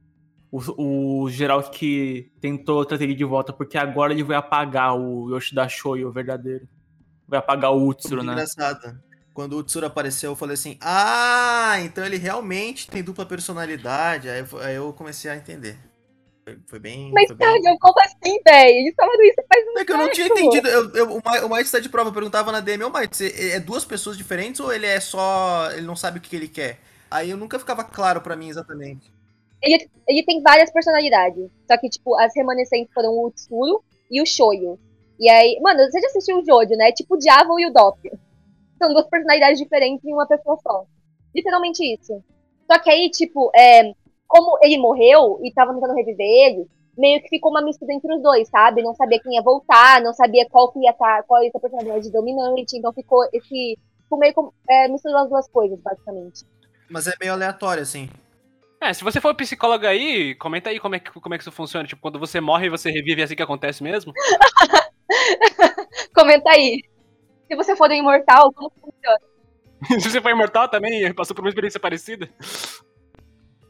[0.51, 5.31] o, o geral que tentou trazer ele de volta, porque agora ele vai apagar o
[5.31, 6.69] Yoshida Shoyo, o verdadeiro.
[7.27, 8.33] Vai apagar o Utsuro, Muito né?
[8.33, 9.01] engraçado.
[9.33, 14.29] Quando o Tsuru apareceu, eu falei assim: Ah, então ele realmente tem dupla personalidade.
[14.29, 15.79] Aí eu, aí eu comecei a entender.
[16.67, 17.11] Foi, bem.
[17.11, 17.47] Mas, foi bem...
[17.47, 18.69] Sérgio, como assim, velho?
[18.69, 20.67] Eles isso faz um É que eu não tinha entendido.
[20.67, 21.07] Eu, eu,
[21.45, 24.17] o Might está de prova, eu perguntava na DM, ô Might, você- é duas pessoas
[24.17, 25.69] diferentes ou ele é só.
[25.71, 26.79] Ele não sabe o que, que ele quer?
[27.11, 29.11] Aí eu nunca ficava claro pra mim exatamente.
[29.61, 31.49] Ele, ele tem várias personalidades.
[31.69, 34.79] Só que, tipo, as remanescentes foram o Utsuro e o Shoyo.
[35.19, 36.91] E aí, mano, você já assistiu o Jojo, né?
[36.91, 38.17] Tipo o Diabo e o Doppio.
[38.77, 40.85] São duas personalidades diferentes em uma pessoa só.
[41.35, 42.23] Literalmente isso.
[42.71, 43.91] Só que aí, tipo, é,
[44.27, 46.67] como ele morreu e tava tentando reviver ele,
[46.97, 48.81] meio que ficou uma mistura entre os dois, sabe?
[48.81, 51.61] Não sabia quem ia voltar, não sabia qual que ia estar, qual ia ser a
[51.61, 53.77] personalidade dominante, então ficou esse.
[54.03, 56.45] Ficou meio com, é, misturando as duas coisas, basicamente.
[56.89, 58.09] Mas é meio aleatório, assim.
[58.79, 61.51] É, se você for psicóloga aí, comenta aí como é, que, como é que isso
[61.51, 61.85] funciona.
[61.85, 64.13] Tipo, quando você morre e você revive, é assim que acontece mesmo?
[66.15, 66.81] Comenta aí.
[67.47, 69.19] Se você for imortal, como que funciona?
[70.01, 72.29] se você foi imortal também passou por uma experiência parecida?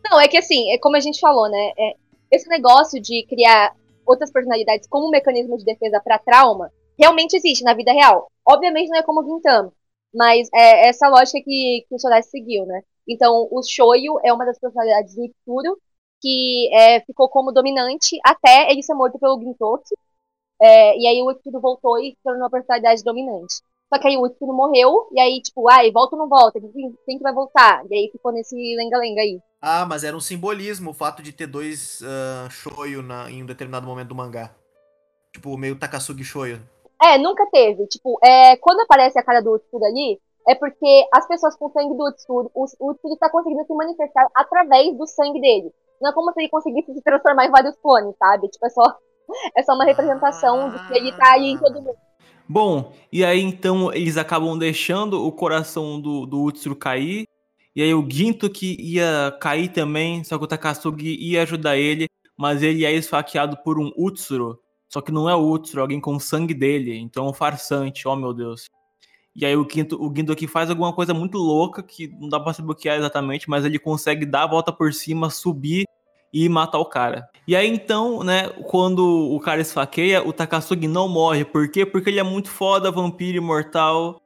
[0.10, 1.72] Não, é que assim, é como a gente falou, né?
[1.78, 1.96] é,
[2.32, 3.76] esse negócio de criar
[4.06, 8.32] outras personalidades como mecanismo de defesa para trauma realmente existe na vida real.
[8.46, 9.72] Obviamente não é como o Gintama,
[10.14, 12.82] mas é essa lógica que, que o Sodashi seguiu, né?
[13.08, 15.78] Então, o Shoyo é uma das personalidades do Itsuro
[16.22, 19.96] que é, ficou como dominante até ele ser morto pelo Gintoki.
[20.60, 23.62] É, e aí o Itsuro voltou e tornou uma personalidade dominante.
[23.94, 26.60] Só que aí o Itsuro morreu, e aí, tipo, ai, volta ou não volta?
[26.60, 27.86] Quem, quem que vai voltar?
[27.90, 29.40] E aí ficou nesse lenga-lenga aí.
[29.62, 33.46] Ah, mas era um simbolismo o fato de ter dois uh, shoyu na, em um
[33.46, 34.52] determinado momento do mangá.
[35.34, 36.62] Tipo, meio Takasugi shoyu.
[37.02, 37.86] É, nunca teve.
[37.88, 41.96] Tipo, é, quando aparece a cara do Utsuro ali, é porque as pessoas com sangue
[41.96, 45.72] do Utsuro, o o Utsuro tá conseguindo se manifestar através do sangue dele.
[46.02, 48.48] Não é como se ele conseguisse se transformar em vários clones, sabe?
[48.50, 48.84] Tipo, é só,
[49.56, 51.98] é só uma representação de que ele tá aí em todo mundo.
[52.50, 57.26] Bom, e aí então eles acabam deixando o coração do, do Utsuro cair.
[57.78, 62.08] E aí o Ginto que ia cair também, só que o Takasugi ia ajudar ele,
[62.36, 64.60] mas ele é esfaqueado por um Utsuro.
[64.90, 66.98] Só que não é o Utsuro, é alguém com sangue dele.
[66.98, 68.66] Então é um farsante, oh meu Deus.
[69.36, 72.40] E aí o Ginto, o Ginto aqui faz alguma coisa muito louca, que não dá
[72.40, 75.86] pra saber o que é exatamente, mas ele consegue dar a volta por cima, subir
[76.34, 77.30] e matar o cara.
[77.48, 81.46] E aí então, né, quando o cara esfaqueia, o Takasugi não morre.
[81.46, 81.86] Por quê?
[81.86, 84.20] Porque ele é muito foda, vampiro imortal,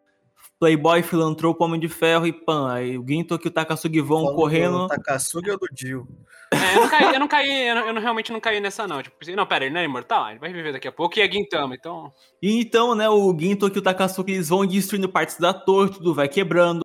[0.61, 2.71] playboy, filantropo, homem de ferro e pan.
[2.71, 4.77] Aí o Ginto e o Takasugi vão Falando correndo.
[4.77, 6.07] do Takasugi ou do Jill?
[6.53, 8.87] É, eu não caí, eu não caí, eu, não- eu não- realmente não caí nessa,
[8.87, 9.01] não.
[9.01, 10.29] Tipo, não, pera, ele não é imortal?
[10.29, 12.13] Ele vai viver daqui a pouco e é Gintama, então.
[12.39, 16.13] E então, né, o Ginto e o Takasugi eles vão destruindo partes da torre, tudo
[16.13, 16.81] vai quebrando.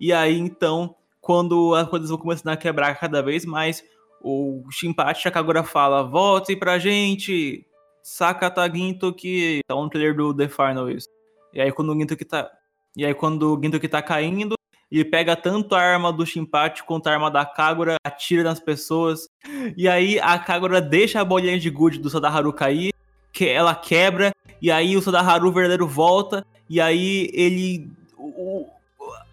[0.00, 3.82] E aí, então, quando as coisas vão começando a quebrar cada vez mais,
[4.22, 7.66] o Shinpachi Shakagura fala, volte pra gente,
[8.04, 11.08] Sakata Ginto que tá um trailer do The Final isso.
[11.52, 12.48] E aí quando o Ginto que tá...
[12.96, 14.54] E aí quando o Ginto que tá caindo,
[14.90, 19.28] ele pega tanto a arma do Shinpachi quanto a arma da Kagura, atira nas pessoas.
[19.76, 22.94] E aí a Kagura deixa a bolinha de gude do Sadaharu cair,
[23.32, 24.32] que ela quebra,
[24.62, 27.90] e aí o Sadaharu verdadeiro volta, e aí ele.
[28.16, 28.66] O-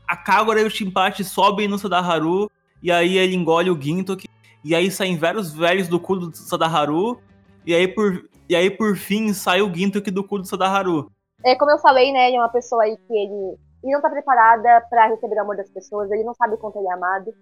[0.05, 4.27] a Kagura e o Shinpachi sobem no Sadaharu, e aí ele engole o Gintoki,
[4.63, 7.19] e aí saem vários velhos do cu do Sadaharu,
[7.65, 11.09] e aí por, e aí por fim sai o Gintoki do cu do Sadaharu.
[11.43, 14.09] É, como eu falei, né, ele é uma pessoa aí que ele, ele não tá
[14.09, 17.33] preparada pra receber o amor das pessoas, ele não sabe quanto ele é amado.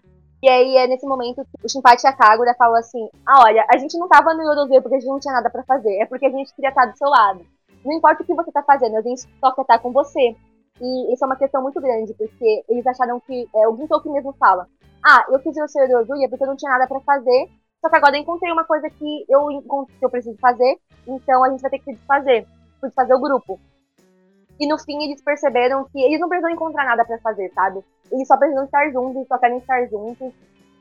[0.42, 3.64] E aí é nesse momento que o Shinpachi e a Kagura falam assim: Ah, olha,
[3.72, 6.06] a gente não tava no Yorozue porque a gente não tinha nada pra fazer, é
[6.08, 7.46] porque a gente queria estar do seu lado.
[7.86, 10.36] Não importa o que você tá fazendo, a gente só quer estar com você.
[10.82, 13.48] E isso é uma questão muito grande, porque eles acharam que.
[13.56, 14.68] É, o Gintoki mesmo fala:
[15.06, 17.48] Ah, eu ir ao seu Yorozue porque eu não tinha nada pra fazer,
[17.80, 19.62] só que agora eu encontrei uma coisa que eu,
[20.00, 20.76] que eu preciso fazer,
[21.08, 22.48] então a gente vai ter que desfazer.
[22.82, 23.60] Desfazer o grupo.
[24.62, 27.84] E no fim eles perceberam que eles não precisam encontrar nada pra fazer, sabe?
[28.12, 30.32] Eles só precisam estar juntos, só querem estar juntos.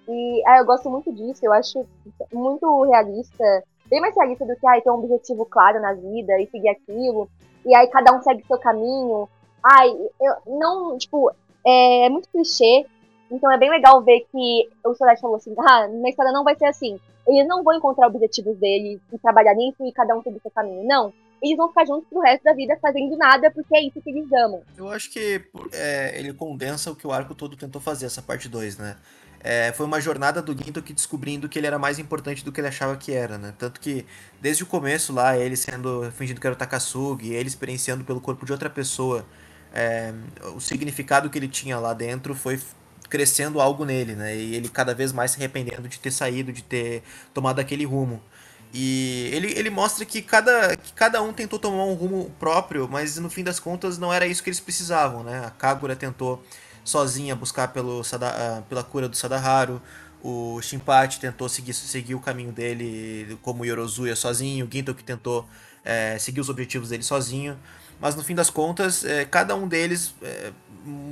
[0.07, 1.87] E ah, eu gosto muito disso, eu acho
[2.31, 6.47] muito realista, bem mais realista do que ah, ter um objetivo claro na vida e
[6.49, 7.27] seguir aquilo.
[7.65, 9.27] E aí cada um segue seu caminho.
[9.65, 9.89] Ai,
[10.21, 11.31] eu não, tipo,
[11.67, 12.85] é, é muito clichê.
[13.31, 16.55] Então é bem legal ver que o Soledade falou assim, ah, na história não vai
[16.55, 17.01] ser assim.
[17.27, 20.87] Eles não vão encontrar objetivos deles e trabalhar nisso e cada um seguir seu caminho.
[20.87, 24.11] Não eles vão ficar juntos pro resto da vida fazendo nada, porque é isso que
[24.11, 24.63] eles amam.
[24.77, 25.43] Eu acho que
[25.73, 28.97] é, ele condensa o que o arco todo tentou fazer, essa parte 2, né?
[29.43, 32.69] É, foi uma jornada do Gintoki descobrindo que ele era mais importante do que ele
[32.69, 33.55] achava que era, né?
[33.59, 34.05] Tanto que,
[34.39, 38.45] desde o começo lá, ele sendo fingindo que era o Takasugi, ele experienciando pelo corpo
[38.45, 39.25] de outra pessoa,
[39.73, 40.13] é,
[40.55, 42.61] o significado que ele tinha lá dentro foi
[43.09, 44.37] crescendo algo nele, né?
[44.37, 47.03] E ele cada vez mais se arrependendo de ter saído, de ter
[47.33, 48.23] tomado aquele rumo.
[48.73, 53.17] E ele, ele mostra que cada, que cada um tentou tomar um rumo próprio, mas
[53.17, 55.45] no fim das contas não era isso que eles precisavam, né?
[55.45, 56.43] A Kagura tentou
[56.85, 59.83] sozinha buscar pelo, ah, pela cura do Sadaharu,
[60.23, 65.49] o Shinpachi tentou seguir, seguir o caminho dele como Yorozuya sozinho, o Gintoki tentou
[65.85, 67.59] eh, seguir os objetivos dele sozinho,
[68.01, 70.53] mas no fim das contas, eh, cada um deles eh,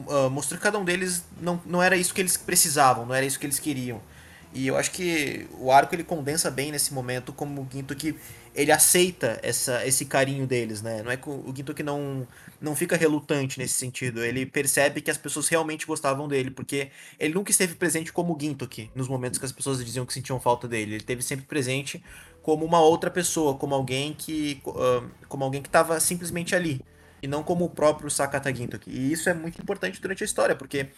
[0.09, 3.25] ah, mostrou que cada um deles não, não era isso que eles precisavam, não era
[3.25, 4.01] isso que eles queriam.
[4.59, 8.17] E eu acho que o arco ele condensa bem nesse momento como o Gintoki
[8.53, 11.01] ele aceita essa, esse carinho deles, né?
[11.01, 12.27] Não é que o o Gintoki não
[12.61, 14.25] não fica relutante nesse sentido.
[14.25, 16.91] Ele percebe que as pessoas realmente gostavam dele, porque
[17.21, 20.41] ele nunca esteve presente como o Gintoki nos momentos que as pessoas diziam que sentiam
[20.41, 20.91] falta dele.
[20.91, 22.03] Ele esteve sempre presente
[22.43, 26.81] como uma outra pessoa, como alguém que ah, como alguém que estava simplesmente ali
[27.23, 28.91] e não como o próprio Sakata Gintoki.
[28.91, 30.89] E isso é muito importante durante a história, porque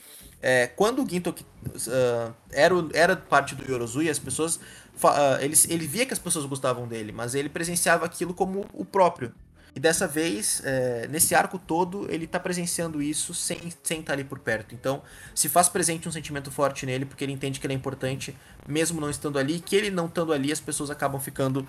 [0.42, 1.44] é, quando o Gintoki
[1.88, 4.58] ah, era, era parte do Yorozuya, as pessoas.
[5.04, 8.84] ah, ele, ele via que as pessoas gostavam dele, mas ele presenciava aquilo como o
[8.84, 9.32] próprio.
[9.74, 14.12] E dessa vez, é, nesse arco todo, ele tá presenciando isso sem estar sem tá
[14.12, 14.74] ali por perto.
[14.74, 15.00] Então,
[15.32, 18.36] se faz presente um sentimento forte nele, porque ele entende que ele é importante,
[18.66, 21.66] mesmo não estando ali, que ele não estando ali, as pessoas acabam ficando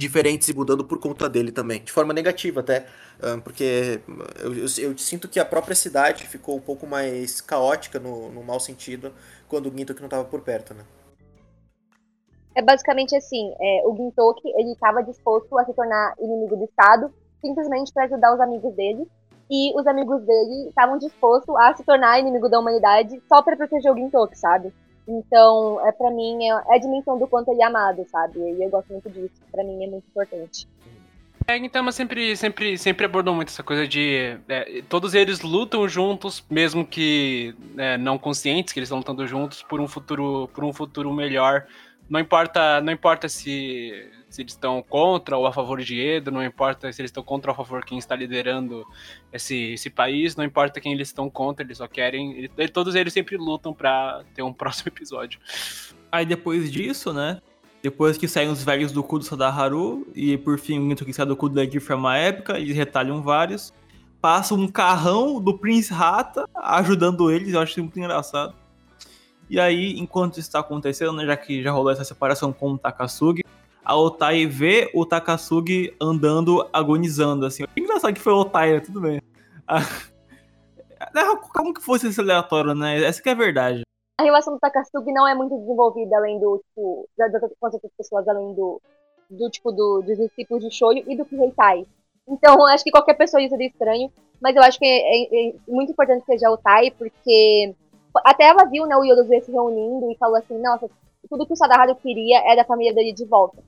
[0.00, 1.82] diferentes e mudando por conta dele também.
[1.84, 2.86] De forma negativa até,
[3.44, 4.00] porque
[4.42, 8.42] eu, eu- eu sinto que a própria cidade ficou um pouco mais caótica no, no
[8.42, 9.12] mau sentido
[9.48, 10.84] quando o Gintoki não estava por perto, né?
[12.54, 17.12] É basicamente assim, é, o Gintoki, ele estava disposto a se tornar inimigo do Estado,
[17.40, 19.06] simplesmente para ajudar os amigos dele,
[19.50, 23.92] e os amigos dele estavam dispostos a se tornar inimigo da humanidade só para proteger
[23.92, 24.72] o Gintoki, sabe?
[25.06, 28.38] Então, é para mim, é, é a dimensão do quanto ele é amado, sabe?
[28.38, 30.68] E eu gosto muito disso, para mim é muito importante.
[31.46, 34.38] É, Gintama sempre, sempre, sempre abordou muito essa coisa de.
[34.48, 39.62] é, todos eles lutam juntos, mesmo que é, não conscientes que eles estão lutando juntos
[39.62, 41.66] por um futuro, por um futuro melhor.
[42.08, 46.42] Não importa, não importa se se eles estão contra ou a favor de Edo, não
[46.42, 48.86] importa se eles estão contra ou a favor quem está liderando
[49.32, 52.48] esse, esse país, não importa quem eles estão contra, eles só querem.
[52.72, 55.40] todos eles sempre lutam pra ter um próximo episódio.
[56.10, 57.40] Aí depois disso, né?
[57.82, 61.12] Depois que saem os velhos do cu do Sadaharu, e por fim o Mito que
[61.12, 63.72] sai do cu Ledger foi uma época, eles retalham vários.
[64.20, 68.54] Passa um carrão do Prince Rata ajudando eles, eu acho isso muito engraçado.
[69.48, 72.78] E aí, enquanto isso está acontecendo, né, já que já rolou essa separação com o
[72.78, 73.42] Takasugi,
[73.84, 77.64] a Otai vê o Takasugi andando, agonizando, assim.
[77.76, 78.80] Engraçado que foi o Otai, né?
[78.80, 79.20] tudo bem.
[79.66, 79.80] Ah,
[81.54, 83.02] Como que fosse esse aleatório, né?
[83.02, 83.82] Essa que é a verdade.
[84.20, 87.72] A relação do Takasugi não é muito desenvolvida além do, tipo, da- da- com as
[87.74, 88.80] outras pessoas, além do,
[89.30, 91.86] do tipo, do, dos discípulos de Shoyo e do Kiheitai.
[92.28, 95.54] Então, acho que qualquer pessoa isso seria estranho, mas eu acho que é, é- é
[95.66, 97.74] muito importante que seja o Tai, porque
[98.24, 100.86] até ela viu, né, o Yodozuya se reunindo e falou assim, nossa,
[101.30, 103.62] tudo que o Sadaharu queria é da família dele de volta.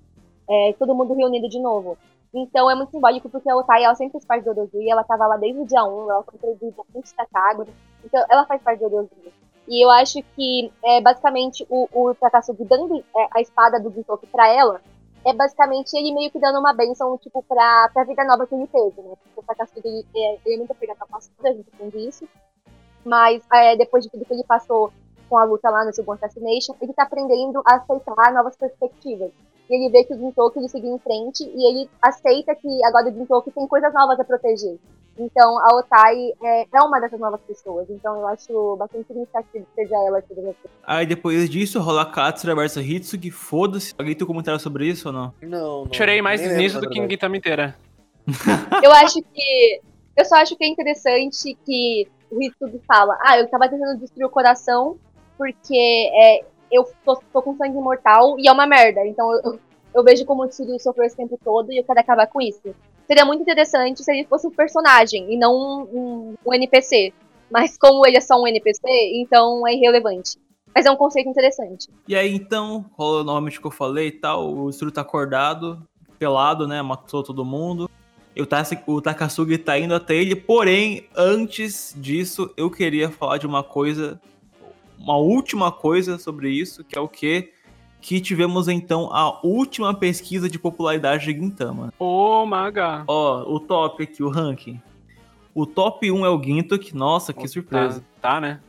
[0.51, 1.97] É, todo mundo reunido de novo.
[2.35, 5.27] Então é muito simbólico porque a Otai, ela sempre fez parte do Yodozuya, ela tava
[5.27, 7.71] lá desde o dia 1, ela foi introduzida antes da Kagura,
[8.03, 9.33] então ela faz parte do Yodozuya.
[9.69, 14.27] E eu acho que, é, basicamente, o, o Takasugi dando é, a espada do Gintoki
[14.27, 14.81] pra ela,
[15.25, 18.67] é basicamente ele meio que dando uma bênção, tipo, pra, pra vida nova que ele
[18.67, 19.15] teve, né?
[19.23, 22.29] Porque o Takasugi, ele, é, ele nunca pegou a passada, a gente entende isso.
[23.05, 24.93] Mas, é, depois de tudo que ele passou
[25.33, 29.31] com a luta lá no Second Assassination, ele tá aprendendo a aceitar novas perspectivas.
[29.71, 33.09] E ele vê que o Gintoki, ele seguiu em frente, e ele aceita que agora
[33.09, 34.77] o Gintoki tem coisas novas a proteger.
[35.19, 37.89] Então, a Otai é, é uma dessas novas pessoas.
[37.89, 40.71] Então, eu acho bastante significativo que seja ela que deve ser.
[40.83, 43.95] Aí depois disso rola Katsura versus Hitsugi, foda-se.
[43.99, 45.35] Alguém tem um comentário sobre isso ou não?
[45.41, 45.95] Não, não.
[45.95, 47.09] Chorei mais nisso do que em.
[47.09, 47.75] Gintama inteira.
[48.85, 49.81] Eu acho que.
[50.15, 54.27] Eu só acho que é interessante que o Hitsugi fala: Ah, eu tava tentando destruir
[54.27, 54.99] o coração
[55.43, 55.75] porque
[56.15, 59.05] é, eu tô, tô com sangue mortal e é uma merda.
[59.05, 59.59] Então eu,
[59.93, 62.63] eu vejo como o Tsuru sofreu esse tempo todo e eu quero acabar com isso.
[63.09, 67.13] Seria muito interessante se ele fosse um personagem e não um, um, NPC.
[67.51, 68.81] Mas como ele é só um NPC,
[69.15, 70.39] então é irrelevante.
[70.73, 71.89] Mas é um conceito interessante.
[72.07, 74.49] E aí então, rola novamente o que eu falei e tal.
[74.49, 75.83] O Tsuru tá acordado,
[76.21, 76.81] pelado, né?
[76.81, 77.91] Matou todo mundo.
[78.35, 83.37] E o, Tas- o Takasugi tá indo até ele, porém, antes disso, eu queria falar
[83.39, 84.19] de uma coisa,
[85.03, 87.53] uma última coisa sobre isso, que é o que?
[88.01, 91.93] Que tivemos então a última pesquisa de popularidade de Gintama.
[91.99, 93.05] Ô, Maga.
[93.07, 94.81] Ó, o top aqui, o ranking.
[95.55, 98.01] O top 1 é o Gintoki, nossa, que surpresa.
[98.21, 98.61] Tá, tá, né?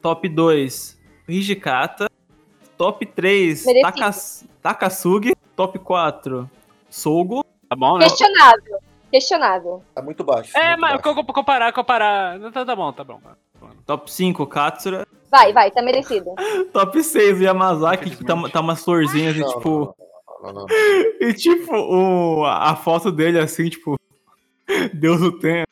[0.00, 0.98] Top 2,
[1.28, 2.08] Hijikata.
[2.78, 3.92] Top 3, Merecido.
[3.92, 5.36] Takas, Takasugi.
[5.54, 6.50] Top 4,
[6.88, 7.44] Sogo.
[7.68, 8.06] Tá bom, né?
[8.08, 8.78] Questionável.
[9.10, 9.84] Questionável.
[9.94, 10.56] Tá muito baixo.
[10.56, 11.14] É, muito mas baixo.
[11.14, 12.40] co- co- comparar, comparar.
[12.50, 13.20] Tá, tá bom, tá bom.
[13.84, 15.06] Top 5, Katsura.
[15.30, 16.34] Vai, vai, tá merecido.
[16.72, 19.94] Top 6, Yamazaki, que tá, tá umas florzinhas e tipo.
[20.42, 20.66] não, não, não, não.
[21.20, 23.96] E tipo, o, a foto dele assim, tipo.
[24.94, 25.64] Deus o tenha.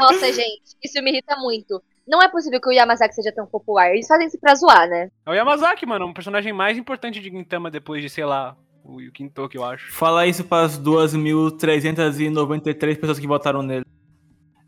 [0.00, 1.80] Nossa, gente, isso me irrita muito.
[2.06, 3.90] Não é possível que o Yamazaki seja tão popular.
[3.90, 5.10] Eles fazem isso pra zoar, né?
[5.24, 9.00] É o Yamazaki, mano, um personagem mais importante de Gintama depois de, sei lá, o
[9.00, 9.90] Yukintoki, eu acho.
[9.92, 13.86] Fala isso para as 2.393 pessoas que votaram nele.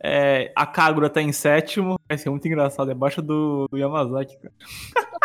[0.09, 1.97] É, a Kagura tá em sétimo.
[2.09, 4.55] Vai ser muito engraçado, é abaixo do, do Yamazaki, cara.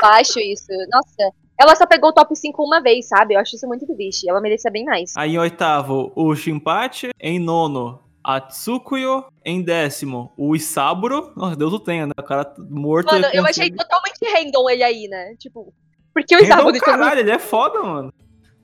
[0.01, 0.71] Baixo isso.
[0.91, 3.35] Nossa, ela só pegou o top 5 uma vez, sabe?
[3.35, 4.27] Eu acho isso muito triste.
[4.27, 5.13] Ela merecia bem mais.
[5.15, 7.11] Aí em oitavo, o Shinpachi.
[7.19, 9.25] Em nono, a Tsukuyo.
[9.45, 11.31] Em décimo, o Isaburo.
[11.35, 12.13] Nossa, Deus o tenha, né?
[12.17, 13.13] O cara morto.
[13.13, 15.35] Mano, eu achei totalmente random ele aí, né?
[15.37, 15.71] Tipo,
[16.11, 18.11] por que o Isaburo então, caralho, ele é foda, mano.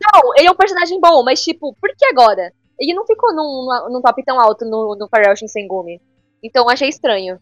[0.01, 2.51] Não, ele é um personagem bom, mas tipo, por que agora?
[2.79, 6.01] Ele não ficou num, num- top tão alto no, no Pharrell Shinsengumi.
[6.43, 7.39] Então eu achei estranho.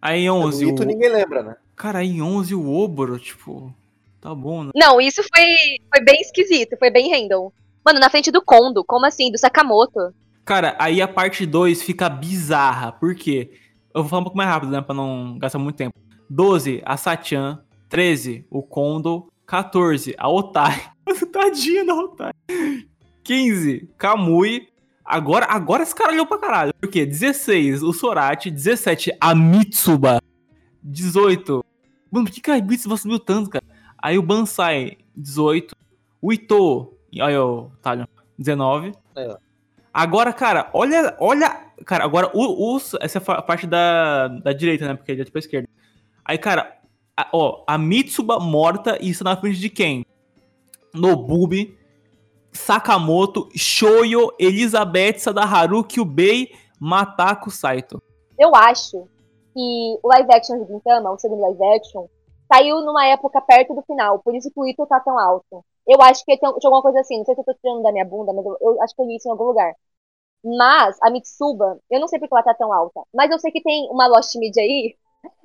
[0.00, 0.86] Aí em Do 11, Ito o...
[0.86, 1.56] ninguém lembra, né?
[1.74, 3.74] Cara, aí em 11 o Oboro, tipo...
[4.20, 4.70] Tá bom, né?
[4.74, 5.44] Não, isso foi,
[5.94, 7.52] foi bem esquisito, foi bem random.
[7.84, 9.30] Mano, na frente do Kondo, como assim?
[9.30, 10.12] Do Sakamoto.
[10.44, 12.90] Cara, aí a parte 2 fica bizarra.
[12.92, 13.52] Por quê?
[13.94, 14.80] Eu vou falar um pouco mais rápido, né?
[14.80, 15.94] Pra não gastar muito tempo.
[16.28, 17.62] 12, a Sachan.
[17.88, 19.28] 13, o Kondo.
[19.46, 20.82] 14, a Otai.
[21.32, 22.32] Tadinha da Otai.
[23.26, 24.68] 15, Kamui.
[25.04, 26.72] Agora, agora esse cara olhou pra caralho.
[26.80, 27.04] Por quê?
[27.04, 28.50] 16, o Sorati.
[28.50, 30.20] 17, a Mitsuba.
[30.82, 31.64] 18.
[32.10, 33.64] Mano, por que, que a Mitsuba subiu tanto, cara?
[33.98, 35.74] Aí o Bansai, 18.
[36.22, 36.92] O Ito.
[37.20, 38.06] Aí, ó, Talion,
[38.38, 38.92] 19.
[39.16, 39.36] Aí, ó.
[39.92, 41.66] Agora, cara, olha, olha.
[41.84, 44.94] Cara, agora o, os- essa é a parte da, da direita, né?
[44.94, 45.68] Porque é direita pra esquerda.
[46.24, 46.76] Aí, cara,
[47.16, 50.04] a- ó, a Mitsuba morta e está na frente de quem?
[50.94, 51.75] Nobubi,
[52.56, 56.50] Sakamoto, Shoyo, Elizabeth, Sadaharu, Kyubei,
[56.80, 58.02] Matako, Saito.
[58.38, 59.06] Eu acho
[59.54, 62.06] que o live action de Gintama, o segundo live action,
[62.52, 65.64] saiu numa época perto do final, por isso que o Ito tá tão alto.
[65.86, 68.04] Eu acho que tem, alguma coisa assim, não sei se eu tô tirando da minha
[68.04, 69.72] bunda, mas eu, eu acho que eu li isso em algum lugar.
[70.44, 73.62] Mas a Mitsuba, eu não sei porque ela tá tão alta, mas eu sei que
[73.62, 74.94] tem uma Lost Media aí,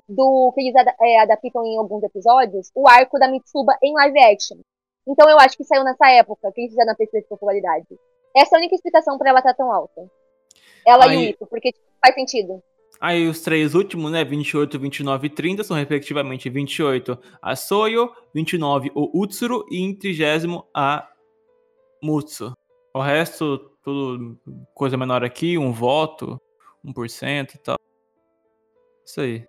[0.07, 4.19] do que eles ad, é, adaptam em alguns episódios, o arco da Mitsuba em live
[4.19, 4.57] action.
[5.07, 7.87] Então eu acho que saiu nessa época, que eles fizeram a pesquisa de popularidade.
[8.35, 10.09] Essa é a única explicação pra ela estar tá tão alta.
[10.85, 12.61] Ela aí, e o Ito, porque tipo, faz sentido.
[12.99, 18.91] Aí os três últimos, né, 28, 29 e 30, são respectivamente 28 a Soyo, 29
[18.93, 21.09] o Utsuru e em 30 a
[22.01, 22.53] Mutsu.
[22.93, 24.39] O resto, tudo
[24.75, 26.39] coisa menor aqui, um voto,
[26.85, 27.77] 1% e tal.
[29.03, 29.47] Isso aí.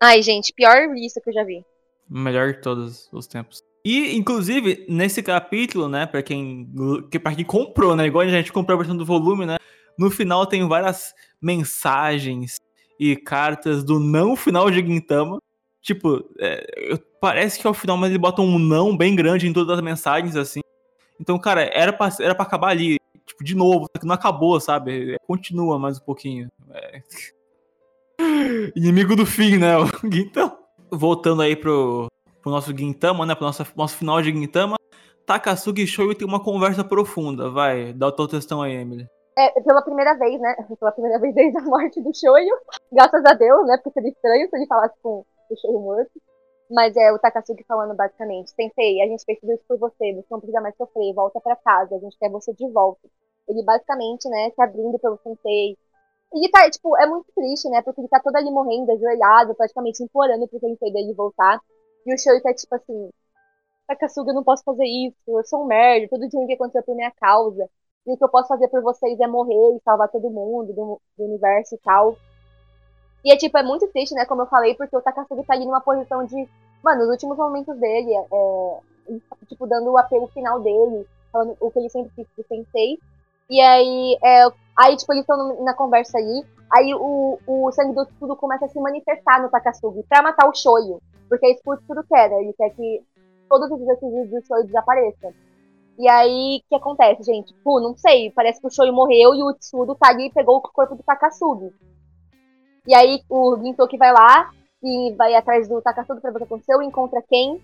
[0.00, 1.64] Ai, gente, pior lista que eu já vi.
[2.08, 3.62] Melhor de todos os tempos.
[3.84, 6.68] E, inclusive, nesse capítulo, né, pra quem,
[7.10, 9.56] que, pra quem comprou, né, igual a gente comprou a versão do volume, né,
[9.98, 12.56] no final tem várias mensagens
[12.98, 15.40] e cartas do não final de Gintama.
[15.80, 19.76] Tipo, é, parece que ao final mas ele bota um não bem grande em todas
[19.76, 20.60] as mensagens, assim.
[21.20, 24.60] Então, cara, era pra, era pra acabar ali, tipo, de novo, só que não acabou,
[24.60, 25.16] sabe?
[25.26, 26.48] Continua mais um pouquinho.
[26.70, 27.02] É...
[28.76, 29.76] Inimigo do fim, né?
[29.78, 30.56] O Gintama.
[30.90, 32.08] Voltando aí pro,
[32.40, 33.34] pro nosso Gintama, né?
[33.34, 34.76] Pro nosso, nosso final de Gintama.
[35.26, 37.50] Takasugi e Shoyu tem uma conversa profunda.
[37.50, 39.08] Vai, dá o teu textão aí, Emily
[39.38, 40.56] é, pela primeira vez, né?
[40.80, 42.58] Pela primeira vez desde a morte do Shoyo.
[42.90, 43.76] Graças a Deus, né?
[43.76, 46.10] Porque seria estranho se ele falasse com o Shoyo morto.
[46.68, 50.26] Mas é o Takasugi falando basicamente: Sensei, a gente fez tudo isso por você, você
[50.28, 53.08] não precisa mais sofrer, volta para casa, a gente quer você de volta.
[53.48, 55.78] Ele basicamente, né, se abrindo pelo Sensei.
[56.34, 57.80] Ele tá, tipo, é muito triste, né?
[57.80, 61.60] Porque ele tá todo ali morrendo, ajoelhado, praticamente implorando pro Sensei dele voltar.
[62.06, 63.10] E o Shoyo tá tipo assim:
[63.86, 66.82] Takasugi, eu não posso fazer isso, eu sou um merda, tudo de ruim que aconteceu
[66.82, 67.68] por minha causa
[68.08, 71.00] e o que eu posso fazer por vocês é morrer e salvar todo mundo do,
[71.16, 72.16] do universo e tal.
[73.22, 75.66] E é tipo, é muito triste, né, como eu falei, porque o Takasugi tá ali
[75.66, 76.48] numa posição de.
[76.82, 78.78] Mano, nos últimos momentos dele, é,
[79.46, 82.98] tipo, dando o apelo final dele, falando o que ele sempre quis pro Sensei.
[83.50, 84.46] E aí, é,
[84.76, 88.68] aí tipo, eles estão na conversa aí, aí o, o sangue do tudo começa a
[88.68, 91.00] se manifestar no Takasugi pra matar o Shoyo.
[91.28, 92.42] Porque é isso que o Tsuru quer, né?
[92.42, 93.02] Ele quer que
[93.48, 95.32] todos os desafios do Shoyo desapareçam.
[95.98, 97.52] E aí, o que acontece, gente?
[97.64, 100.58] Pô, não sei, parece que o Shoyu morreu e o Tsudo tá ali e pegou
[100.58, 101.72] o corpo do Takasugi.
[102.86, 104.52] E aí, o Gintoki vai lá
[104.82, 107.60] e vai atrás do Takasugi pra ver o que aconteceu e encontra quem?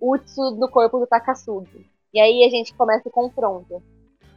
[0.00, 1.86] O Tsudo do corpo do Takasugi.
[2.12, 3.80] E aí a gente começa o confronto.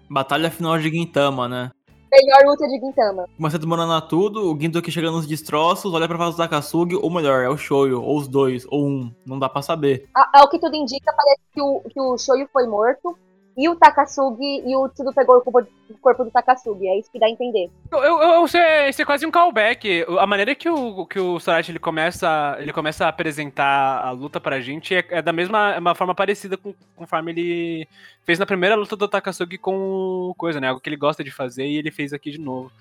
[0.08, 1.72] Batalha final de Gintama, né?
[2.14, 3.26] Melhor luta de Gintama.
[3.36, 7.10] Começa demorando a tudo, o Gintoki chega nos destroços, olha pra face do Takasugi, ou
[7.10, 10.08] melhor, é o Shoyu, ou os dois, ou um, não dá pra saber.
[10.14, 13.18] Ao que tudo indica, parece que o, que o Shoyu foi morto,
[13.56, 16.88] e o Takasugi e o Tsudo pegou o corpo do Takasugi.
[16.88, 17.70] É isso que dá a entender.
[17.92, 20.06] Eu, eu, eu isso, é, isso é quase um callback.
[20.20, 24.40] A maneira que o, que o Sorachi ele começa, ele começa a apresentar a luta
[24.40, 27.88] pra gente é, é da mesma uma forma parecida com conforme ele
[28.24, 30.70] fez na primeira luta do Takasugi com coisa, né?
[30.70, 32.72] Algo que ele gosta de fazer e ele fez aqui de novo.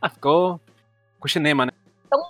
[0.00, 0.60] Ah, ficou
[1.18, 1.72] com cinema, né?
[2.08, 2.22] Tão,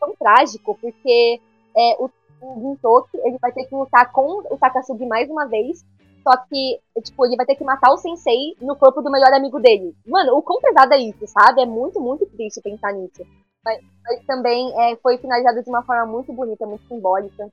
[0.00, 1.40] tão trágico, porque
[1.76, 2.10] é, o,
[2.40, 5.84] o Gintoki ele vai ter que lutar com o Takasugi mais uma vez
[6.22, 9.58] só que, tipo, ele vai ter que matar o sensei no corpo do melhor amigo
[9.60, 9.94] dele.
[10.06, 11.62] Mano, o quão pesado é isso, sabe?
[11.62, 13.24] É muito, muito triste pensar nisso.
[13.64, 17.48] Mas, mas também é, foi finalizado de uma forma muito bonita, muito simbólica.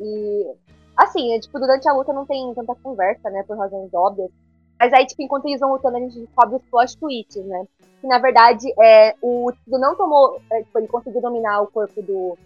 [0.00, 0.54] E,
[0.96, 4.30] assim, é, tipo, durante a luta não tem tanta conversa, né, por razões óbvias.
[4.78, 7.66] Mas aí, tipo, enquanto eles vão lutando, a gente descobre os plot twists, né?
[8.00, 10.38] Que, na verdade, é, o Tsudo não tomou...
[10.50, 12.36] É, tipo, ele conseguiu dominar o corpo do,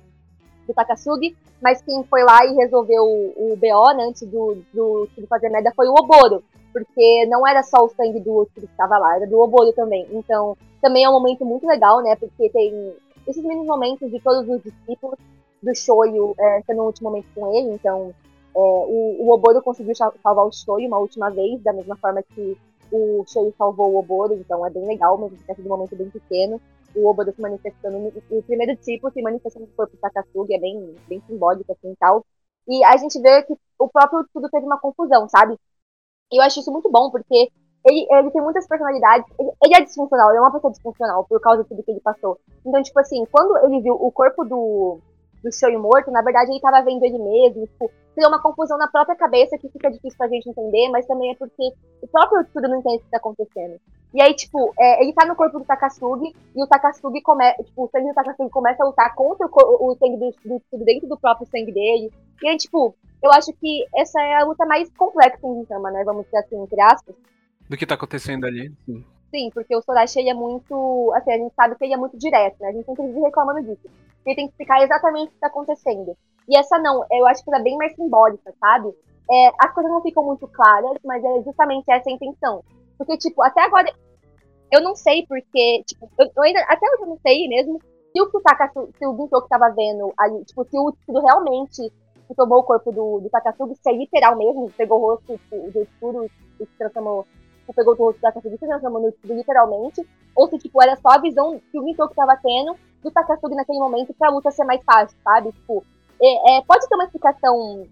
[0.70, 5.08] do Takasugi, mas quem foi lá e resolveu o, o BO, né, antes do, do
[5.28, 6.42] fazer merda, foi o Oboro,
[6.72, 10.06] porque não era só o sangue do Tsudo que estava lá, era do Oboro também.
[10.10, 12.94] Então, também é um momento muito legal, né, porque tem
[13.26, 15.18] esses mini momentos de todos os discípulos
[15.62, 18.14] do Shoyu é, sendo um último momento com ele, então
[18.56, 22.56] é, o, o Oboro conseguiu salvar o Shoyu uma última vez, da mesma forma que
[22.90, 26.08] o Shoyu salvou o Oboro, então é bem legal, mesmo tenha sido um momento bem
[26.08, 26.60] pequeno
[26.94, 30.94] o Oboro se manifestando, o primeiro tipo se manifestando no corpo do Takasugi, é bem,
[31.08, 32.24] bem simbólico assim tal.
[32.68, 35.56] E a gente vê que o próprio tudo teve uma confusão, sabe?
[36.32, 37.50] E eu acho isso muito bom, porque
[37.84, 39.26] ele, ele tem muitas personalidades.
[39.38, 42.00] Ele, ele, é disfuncional, ele é uma pessoa disfuncional por causa de tudo que ele
[42.00, 42.38] passou.
[42.64, 45.00] Então, tipo assim, quando ele viu o corpo do,
[45.42, 48.88] do Shoyu morto, na verdade ele tava vendo ele mesmo, tipo, criou uma confusão na
[48.88, 51.72] própria cabeça que fica difícil pra gente entender, mas também é porque
[52.02, 53.80] o próprio tudo não entende o que tá acontecendo.
[54.12, 57.84] E aí, tipo, é, ele tá no corpo do Takasugi e o Takasugi começa, tipo,
[57.84, 61.18] o sangue do Takasugi começa a lutar contra o, o sangue do, do, dentro do
[61.18, 62.12] próprio sangue dele.
[62.42, 66.02] E aí, tipo, eu acho que essa é a luta mais complexa em Gintama, né?
[66.04, 67.14] Vamos dizer assim, entre aspas.
[67.68, 69.04] Do que tá acontecendo ali, sim.
[69.30, 71.12] Sim, porque o Sorachi ele é muito.
[71.14, 72.68] Assim, a gente sabe que ele é muito direto, né?
[72.68, 73.88] A gente sempre vive reclamando disso.
[74.26, 76.16] Ele tem que explicar exatamente o que tá acontecendo.
[76.48, 78.88] E essa não, eu acho que ela é bem mais simbólica, sabe?
[79.30, 82.64] É, as coisas não ficam muito claras, mas é justamente essa a intenção.
[82.98, 83.92] Porque, tipo, até agora,
[84.72, 87.80] eu não sei porque, tipo, eu, eu ainda, até hoje eu não sei mesmo
[88.12, 91.92] se o Takasugi, se o Gintoki tava vendo ali, tipo, se o Tsuru realmente
[92.36, 95.86] tomou o corpo do, do Takasugi, se é literal mesmo, pegou o rosto tipo, do
[95.86, 96.30] Tsuru
[96.60, 97.26] e se transformou,
[97.60, 100.06] tipo, pegou o rosto do Takasugi e se transformou no Tsuru literalmente,
[100.36, 103.78] ou se, tipo, era só a visão que o Gintoki tava tendo do Takasugi naquele
[103.78, 105.52] momento pra luta ser mais fácil, sabe?
[105.52, 105.84] Tipo,
[106.20, 107.86] é, é, pode ter uma explicação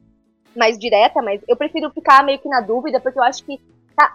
[0.56, 3.60] mais direta, mas eu prefiro ficar meio que na dúvida, porque eu acho que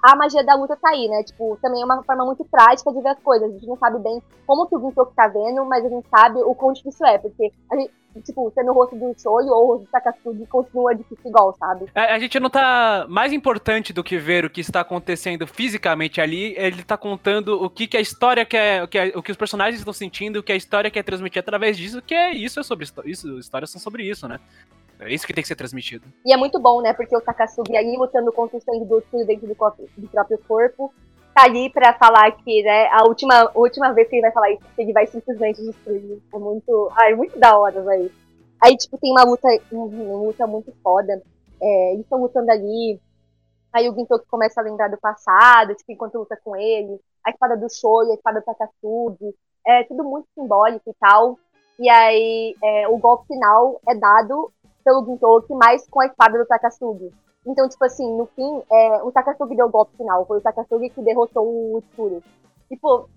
[0.01, 1.23] a magia da luta tá aí, né?
[1.23, 3.49] Tipo, também é uma forma muito prática de ver as coisas.
[3.49, 6.39] A gente não sabe bem como que o Gintoki tá vendo, mas a gente sabe
[6.39, 7.91] o quão difícil é, porque a gente,
[8.23, 11.88] tipo, sendo o rosto do Shoyu ou o rosto do Takasugi continua difícil igual, sabe?
[11.93, 13.05] A, é, a, gente não tá.
[13.10, 17.69] Mais importante do que ver o que está acontecendo fisicamente ali, ele tá contando o
[17.69, 18.84] que, que a história quer.
[18.84, 21.77] O que, o que os personagens estão sentindo, o que a história quer transmitir através
[21.77, 23.39] disso, que é isso é sobre isso.
[23.39, 24.39] Histórias são sobre isso, né?
[25.08, 26.06] É isso que tem que ser transmitido.
[26.26, 26.94] E é muito bom, né?
[26.94, 30.94] Porque o Takasugi aí lutando contra o sangue do Tsuru dentro do, do, próprio corpo.
[31.34, 34.64] Tá ali pra falar que, né, a última, última vez que ele vai falar isso,
[34.78, 36.22] ele vai simplesmente destruir.
[36.34, 36.92] É muito.
[36.96, 38.12] Ai, muito da hora, velho.
[38.62, 41.22] Aí, tipo, tem uma luta, uma luta muito foda.
[41.62, 43.00] É, eles estão lutando ali.
[43.74, 47.00] Aí o Gintoki começa a lembrar do passado, tipo, enquanto luta com ele.
[47.26, 49.36] A espada do Shoyo, a espada do Takasugi.
[49.66, 51.40] É tudo muito simbólico e tal.
[51.80, 56.45] E aí, é, o golpe final é dado pelo Gintoki, mas com a espada do
[56.45, 57.11] Takasugi.
[57.45, 60.26] Então, tipo assim, no fim, é, o Takasugi deu o golpe final.
[60.26, 61.45] Foi o Takasugi que derrotou
[61.76, 62.23] o Tsuru.
[62.69, 63.10] Tipo,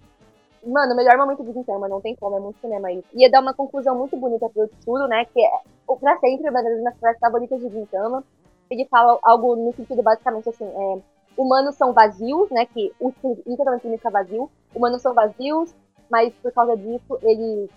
[0.67, 3.07] mano, o melhor momento do Gintama, não tem como, é muito cinema isso.
[3.15, 5.25] Ia dar uma conclusão muito bonita pro Tsuru, né?
[5.27, 5.51] Que é,
[6.01, 8.25] pra sempre, uma das minhas frases favoritas de Gintama.
[8.69, 10.99] Ele fala algo no sentido basicamente assim, é,
[11.37, 12.67] humanos são vazios, né?
[12.67, 13.13] Que o
[13.47, 14.51] literalmente significa vazio.
[14.75, 15.73] Humanos são vazios,
[16.11, 17.71] mas por causa disso, eles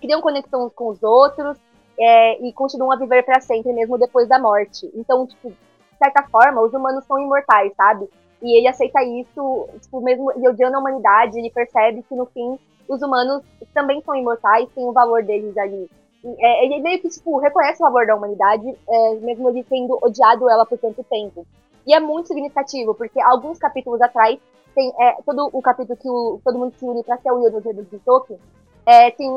[0.00, 1.56] criam conexão com os outros,
[1.98, 4.90] é, e continuam a viver para sempre, mesmo depois da morte.
[4.94, 8.08] Então, tipo, de certa forma, os humanos são imortais, sabe?
[8.40, 12.58] E ele aceita isso, tipo, mesmo ele odiando a humanidade, ele percebe que no fim
[12.88, 13.42] os humanos
[13.74, 15.90] também são imortais, tem o valor deles ali.
[16.24, 20.48] É, ele meio que, tipo, reconhece o valor da humanidade, é, mesmo ele tendo odiado
[20.48, 21.46] ela por tanto tempo.
[21.86, 24.38] E é muito significativo, porque alguns capítulos atrás,
[24.74, 27.60] tem é, todo o capítulo que o, todo mundo se une pra ser o Yodo
[27.60, 28.38] de Tolkien,
[28.86, 29.28] é, tem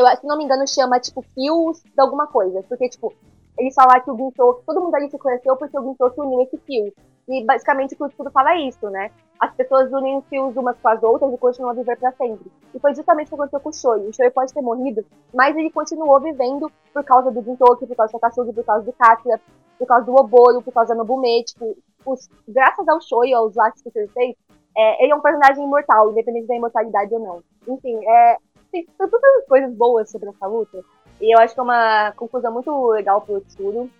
[0.00, 2.62] eu, se não me engano, chama, tipo, fios de alguma coisa.
[2.68, 3.12] Porque, tipo,
[3.58, 6.56] eles falam que o Gintoki, todo mundo ali se conheceu porque o Gintoki uniu esse
[6.58, 6.92] fio.
[7.28, 9.10] E basicamente o que o estudo fala isso, né?
[9.38, 12.50] As pessoas unem os fios umas com as outras e continuam a viver para sempre.
[12.74, 14.08] E foi justamente o que aconteceu com o Shoei.
[14.08, 18.12] O Shoei pode ter morrido, mas ele continuou vivendo por causa do Gintoki, por causa
[18.12, 19.40] do Takasugi, por causa do Katia,
[19.78, 21.44] por causa do Oboro, por causa do Nobume.
[21.44, 24.34] Tipo, os, graças ao Shoei, aos laços que ele fez,
[24.76, 27.42] é, ele é um personagem imortal, independente da imortalidade ou não.
[27.68, 28.36] Enfim, é,
[28.70, 30.82] tem tantas coisas boas sobre essa luta.
[31.20, 33.90] E eu acho que é uma conclusão muito legal pro Tsuru.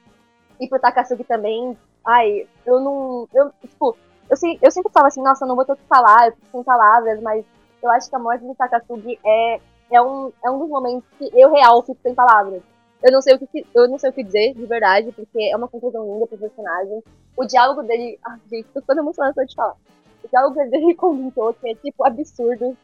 [0.59, 1.77] E pro Takasugi também.
[2.07, 3.29] Ai, eu não.
[3.33, 3.97] Eu, tipo,
[4.29, 6.47] eu, eu sempre falo assim, nossa, eu não vou ter o que falar, eu fico
[6.53, 7.45] sem palavras, mas
[7.83, 9.61] eu acho que a morte do Takasugi é,
[9.91, 12.63] é, um, é um dos momentos que eu real fico sem palavras.
[13.03, 15.57] Eu não sei o que eu não sei o que dizer, de verdade, porque é
[15.57, 17.03] uma conclusão linda pro personagem.
[17.37, 18.19] O diálogo dele.
[18.27, 19.77] Ai, gente, tô toda emocionada só de falar.
[20.23, 22.77] O diálogo dele com o Gintoki é tipo absurdo.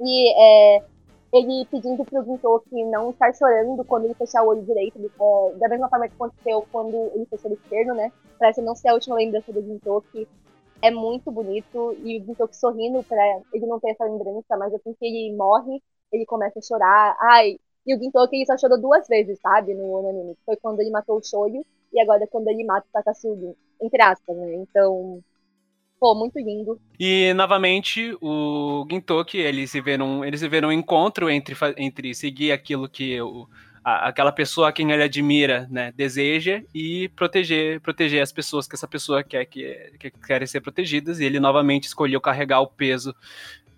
[0.00, 0.82] E é,
[1.32, 5.68] ele pedindo pro Gintoki não estar chorando quando ele fechar o olho direito, é, da
[5.68, 8.12] mesma forma que aconteceu quando ele fechou o esquerdo, né?
[8.38, 10.28] Parece não ser a última lembrança do Gintoki.
[10.82, 14.92] É muito bonito, e o Gintoki sorrindo pra ele não ter essa lembrança, mas assim
[14.94, 15.80] que ele morre,
[16.12, 17.16] ele começa a chorar.
[17.20, 20.36] Ai, e o Gintoki só chorou duas vezes, sabe, no, no anime.
[20.44, 24.02] Foi quando ele matou o Shoyu, e agora é quando ele mata o Takasugi, entre
[24.02, 24.54] aspas, né?
[24.54, 25.22] Então,
[26.02, 26.80] Pô, muito lindo.
[26.98, 32.50] E novamente o Gintoki, eles se viram, eles se viram um encontro entre, entre seguir
[32.50, 33.48] aquilo que o,
[33.84, 38.74] a, aquela pessoa a quem ele admira, né, deseja e proteger, proteger as pessoas que
[38.74, 41.20] essa pessoa quer que, que querem ser protegidas.
[41.20, 43.14] E ele novamente escolheu carregar o peso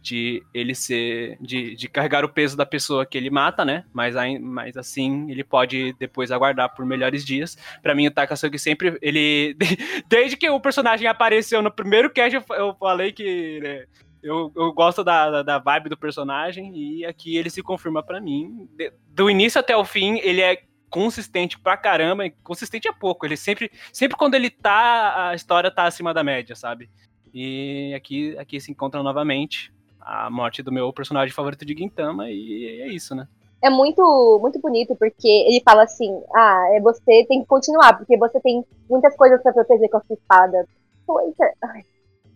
[0.04, 1.38] de ele ser.
[1.40, 3.86] De, de carregar o peso da pessoa que ele mata, né?
[3.90, 7.56] Mas, mas assim ele pode depois aguardar por melhores dias.
[7.82, 8.98] Para mim, o Takasugi sempre.
[9.00, 9.56] Ele.
[10.06, 13.60] Desde que o personagem apareceu no primeiro cast, eu, eu falei que.
[13.60, 13.86] Né,
[14.22, 18.20] eu, eu gosto da, da, da, vibe do personagem e aqui ele se confirma para
[18.20, 18.68] mim.
[18.76, 22.24] De, do início até o fim, ele é consistente pra caramba.
[22.42, 23.24] Consistente é pouco.
[23.24, 26.90] Ele sempre, sempre quando ele tá, a história tá acima da média, sabe?
[27.32, 29.73] E aqui, aqui se encontra novamente
[30.04, 33.26] a morte do meu personagem favorito de Gintama e é isso, né?
[33.62, 38.16] É muito, muito bonito, porque ele fala assim, ah, é você tem que continuar, porque
[38.18, 40.68] você tem muitas coisas para proteger com a sua espada.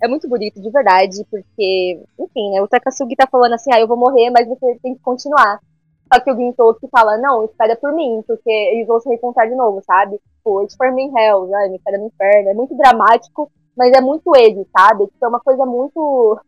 [0.00, 3.86] É muito bonito, de verdade, porque, enfim, né, o Takasugi tá falando assim, ah, eu
[3.86, 5.60] vou morrer, mas você tem que continuar.
[6.10, 9.54] Só que o Gintoki fala, não, espera por mim, porque eles vão se reencontrar de
[9.54, 10.18] novo, sabe?
[10.36, 11.68] Tipo, it's for me in hell, né?
[11.68, 12.48] me espera no inferno.
[12.48, 15.06] É muito dramático, mas é muito ele, sabe?
[15.08, 16.40] Tipo, é uma coisa muito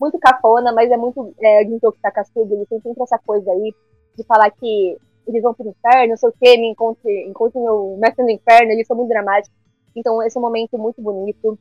[0.00, 3.74] muito cafona, mas é muito é, o Gintoki Takasugi, ele tem sempre essa coisa aí
[4.16, 4.96] de falar que
[5.26, 8.70] eles vão pro inferno, não sei o que, me encontre, encontre meu mestre no inferno,
[8.70, 9.56] eles são muito dramáticos.
[9.94, 11.58] Então, esse é um momento muito bonito.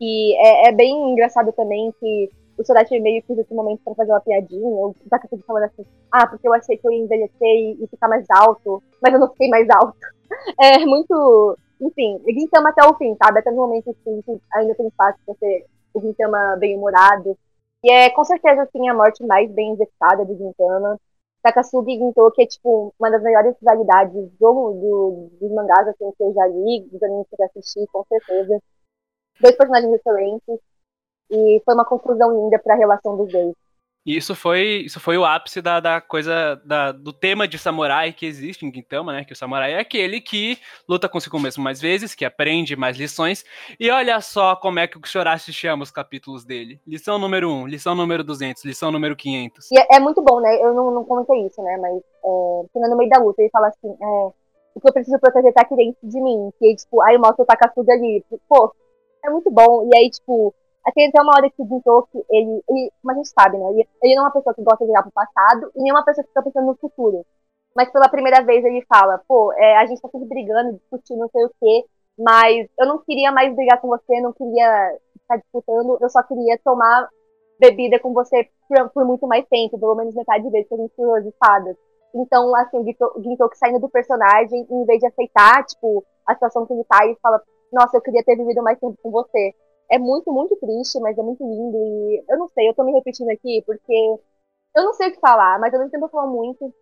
[0.00, 3.94] E é, é bem engraçado também que o Sorachi meio que usa esse momento pra
[3.94, 7.80] fazer uma piadinha, o Takasugi falando assim, ah, porque eu achei que eu ia envelhecer
[7.80, 9.96] e, ficar mais alto, mas eu não fiquei mais alto.
[10.60, 13.38] É muito, enfim, Gintama até o fim, sabe?
[13.38, 17.38] Até no momento assim, que ainda tem espaço pra ser o Gintama bem humorado.
[17.84, 20.98] E é com certeza assim a morte mais bem executada do Gintama.
[21.42, 26.22] Takasugi Ginto, que é tipo uma das melhores rivalidades do, do, dos mangás assim, que
[26.22, 28.58] eu já li, dos animes que eu já assisti, com certeza.
[29.38, 30.60] Dois personagens excelentes.
[31.30, 33.54] E foi uma conclusão linda para a relação dos dois.
[34.06, 38.12] E isso foi, isso foi o ápice da, da coisa, da, do tema de samurai
[38.12, 39.24] que existe em Gintama, né?
[39.24, 43.44] Que o samurai é aquele que luta consigo mesmo mais vezes, que aprende mais lições.
[43.80, 46.80] E olha só como é que o Chorashi chama os capítulos dele.
[46.86, 49.70] Lição número 1, lição número 200, lição número 500.
[49.70, 50.54] E é, é muito bom, né?
[50.62, 51.78] Eu não, não comentei isso, né?
[51.78, 54.06] Mas é, no meio da luta ele fala assim, é,
[54.74, 56.50] o que eu preciso proteger tá aqui dentro de mim.
[56.58, 58.22] Que tipo, aí mostra o Takasuga ali.
[58.46, 58.70] Pô,
[59.24, 59.88] é muito bom.
[59.90, 60.54] E aí, tipo,
[60.92, 63.70] tem até uma hora que o Gintoki, ele, ele, a gente sabe, né?
[63.70, 66.04] Ele, ele não é uma pessoa que gosta de olhar pro passado e nem uma
[66.04, 67.24] pessoa que fica pensando no futuro.
[67.74, 71.28] Mas pela primeira vez ele fala, pô, é, a gente tá sempre brigando, discutindo não
[71.28, 71.84] sei o quê,
[72.18, 76.58] mas eu não queria mais brigar com você, não queria ficar disputando, eu só queria
[76.62, 77.08] tomar
[77.58, 80.76] bebida com você por, por muito mais tempo, pelo menos metade de vez que a
[80.76, 81.76] gente usou as espadas.
[82.14, 86.72] Então, assim, o Gintoki saindo do personagem, em vez de aceitar, tipo, a situação que
[86.72, 87.42] ele tá, ele fala,
[87.72, 89.52] nossa, eu queria ter vivido mais tempo com você
[89.90, 91.76] é muito, muito triste, mas é muito lindo.
[91.76, 94.18] E eu não sei, eu tô me repetindo aqui porque
[94.76, 96.72] eu não sei o que falar, mas eu não tento falar muito.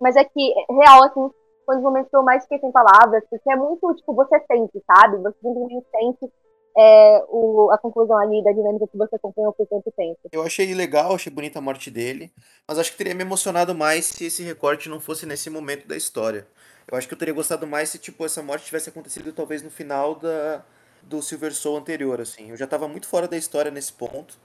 [0.00, 1.30] Mas é que, é real, assim,
[1.64, 4.38] foi um dos momentos que eu mais fiquei sem palavras, porque é muito, tipo, você
[4.46, 5.18] sente, sabe?
[5.18, 6.32] Você simplesmente sente
[6.78, 10.18] é, o, a conclusão ali da dinâmica que você acompanhou por tanto tempo.
[10.30, 12.30] Eu achei legal, achei bonita a morte dele,
[12.68, 15.96] mas acho que teria me emocionado mais se esse recorte não fosse nesse momento da
[15.96, 16.46] história.
[16.90, 19.70] Eu acho que eu teria gostado mais se, tipo, essa morte tivesse acontecido talvez no
[19.70, 20.64] final da,
[21.06, 22.50] do Silver Soul anterior, assim.
[22.50, 24.36] Eu já tava muito fora da história nesse ponto.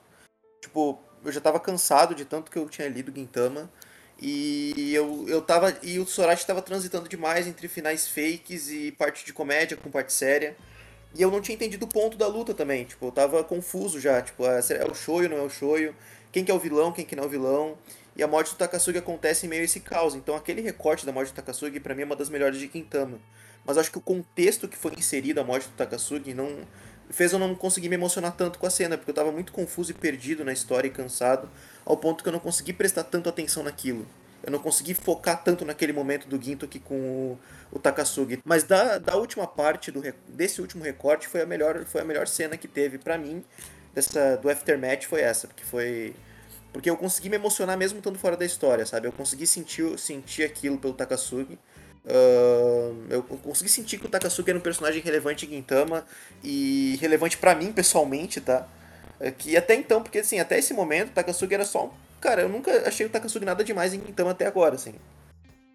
[0.62, 3.70] Tipo, eu já tava cansado de tanto que eu tinha lido Gintama.
[4.22, 5.76] E eu, eu tava.
[5.82, 10.14] E o Sorachi tava transitando demais entre finais fakes e parte de comédia com parte
[10.14, 10.56] séria.
[11.16, 12.86] E eu não tinha entendido o ponto da luta também.
[12.86, 14.22] Tipo, eu tava confuso já.
[14.22, 15.96] Tipo, é, é o shoyu, não é o shoyu?
[16.32, 17.78] Quem que é o vilão, quem que não é o vilão?
[18.16, 20.14] E a morte do Takasugi acontece em meio a esse caos.
[20.14, 23.20] Então aquele recorte da morte do Takasugi, para mim, é uma das melhores de Gintama
[23.66, 26.66] mas acho que o contexto que foi inserido a morte do Takasugi não
[27.12, 29.92] fez eu não conseguir me emocionar tanto com a cena, porque eu estava muito confuso
[29.92, 31.50] e perdido na história e cansado,
[31.86, 34.08] ao ponto que eu não consegui prestar tanto atenção naquilo.
[34.44, 37.40] Eu não consegui focar tanto naquele momento do Ginto aqui com o,
[37.72, 38.40] o Takasugi.
[38.44, 42.28] Mas da, da última parte, do, desse último recorte, foi a melhor, foi a melhor
[42.28, 43.44] cena que teve para mim
[43.94, 45.48] dessa, do Aftermath, foi essa.
[45.48, 46.16] Porque foi.
[46.74, 49.08] Porque eu consegui me emocionar mesmo estando fora da história, sabe?
[49.08, 51.60] Eu consegui sentir, sentir aquilo pelo Takasugi.
[52.04, 56.04] Uh, eu consegui sentir que o Takasugi era um personagem relevante em Gintama
[56.44, 58.68] e relevante para mim pessoalmente, tá?
[59.20, 61.92] É que até então, porque assim, até esse momento o Takasugi era só um.
[62.20, 64.96] Cara, eu nunca achei o Takasugi nada demais em Gintama até agora, assim.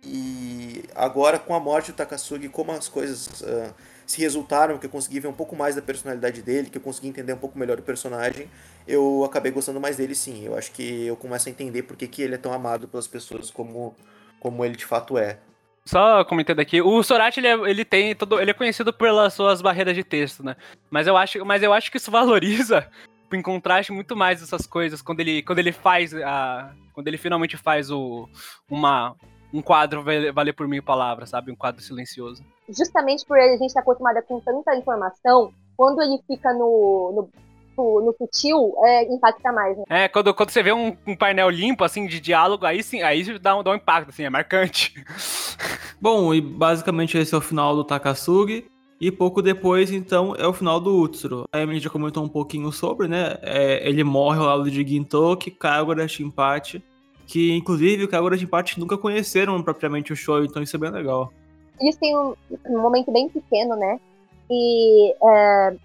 [0.05, 3.75] E agora, com a morte do Takasugi, como as coisas uh,
[4.07, 7.09] se resultaram, que eu consegui ver um pouco mais da personalidade dele, que eu consegui
[7.09, 8.49] entender um pouco melhor o personagem,
[8.87, 10.45] eu acabei gostando mais dele sim.
[10.45, 13.09] Eu acho que eu começo a entender por que, que ele é tão amado pelas
[13.09, 13.95] pessoas como,
[14.39, 15.39] como ele de fato é.
[15.87, 19.63] Só comentando aqui, o Sorachi ele, é, ele tem todo, ele é conhecido pelas suas
[19.63, 20.57] barreiras de texto, né?
[20.91, 22.91] Mas eu acho, mas eu acho que isso valoriza
[23.33, 27.57] em contraste muito mais essas coisas quando ele, quando ele faz a, quando ele finalmente
[27.57, 28.29] faz o
[28.69, 29.15] uma
[29.55, 30.05] um quadro
[30.35, 31.53] valer por mil palavras, sabe?
[31.53, 32.45] Um quadro silencioso.
[32.69, 37.46] Justamente por a gente estar tá acostumada com tanta informação, quando ele fica no, no
[37.77, 39.85] no, no sutil, é, impacta mais, né?
[39.89, 43.39] É, quando, quando você vê um, um, painel limpo, assim, de diálogo, aí sim, aí
[43.39, 44.95] dá um, dá um impacto, assim, é marcante.
[46.01, 48.67] Bom, e basicamente esse é o final do Takasugi.
[48.99, 51.47] E pouco depois, então, é o final do Utsuro.
[51.53, 53.37] A Emily já comentou um pouquinho sobre, né?
[53.43, 56.83] É, ele morre ao lado de Gintoki, Kagura, Shinpachi.
[57.27, 60.91] Que, inclusive, o Kagura e Shinpachi nunca conheceram propriamente o show, então isso é bem
[60.91, 61.31] legal.
[61.79, 62.35] Eles têm um,
[62.69, 64.01] um momento bem pequeno, né?
[64.51, 65.77] E é,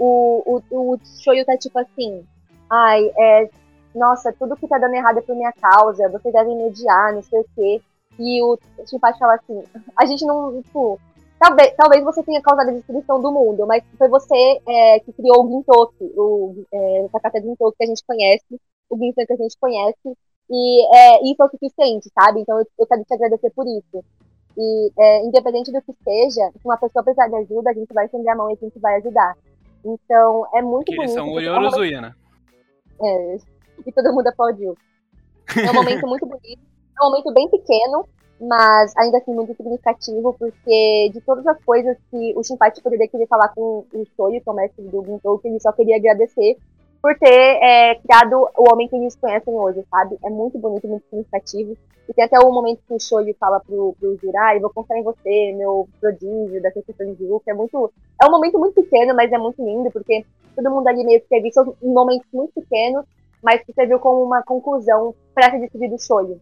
[0.00, 2.24] o, o, o Shoyu tá tipo assim,
[2.68, 3.50] ai, é,
[3.94, 7.22] nossa, tudo que tá dando errado é por minha causa, vocês devem me odiar, não
[7.22, 7.82] sei o quê.
[8.18, 9.62] E o Shinpachi fala assim,
[9.96, 10.98] a gente não, tipo,
[11.38, 15.44] talvez, talvez você tenha causado a destruição do mundo, mas foi você é, que criou
[15.44, 17.02] o Gintoki, o é,
[17.42, 20.16] Gintoki que a gente conhece, o Gintoki que a gente conhece,
[20.50, 22.40] E é, isso é o suficiente, sabe?
[22.40, 24.04] Então eu, eu quero te agradecer por isso.
[24.58, 28.06] E é, independente do que seja, se uma pessoa precisar de ajuda, a gente vai
[28.06, 29.36] estender a mão e a gente vai ajudar.
[29.84, 31.14] Então é muito Porque eles bonito.
[31.14, 32.14] são porque é Olhorozuia, né?
[33.02, 33.36] é,
[33.86, 34.76] e todo mundo aplaudiu.
[35.56, 36.60] É um momento muito bonito,
[37.00, 38.06] é um momento bem pequeno,
[38.40, 43.26] mas ainda assim muito significativo, porque de todas as coisas que o Shinpachi poderia querer
[43.26, 46.56] falar com o Shoyo, que é o mestre do Gintoki, ele só queria agradecer
[47.02, 50.18] por ter é, criado o homem que eles conhecem hoje, sabe?
[50.22, 51.76] É muito bonito, muito significativo.
[52.08, 55.02] E tem até o momento que o Shoyo fala pro, pro Jirai, vou confiar em
[55.02, 57.50] você, meu prodígio da questão de Yuka.
[57.50, 57.92] É muito.
[58.20, 61.28] É um momento muito pequeno, mas é muito lindo, porque todo mundo ali meio que
[61.28, 63.04] teve seus momentos muito pequenos,
[63.42, 66.40] mas que serviu como uma conclusão pra se despedir do Shoyo.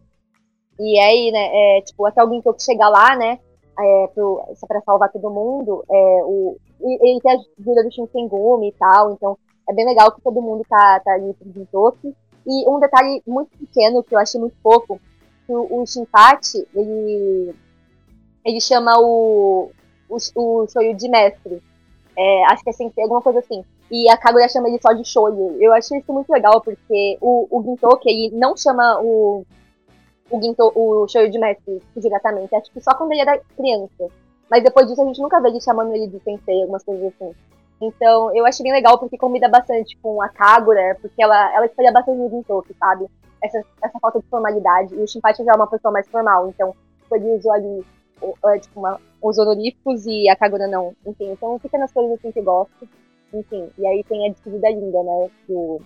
[0.79, 3.39] E aí, né, é, tipo, até alguém que chegar lá, né,
[3.77, 8.71] é, pro, pra salvar todo mundo, é, o, ele tem a ajuda do Shinsengumi e
[8.73, 9.37] tal, então
[9.69, 12.15] é bem legal que todo mundo tá, tá ali pro Gintoki.
[12.45, 14.99] E um detalhe muito pequeno que eu achei muito fofo,
[15.45, 17.53] que o, o Shinpachi, ele,
[18.43, 19.69] ele chama o,
[20.09, 21.61] o, o Shoyu de mestre.
[22.17, 23.63] É, acho que é sem alguma coisa assim.
[23.91, 25.57] E a Kaguya chama ele só de Shoyu.
[25.61, 29.45] Eu achei isso muito legal, porque o, o Gintoki, ele não chama o,
[30.31, 32.55] o, Ginto, o Shoyu de mestre diretamente.
[32.55, 34.07] Acho que só quando ele era criança.
[34.49, 37.35] Mas depois disso a gente nunca vê ele chamando ele de sensei, algumas coisas assim.
[37.81, 41.91] Então, eu achei bem legal porque combina bastante com a Kagura, porque ela, ela espelha
[41.91, 43.05] bastante no Gintoki, sabe?
[43.41, 44.93] Essa, essa falta de formalidade.
[44.95, 46.75] E o Shinpachi já é uma pessoa mais formal, então
[47.11, 47.85] ele usou ali
[48.21, 50.93] o- é, tipo, uma, os honoríficos e a Kagura não.
[51.05, 52.87] Enfim, então fica nas coisas assim que eu gosto.
[53.33, 55.29] Enfim, e aí tem a despedida linda, né?
[55.47, 55.81] Do,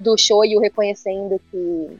[0.00, 1.98] do Shoyu reconhecendo que,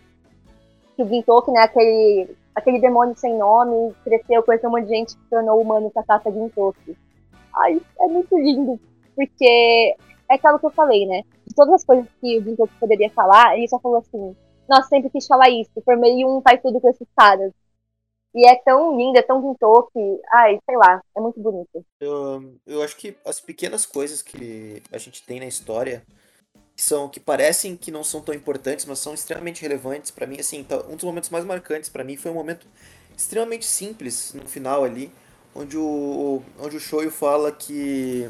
[0.97, 1.61] que o Gintoki, né?
[1.61, 6.33] Aquele, aquele demônio sem nome, cresceu, conheceu um monte de gente se tornou humano Sakata
[6.33, 6.97] Gintoki.
[7.55, 8.81] Ai, é muito lindo.
[9.15, 9.97] Porque
[10.31, 11.23] é aquilo que eu falei, né?
[11.47, 14.37] De todas as coisas que o Gintoki poderia falar, ele só falou assim:
[14.69, 15.71] Nossa, sempre quis falar isso.
[15.85, 17.53] Formei um faz tudo com esses caras.
[18.35, 20.21] E é tão lindo, é tão Gintoki.
[20.33, 21.85] Ai, sei lá, é muito bonito.
[22.01, 26.03] Eu, eu acho que as pequenas coisas que a gente tem na história
[26.77, 30.39] que são que parecem que não são tão importantes, mas são extremamente relevantes Pra mim,
[30.41, 32.67] assim, tá- um dos momentos mais marcantes pra mim foi um momento
[33.17, 35.13] extremamente simples no final ali,
[35.55, 38.29] onde o onde o Shoyo fala que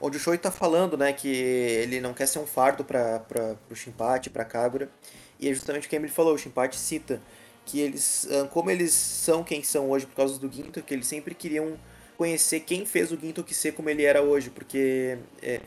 [0.00, 3.54] onde o Shoyo tá falando, né, que ele não quer ser um fardo para para
[3.66, 4.90] pro Shinpachi, pra Kagura.
[5.38, 7.20] E é justamente o que ele falou, o Shinpachi cita
[7.66, 11.06] que eles, ah, como eles são quem são hoje por causa do Ginto, que eles
[11.06, 11.76] sempre queriam
[12.16, 15.60] conhecer quem fez o Ginto ser como ele era hoje, porque é,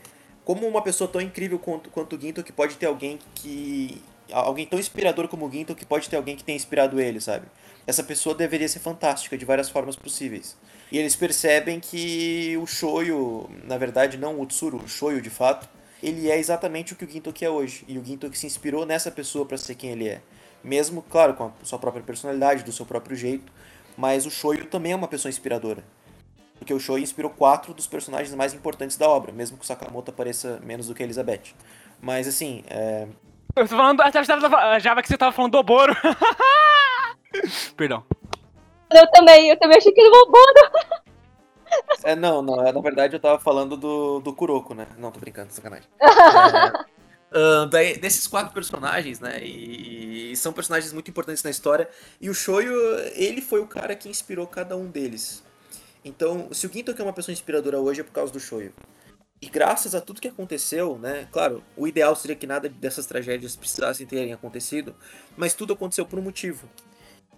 [0.44, 4.02] como uma pessoa tão incrível quanto, quanto o Ginto, que pode ter alguém que
[4.32, 7.46] alguém tão inspirador como o Ginto, que pode ter alguém que tenha inspirado ele, sabe?
[7.86, 10.56] Essa pessoa deveria ser fantástica de várias formas possíveis.
[10.92, 15.68] E eles percebem que o Shoyo, na verdade não o Tsuru, o Shoyo de fato,
[16.02, 17.84] ele é exatamente o que o Gintoki é hoje.
[17.86, 20.20] E o Gintoki se inspirou nessa pessoa para ser quem ele é.
[20.62, 23.52] Mesmo, claro, com a sua própria personalidade, do seu próprio jeito,
[23.96, 25.84] mas o Shoyo também é uma pessoa inspiradora.
[26.58, 30.10] Porque o Shoyo inspirou quatro dos personagens mais importantes da obra, mesmo que o Sakamoto
[30.10, 31.54] apareça menos do que a Elizabeth.
[32.00, 33.06] Mas assim, é,
[33.56, 34.00] Eu tô falando.
[34.02, 35.96] Achava que você tava falando do Oboro.
[37.76, 38.04] Perdão.
[38.92, 40.40] Eu também, eu também achei que ele roubou.
[42.02, 44.88] É, não, não, é, na verdade eu tava falando do, do Kuroko, né?
[44.98, 45.88] Não, tô brincando, sacanagem.
[47.32, 49.40] É, ah, daí, desses quatro personagens, né?
[49.40, 51.88] E, e são personagens muito importantes na história.
[52.20, 52.74] E o Shoyo,
[53.14, 55.44] ele foi o cara que inspirou cada um deles.
[56.04, 58.74] Então, se o Gintoki é uma pessoa inspiradora hoje é por causa do Shoyo.
[59.40, 61.26] E graças a tudo que aconteceu, né?
[61.32, 64.94] Claro, o ideal seria que nada dessas tragédias precisassem terem acontecido,
[65.36, 66.68] mas tudo aconteceu por um motivo.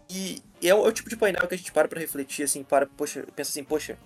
[0.08, 2.62] E é o, é o tipo de painel que a gente para pra refletir, assim,
[2.62, 3.98] para, poxa, pensa assim, poxa,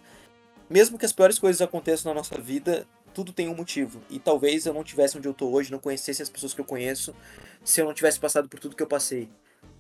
[0.69, 4.01] mesmo que as piores coisas aconteçam na nossa vida, tudo tem um motivo.
[4.11, 6.65] E talvez eu não tivesse onde eu tô hoje, não conhecesse as pessoas que eu
[6.65, 7.15] conheço,
[7.65, 9.29] se eu não tivesse passado por tudo que eu passei.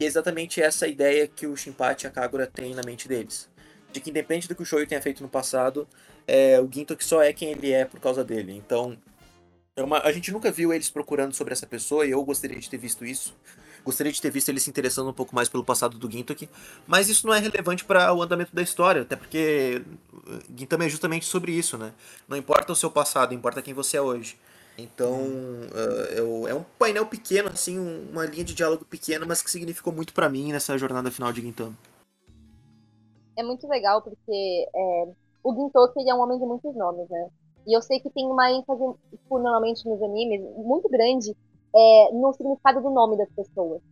[0.01, 3.49] E é exatamente essa ideia que o Shinpachi e a Kagura têm na mente deles.
[3.93, 5.89] De que independente do que o Shoyo tenha feito no passado,
[6.27, 8.53] é, o Gintoki só é quem ele é por causa dele.
[8.53, 8.99] Então,
[9.77, 12.69] é uma- a gente nunca viu eles procurando sobre essa pessoa, e eu gostaria de
[12.69, 13.35] ter visto isso.
[13.87, 16.49] Gostaria de ter visto ele se interessando um pouco mais pelo passado do Gintoki,
[16.89, 19.81] mas isso não é relevante para o andamento da história, até porque
[20.57, 21.93] Gintama é justamente sobre isso, né?
[22.27, 24.37] Não importa o seu passado, importa quem você é hoje.
[24.77, 29.51] Então, uh, é um painel pequeno, assim, um- uma linha de diálogo pequena, mas que
[29.51, 31.75] significou muito para mim nessa jornada final de Gintama.
[33.39, 35.09] é muito legal porque é,
[35.45, 37.29] o Gintoki ele é um homem de muitos nomes, né?
[37.67, 41.37] E eu sei que tem uma ênfase, tipo, normalmente nos animes, muito grande
[41.77, 43.83] é, no significado do nome das pessoas.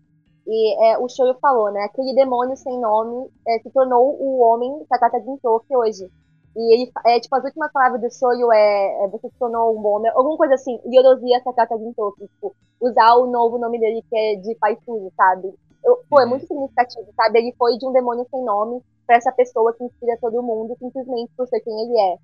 [0.47, 1.83] E é, o Shoyo falou, né?
[1.85, 6.11] Aquele demônio sem nome é, se tornou o homem Sakata Gintoki hoje.
[6.57, 9.87] E ele, é, tipo, as últimas palavras do Soyo é, é você se tornou um
[9.87, 10.79] homem, alguma coisa assim.
[10.87, 15.53] Yorozuya Sakata Gintoki, tipo, usar o novo nome dele que é de Paisuru, sabe?
[15.85, 17.39] Eu, pô, é muito significativo, sabe?
[17.39, 21.33] Ele foi de um demônio sem nome pra essa pessoa que inspira todo mundo simplesmente
[21.37, 22.17] por ser quem ele é.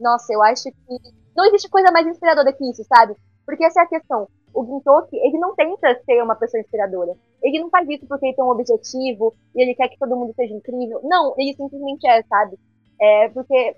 [0.00, 0.98] Nossa, eu acho que
[1.36, 3.14] não existe coisa mais inspiradora que isso, sabe?
[3.46, 4.28] Porque essa é a questão.
[4.54, 7.14] O Gintoki, ele não tenta ser uma pessoa inspiradora.
[7.42, 10.32] Ele não faz isso porque ele tem um objetivo e ele quer que todo mundo
[10.34, 11.00] seja incrível.
[11.02, 12.56] Não, ele simplesmente é, sabe?
[13.00, 13.76] É porque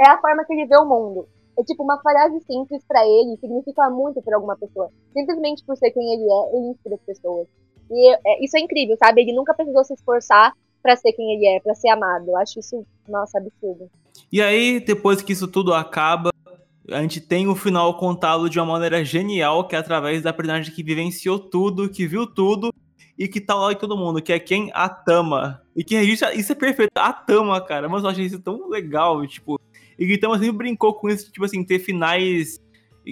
[0.00, 1.28] é a forma que ele vê o mundo.
[1.58, 4.90] É tipo uma frase simples para ele, significa muito para alguma pessoa.
[5.12, 7.46] Simplesmente por ser quem ele é, ele inspira as pessoas.
[7.90, 9.22] E é, isso é incrível, sabe?
[9.22, 12.28] Ele nunca precisou se esforçar para ser quem ele é, para ser amado.
[12.28, 13.90] Eu acho isso, nossa, absurdo.
[14.32, 16.30] E aí, depois que isso tudo acaba,
[16.90, 20.72] a gente tem o final contado de uma maneira genial, que é através da personagem
[20.74, 22.72] que vivenciou tudo, que viu tudo
[23.18, 24.70] e que tá lá em todo mundo, que é quem?
[24.72, 25.62] A Tama.
[25.74, 26.34] E que registra.
[26.34, 27.88] Isso é perfeito, a Tama, cara.
[27.88, 29.60] Mas eu achei isso tão legal, tipo.
[29.98, 32.60] E que Tama sempre brincou com isso, tipo assim, ter finais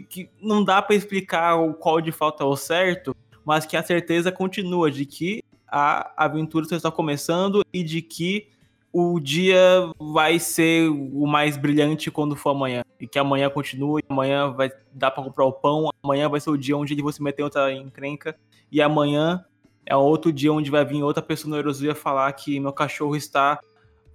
[0.09, 3.83] que não dá para explicar o qual de falta é o certo, mas que a
[3.83, 8.49] certeza continua de que a aventura está começando e de que
[8.93, 12.83] o dia vai ser o mais brilhante quando for amanhã.
[12.99, 16.57] E que amanhã continua, amanhã vai dar para comprar o pão, amanhã vai ser o
[16.57, 18.39] dia onde ele vai se meter em outra encrenca,
[18.73, 19.45] e amanhã
[19.85, 23.61] é outro dia onde vai vir outra pessoa no Eurozuya falar que meu cachorro está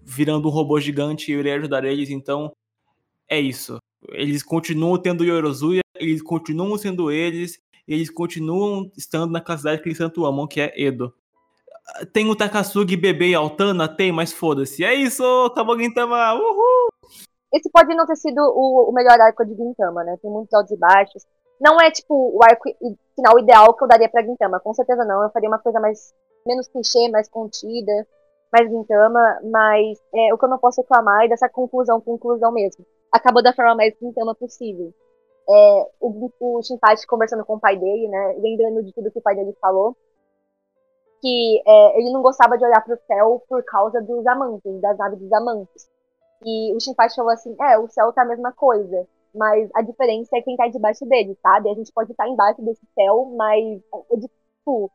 [0.02, 2.52] virando um robô gigante e eu irei ajudar eles, então
[3.30, 3.77] é isso.
[4.10, 9.98] Eles continuam tendo Yorozuya, eles continuam sendo eles, eles continuam estando naquela cidade que eles
[9.98, 11.14] tanto amam, que é Edo.
[12.13, 13.88] Tem o Takasugi, Bebê e Altana?
[13.88, 14.84] Tem, mas foda-se.
[14.84, 16.89] É isso, Tamo Gintama, uhul!
[17.53, 20.18] Esse pode não ter sido o, o melhor arco de Gintama, né?
[20.22, 21.26] Tem muitos altos e baixos.
[21.59, 22.69] Não é, tipo, o arco
[23.15, 25.22] final ideal que eu daria pra Gintama, com certeza não.
[25.22, 26.13] Eu faria uma coisa mais
[26.45, 28.07] menos clichê, mais contida,
[28.51, 32.85] mais Gintama, mas é, o que eu não posso reclamar é dessa conclusão, conclusão mesmo.
[33.11, 34.93] Acabou da forma mais Gintama possível.
[35.49, 39.22] É, o, o Shinpachi conversando com o pai dele, né, lembrando de tudo que o
[39.22, 39.95] pai dele falou,
[41.22, 44.99] que é, ele não gostava de olhar para o céu por causa dos amantes, das
[44.99, 45.89] aves dos amantes.
[46.43, 50.38] E o Shinpachi falou assim, é, o céu tá a mesma coisa mas a diferença
[50.38, 51.69] é quem tá debaixo dele, sabe?
[51.69, 53.81] A gente pode estar embaixo desse céu, mas
[54.11, 54.91] é, tipo,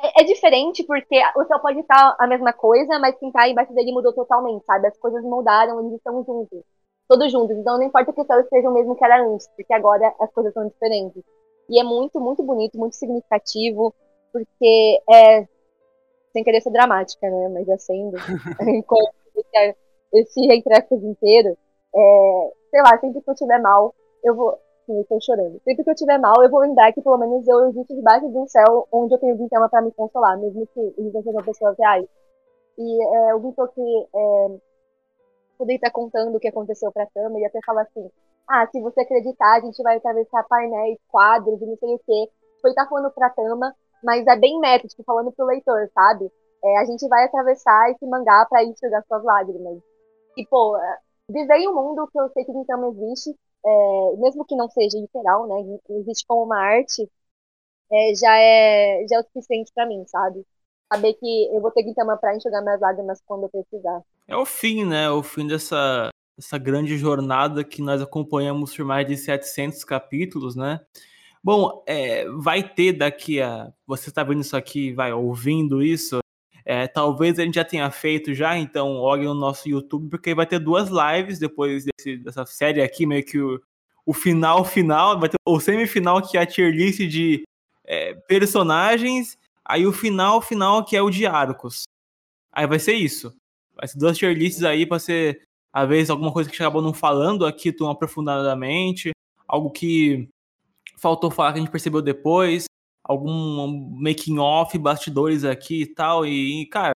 [0.00, 3.72] é, é, diferente porque o céu pode estar a mesma coisa, mas quem tá embaixo
[3.74, 4.86] dele mudou totalmente, sabe?
[4.86, 6.62] As coisas mudaram, eles estão juntos,
[7.08, 7.56] todos juntos.
[7.56, 10.32] Então não importa que o céu esteja o mesmo que era antes, porque agora as
[10.32, 11.22] coisas são diferentes.
[11.68, 13.92] E é muito, muito bonito, muito significativo,
[14.36, 15.46] porque é.
[16.32, 17.48] Sem querer ser dramática, né?
[17.48, 18.16] Mas é sendo.
[19.34, 19.76] esse,
[20.12, 21.56] esse Retracos inteiro.
[21.94, 24.58] É, sei lá, sempre que eu tiver mal, eu vou.
[24.84, 25.60] Sim, tô chorando.
[25.64, 28.38] Sempre que eu tiver mal, eu vou lembrar que pelo menos eu existo debaixo de
[28.38, 31.76] um céu onde eu tenho Gintama pra me consolar, mesmo que eles não sejam pessoas
[31.78, 32.06] reais.
[32.78, 34.58] E é, eu vi que é,
[35.58, 38.08] poder estar contando o que aconteceu pra Tama e até falar assim:
[38.48, 42.30] ah, se você acreditar, a gente vai atravessar painéis, quadros e não sei o quê.
[42.60, 46.30] Foi estar tá falando pra Tama, mas é bem método, tipo, falando pro leitor, sabe?
[46.64, 49.78] É, a gente vai atravessar esse mangá pra enxugar suas lágrimas.
[50.36, 50.78] E, pô,
[51.28, 53.30] viver em um mundo que eu sei que Gintama existe,
[53.64, 55.78] é, mesmo que não seja literal, né?
[55.90, 57.08] Existe como uma arte,
[57.90, 60.44] é, já, é, já é o suficiente para mim, sabe?
[60.92, 64.02] Saber que eu vou ter Gintama pra enxugar minhas lágrimas quando eu precisar.
[64.28, 65.10] É o fim, né?
[65.10, 70.80] O fim dessa, dessa grande jornada que nós acompanhamos por mais de 700 capítulos, né?
[71.46, 73.72] Bom, é, vai ter daqui a.
[73.86, 76.18] Você está vendo isso aqui, vai ouvindo isso,
[76.64, 80.44] é, talvez a gente já tenha feito já, então olhe no nosso YouTube, porque vai
[80.44, 83.62] ter duas lives depois desse, dessa série aqui, meio que o,
[84.04, 87.44] o final final, vai ter o semifinal que é a tier list de
[87.84, 91.84] é, personagens, aí o final final que é o de arcos.
[92.50, 93.32] Aí vai ser isso.
[93.76, 95.42] Vai ser duas tier lists aí para ser,
[95.72, 99.12] às vezes, alguma coisa que acabou não falando aqui tão aprofundadamente,
[99.46, 100.28] algo que
[100.98, 102.64] faltou falar que a gente percebeu depois,
[103.04, 103.66] algum
[104.00, 106.26] making off, bastidores aqui e tal.
[106.26, 106.92] E, cara,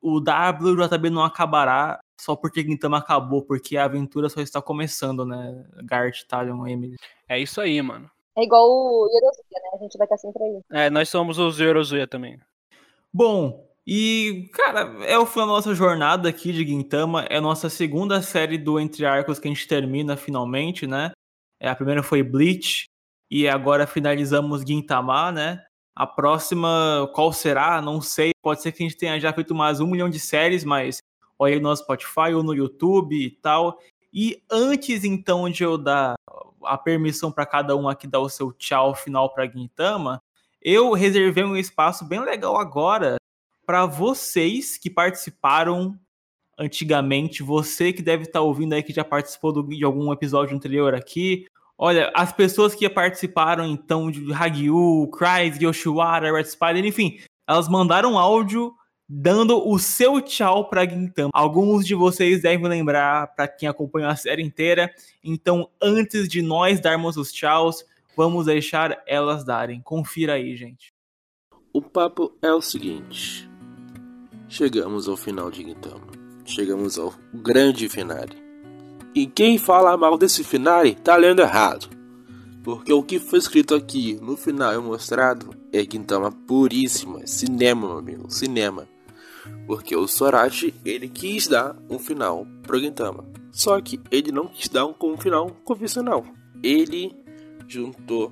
[0.00, 5.64] o WJB não acabará só porque Gintama acabou, porque a aventura só está começando, né?
[5.84, 6.96] Gart, Talion, Emily.
[7.28, 8.10] É isso aí, mano.
[8.36, 9.70] É igual o Yorozuya, né?
[9.74, 10.60] A gente vai estar sempre aí.
[10.70, 12.38] É, nós somos os Yorozuya também.
[13.12, 17.24] Bom, e, cara, é o final da nossa jornada aqui de Gintama.
[17.28, 21.12] É a nossa segunda série do Entre Arcos que a gente termina finalmente, né?
[21.60, 22.86] É, a primeira foi Bleach,
[23.30, 25.64] e agora finalizamos Gintama, né?
[25.96, 27.80] A próxima, qual será?
[27.80, 28.30] Não sei.
[28.42, 30.98] Pode ser que a gente tenha já feito mais um milhão de séries, mas
[31.38, 33.78] olha no Spotify ou no YouTube e tal.
[34.12, 36.14] E antes, então, de eu dar
[36.64, 40.22] a permissão para cada um aqui dar o seu tchau final para Gintama,
[40.62, 43.16] eu reservei um espaço bem legal agora
[43.66, 45.98] para vocês que participaram
[46.58, 50.94] antigamente, você que deve estar ouvindo aí, que já participou do, de algum episódio anterior
[50.94, 51.46] aqui.
[51.76, 57.18] Olha, as pessoas que participaram, então, de Hagyu, Cries, Yoshiwara, Red Spider, enfim,
[57.48, 58.72] elas mandaram áudio
[59.08, 61.30] dando o seu tchau para Gintama.
[61.32, 64.92] Alguns de vocês devem lembrar, para quem acompanhou a série inteira.
[65.22, 67.84] Então, antes de nós darmos os tchauz,
[68.16, 69.80] vamos deixar elas darem.
[69.82, 70.92] Confira aí, gente.
[71.72, 73.48] O papo é o seguinte:
[74.48, 76.23] chegamos ao final de Gintama.
[76.44, 78.36] Chegamos ao grande finale.
[79.14, 81.88] E quem fala mal desse finale tá lendo errado.
[82.62, 87.26] Porque o que foi escrito aqui no final e mostrado é Gintama puríssima.
[87.26, 88.88] Cinema, meu amigo, cinema.
[89.66, 93.24] Porque o Sorachi, ele quis dar um final pro Gintama.
[93.52, 96.24] Só que ele não quis dar um, um final convencional.
[96.62, 97.14] Ele
[97.68, 98.30] juntou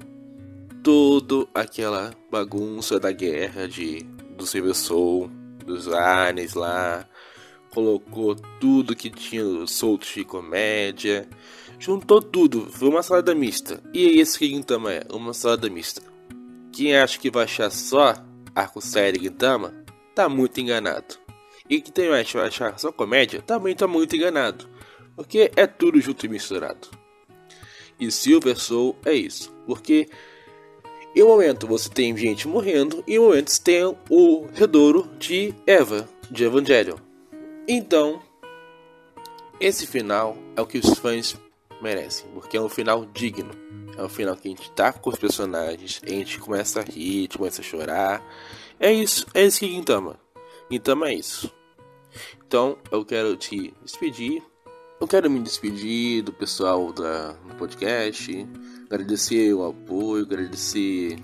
[0.82, 4.00] toda aquela bagunça da guerra de
[4.36, 5.30] do Silver Soul,
[5.64, 7.06] dos Anes lá,
[7.72, 11.28] colocou tudo que tinha solto de comédia,
[11.78, 13.82] juntou tudo, foi uma salada mista.
[13.92, 16.02] E é isso que Gintama é, uma salada mista.
[16.70, 18.14] Quem acha que vai achar só
[18.54, 19.74] arco série Gintama,
[20.14, 21.16] tá muito enganado.
[21.68, 24.68] E quem tem vai achar só comédia, também tá muito enganado.
[25.16, 26.88] Porque é tudo junto e misturado.
[27.98, 29.54] E Silver Soul é isso.
[29.66, 30.08] Porque
[31.14, 35.08] em um momento você tem gente morrendo, e em um momento você tem o redouro
[35.18, 36.96] de Eva, de Evangelion.
[37.66, 38.20] Então,
[39.60, 41.36] esse final é o que os fãs
[41.80, 43.50] merecem, porque é um final digno.
[43.96, 47.28] É um final que a gente tá com os personagens, a gente começa a rir,
[47.32, 48.22] a começa a chorar.
[48.80, 50.18] É isso, é isso que Gintama.
[50.70, 51.52] Gintama é isso.
[52.46, 54.42] Então, eu quero te despedir.
[55.00, 58.48] Eu quero me despedir do pessoal da, do podcast,
[58.86, 61.16] agradecer o apoio, agradecer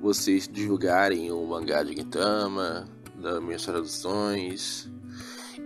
[0.00, 2.86] vocês divulgarem o mangá de Gintama,
[3.16, 4.90] das minhas traduções.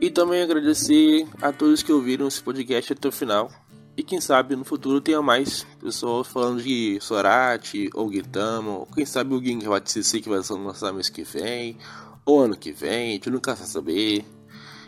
[0.00, 3.50] E também agradecer a todos que ouviram esse podcast até o final.
[3.96, 9.04] E quem sabe no futuro tenha mais pessoas falando de Sorati ou Gitama, ou quem
[9.04, 11.76] sabe o Gingabat CC que vai lançar mês que vem,
[12.24, 14.24] ou ano que vem, a gente nunca vai saber.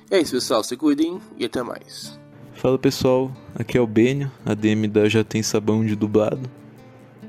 [0.08, 2.16] É isso pessoal, se cuidem e até mais.
[2.54, 6.48] Fala pessoal, aqui é o Benio, ADM da Já Tem Sabão de Dublado,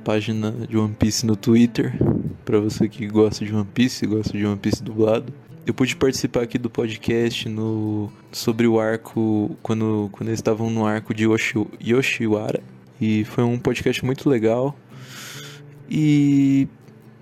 [0.04, 1.98] página de One Piece no Twitter,
[2.46, 5.34] para você que gosta de One Piece, gosta de One Piece dublado.
[5.66, 10.86] Eu pude participar aqui do podcast no, sobre o arco, quando, quando eles estavam no
[10.86, 12.62] arco de Yoshi, Yoshiwara.
[13.00, 14.76] E foi um podcast muito legal.
[15.90, 16.68] E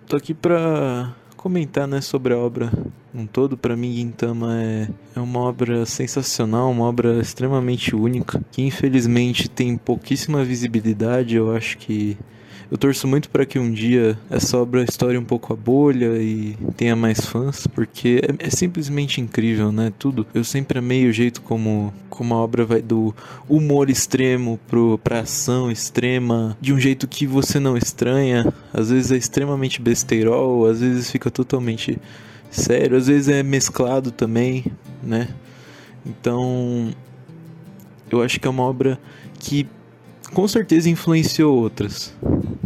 [0.07, 2.72] tô aqui pra comentar né, sobre a obra
[3.14, 3.57] um todo.
[3.57, 9.76] Para mim, Gintama é, é uma obra sensacional, uma obra extremamente única, que infelizmente tem
[9.78, 11.36] pouquíssima visibilidade.
[11.36, 12.18] Eu acho que
[12.72, 16.56] eu torço muito para que um dia essa obra estoure um pouco a bolha e
[16.78, 19.91] tenha mais fãs, porque é, é, simplesmente incrível, né?
[19.98, 20.26] Tudo.
[20.34, 23.14] Eu sempre amei o jeito como, como a obra vai do
[23.48, 28.54] humor extremo pro, pra ação extrema, de um jeito que você não estranha.
[28.72, 31.98] Às vezes é extremamente besteirol, às vezes fica totalmente
[32.52, 34.66] sério, às vezes é mesclado também,
[35.02, 35.28] né?
[36.06, 36.94] Então,
[38.12, 39.00] eu acho que é uma obra
[39.40, 39.68] que
[40.30, 42.14] com certeza influenciou outras,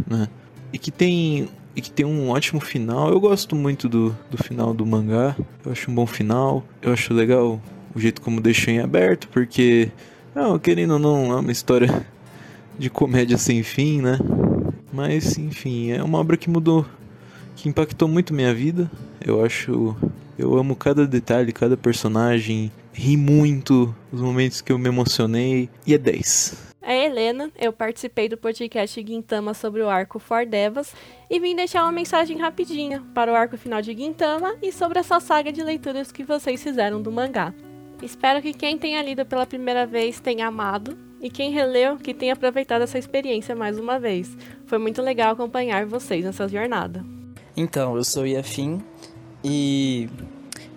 [0.06, 0.28] né?
[0.72, 3.10] E que tem e que tem um ótimo final.
[3.10, 5.36] Eu gosto muito do, do final do mangá.
[5.64, 6.64] Eu acho um bom final.
[6.80, 7.60] Eu acho legal
[7.94, 9.90] o jeito como deixou em aberto, porque
[10.34, 12.06] não, querendo ou não, é uma história
[12.78, 14.18] de comédia sem fim, né?
[14.92, 16.86] Mas enfim, é uma obra que mudou,
[17.56, 18.90] que impactou muito minha vida.
[19.20, 19.96] Eu acho,
[20.38, 25.94] eu amo cada detalhe, cada personagem, ri muito os momentos que eu me emocionei e
[25.94, 30.94] é 10 é Helena, eu participei do podcast Guintama sobre o arco For Devas
[31.30, 35.18] e vim deixar uma mensagem rapidinha para o arco final de Guintama e sobre essa
[35.18, 37.54] saga de leituras que vocês fizeram do mangá.
[38.02, 42.34] Espero que quem tenha lido pela primeira vez tenha amado e quem releu que tenha
[42.34, 44.36] aproveitado essa experiência mais uma vez.
[44.66, 47.02] Foi muito legal acompanhar vocês nessa jornada.
[47.56, 48.82] Então, eu sou Iafim
[49.42, 50.08] e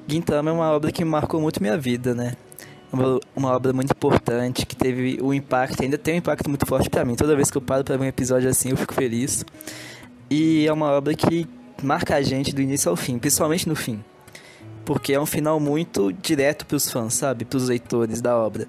[0.07, 2.33] Guintama é uma obra que marcou muito minha vida, né?
[2.91, 7.03] Uma, obra muito importante, que teve um impacto, ainda tem um impacto muito forte para
[7.03, 7.15] mim.
[7.15, 9.45] Toda vez que eu paro para ver um episódio assim, eu fico feliz.
[10.29, 11.47] E é uma obra que
[11.81, 14.03] marca a gente do início ao fim, principalmente no fim.
[14.85, 17.43] Porque é um final muito direto para os fãs, sabe?
[17.43, 18.67] Para os leitores da obra.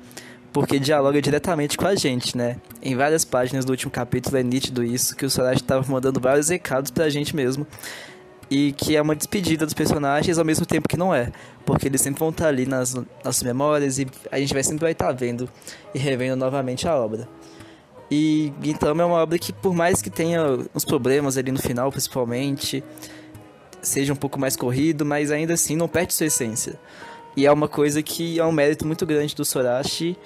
[0.53, 2.57] Porque dialoga diretamente com a gente, né?
[2.82, 6.49] Em várias páginas do último capítulo é nítido isso, que o Sorachi estava mandando vários
[6.49, 7.66] recados para a gente mesmo
[8.51, 11.31] e que é uma despedida dos personagens ao mesmo tempo que não é,
[11.66, 14.93] porque eles sempre vão estar ali nas nossas memórias e a gente vai sempre vai
[14.93, 15.49] estar vendo
[15.95, 17.29] e revendo novamente a obra.
[18.11, 20.43] E então é uma obra que por mais que tenha
[20.75, 22.83] uns problemas ali no final, principalmente,
[23.83, 26.79] seja um pouco mais corrido, mas ainda assim não perde sua essência.
[27.37, 30.16] E é uma coisa que é um mérito muito grande do Sorashi,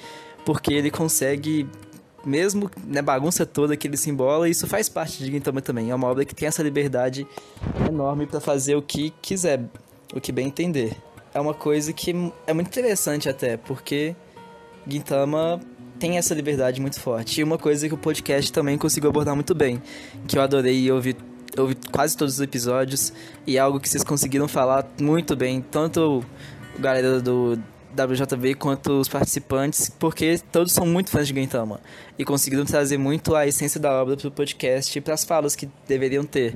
[0.44, 1.68] porque ele consegue,
[2.24, 5.90] mesmo na né, bagunça toda que ele se embola, isso faz parte de Gintama também.
[5.90, 7.26] É uma obra que tem essa liberdade
[7.88, 9.60] enorme para fazer o que quiser,
[10.14, 10.96] o que bem entender.
[11.34, 14.14] É uma coisa que é muito interessante até, porque
[14.86, 15.60] Gintama
[15.98, 17.40] tem essa liberdade muito forte.
[17.40, 19.82] E uma coisa que o podcast também conseguiu abordar muito bem,
[20.26, 21.16] que eu adorei ouvir
[21.54, 23.12] eu ouvi quase todos os episódios
[23.46, 26.24] e é algo que vocês conseguiram falar muito bem, tanto
[26.76, 27.58] a galera do
[27.92, 31.80] WJB quanto os participantes, porque todos são muito fãs de Gintama
[32.18, 35.54] e conseguiram trazer muito a essência da obra para o podcast e para as falas
[35.54, 36.54] que deveriam ter.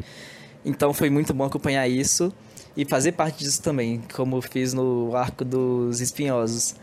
[0.64, 2.32] Então foi muito bom acompanhar isso
[2.76, 6.74] e fazer parte disso também, como fiz no arco dos espinhosos.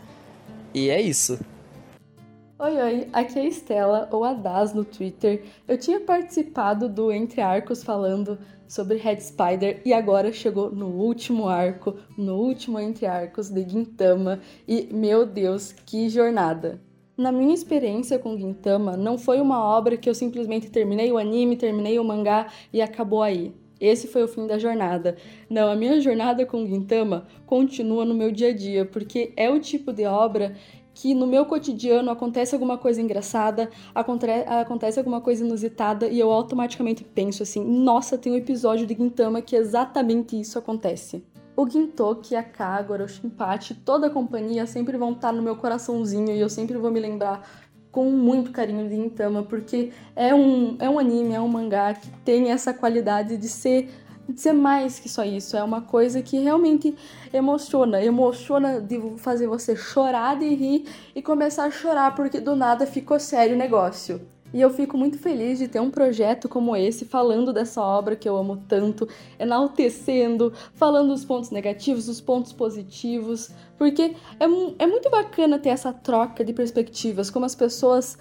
[0.72, 1.38] E é isso.
[2.58, 5.44] Oi, oi, aqui é a Estela, ou a Das no Twitter.
[5.68, 8.38] Eu tinha participado do Entre Arcos falando
[8.74, 14.40] sobre Red Spider e agora chegou no último arco, no último Entre Arcos de Gintama
[14.66, 16.82] e, meu Deus, que jornada!
[17.16, 21.54] Na minha experiência com Gintama, não foi uma obra que eu simplesmente terminei o anime,
[21.56, 23.54] terminei o mangá e acabou aí.
[23.80, 25.16] Esse foi o fim da jornada.
[25.48, 29.60] Não, a minha jornada com Gintama continua no meu dia a dia, porque é o
[29.60, 30.56] tipo de obra
[30.94, 37.02] que no meu cotidiano acontece alguma coisa engraçada, acontece alguma coisa inusitada e eu automaticamente
[37.02, 41.24] penso assim: nossa, tem um episódio de Gintama que exatamente isso acontece.
[41.56, 46.30] O Gintoki, a Kagura, o Shinpachi, toda a companhia sempre vão estar no meu coraçãozinho
[46.30, 47.48] e eu sempre vou me lembrar
[47.92, 52.10] com muito carinho de Gintama, porque é um, é um anime, é um mangá que
[52.24, 53.88] tem essa qualidade de ser
[54.28, 55.56] de ser mais que só isso.
[55.56, 56.94] É uma coisa que realmente
[57.32, 58.02] emociona.
[58.02, 63.18] Emociona de fazer você chorar de rir e começar a chorar porque do nada ficou
[63.20, 64.20] sério o negócio.
[64.54, 68.28] E eu fico muito feliz de ter um projeto como esse, falando dessa obra que
[68.28, 74.44] eu amo tanto, enaltecendo, falando dos pontos negativos, dos pontos positivos, porque é,
[74.78, 78.16] é muito bacana ter essa troca de perspectivas, como as pessoas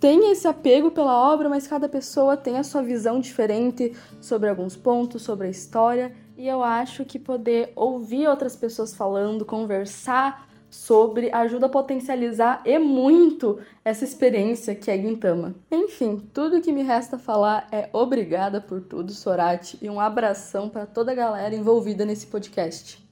[0.00, 4.76] tem esse apego pela obra, mas cada pessoa tem a sua visão diferente sobre alguns
[4.76, 11.32] pontos, sobre a história, e eu acho que poder ouvir outras pessoas falando, conversar sobre
[11.32, 15.54] ajuda a potencializar e muito essa experiência que é Gintama.
[15.70, 20.86] Enfim, tudo que me resta falar é obrigada por tudo, Sorati, e um abração para
[20.86, 23.02] toda a galera envolvida nesse podcast.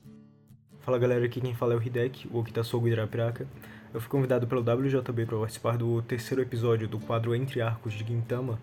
[0.81, 3.49] Fala galera, aqui quem fala é o Hideki, o Okitasogo Irapiraca.
[3.95, 8.05] Eu fui convidado pelo WJB para participar do terceiro episódio do quadro Entre Arcos de
[8.05, 8.59] Gintama,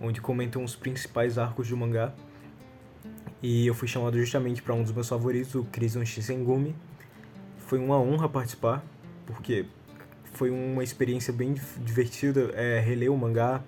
[0.00, 2.12] onde comentam os principais arcos do mangá.
[3.42, 6.74] E eu fui chamado justamente para um dos meus favoritos, o Crimson Shisengumi.
[7.58, 8.84] Foi uma honra participar,
[9.26, 9.66] porque
[10.32, 13.62] foi uma experiência bem divertida é, reler o mangá,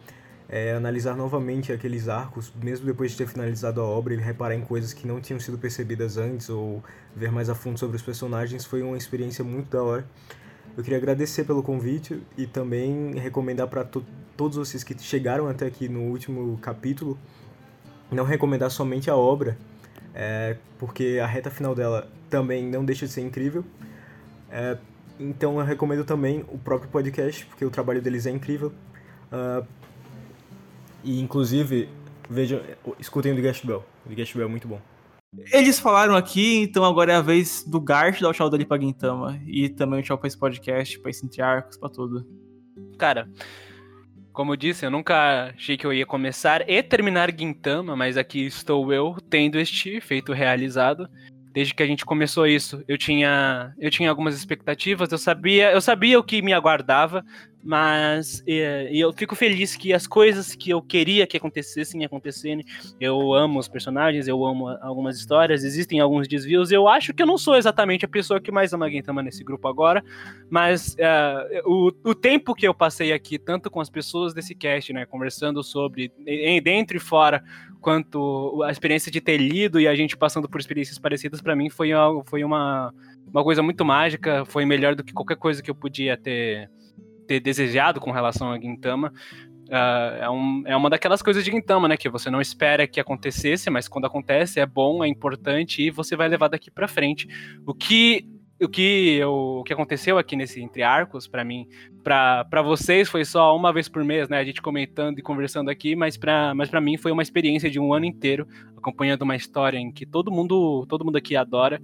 [0.48, 4.62] é, analisar novamente aqueles arcos, mesmo depois de ter finalizado a obra, e reparar em
[4.62, 6.82] coisas que não tinham sido percebidas antes, ou
[7.14, 10.04] ver mais a fundo sobre os personagens, foi uma experiência muito da hora.
[10.76, 14.04] Eu queria agradecer pelo convite e também recomendar para to
[14.36, 17.16] todos vocês que chegaram até aqui no último capítulo
[18.10, 19.56] não recomendar somente a obra,
[20.14, 23.64] é, porque a reta final dela também não deixa de ser incrível.
[24.50, 24.78] É,
[25.18, 28.72] então eu recomendo também o próprio podcast, porque o trabalho deles é incrível.
[29.32, 29.66] Uh,
[31.02, 31.88] e inclusive,
[32.28, 32.60] vejam,
[32.98, 33.84] escutem o The Guest Bell.
[34.04, 34.80] O The Guest Bell é muito bom.
[35.52, 38.78] Eles falaram aqui, então agora é a vez do Gart dar o tchau dele pra
[38.78, 39.40] Gintama.
[39.46, 42.26] E também o tchau pra esse podcast, pra esse Entre Arcos, pra tudo.
[42.98, 43.28] Cara,
[44.32, 48.44] como eu disse, eu nunca achei que eu ia começar e terminar Gintama, mas aqui
[48.44, 51.08] estou eu, tendo este feito realizado.
[51.52, 55.80] Desde que a gente começou isso, eu tinha, eu tinha algumas expectativas, eu sabia, eu
[55.80, 57.24] sabia o que me aguardava,
[57.64, 62.62] mas é, eu fico feliz que as coisas que eu queria que acontecessem acontecendo.
[63.00, 66.70] Eu amo os personagens, eu amo algumas histórias, existem alguns desvios.
[66.70, 69.66] Eu acho que eu não sou exatamente a pessoa que mais ama Gintama nesse grupo
[69.66, 70.04] agora,
[70.50, 74.92] mas é, o, o tempo que eu passei aqui, tanto com as pessoas desse cast,
[74.92, 76.12] né, conversando sobre,
[76.62, 77.42] dentro e fora,
[77.80, 81.70] quanto a experiência de ter lido e a gente passando por experiências parecidas, para mim
[81.70, 81.90] foi,
[82.26, 82.92] foi uma,
[83.26, 86.68] uma coisa muito mágica, foi melhor do que qualquer coisa que eu podia ter
[87.26, 89.12] ter desejado com relação a Gintama.
[89.64, 91.96] Uh, é, um, é uma daquelas coisas de Gintama, né?
[91.96, 96.16] Que você não espera que acontecesse, mas quando acontece é bom, é importante e você
[96.16, 97.26] vai levar daqui para frente.
[97.66, 98.26] O que
[98.62, 101.68] o que, eu, o que aconteceu aqui nesse Entre Arcos, para mim,
[102.02, 104.38] para vocês foi só uma vez por mês, né?
[104.38, 107.92] A gente comentando e conversando aqui, mas para mas mim foi uma experiência de um
[107.92, 108.46] ano inteiro,
[108.76, 111.80] acompanhando uma história em que todo mundo, todo mundo aqui adora,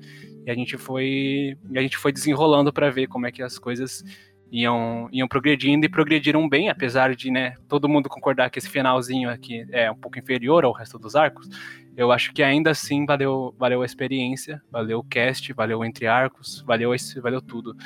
[0.46, 4.04] e a gente foi, a gente foi desenrolando para ver como é que as coisas
[4.50, 9.30] iam, iam progredindo e progrediram bem, apesar de né, todo mundo concordar que esse finalzinho
[9.30, 11.48] aqui é um pouco inferior ao resto dos arcos.
[11.96, 16.62] Eu acho que ainda assim valeu, valeu a experiência, valeu o cast, valeu entre arcos,
[16.66, 16.90] valeu,
[17.22, 17.76] valeu tudo.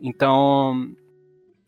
[0.00, 0.94] Então,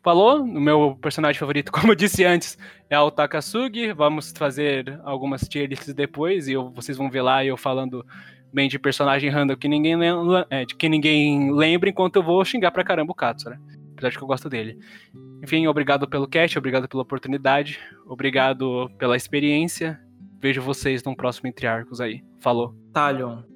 [0.03, 2.59] falou, o meu personagem favorito, como eu disse antes,
[2.91, 3.93] é o Takasugi.
[3.93, 8.05] Vamos fazer algumas tier lists depois e eu, vocês vão ver lá eu falando
[8.53, 12.71] bem de personagem random que ninguém, lembra, é, que ninguém lembra, enquanto eu vou xingar
[12.71, 13.59] pra caramba o Katsu, né?
[13.95, 14.79] Apesar de que eu gosto dele.
[15.43, 19.99] Enfim, obrigado pelo cast, obrigado pela oportunidade, obrigado pela experiência.
[20.41, 22.23] Vejo vocês no próximo Entre Arcos aí.
[22.41, 22.75] Falou.
[22.93, 23.54] Talion.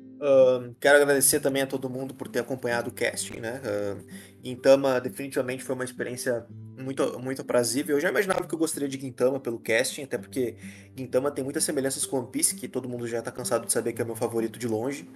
[0.81, 3.61] Quero agradecer também a todo mundo por ter acompanhado o casting, né?
[3.65, 4.05] Uh,
[4.43, 6.45] Gintama definitivamente foi uma experiência
[6.77, 7.97] muito, muito aprazível.
[7.97, 10.57] Eu já imaginava que eu gostaria de Gintama pelo casting, até porque
[10.97, 13.93] Gintama tem muitas semelhanças com One Piece, que todo mundo já tá cansado de saber
[13.93, 15.09] que é meu favorito de longe.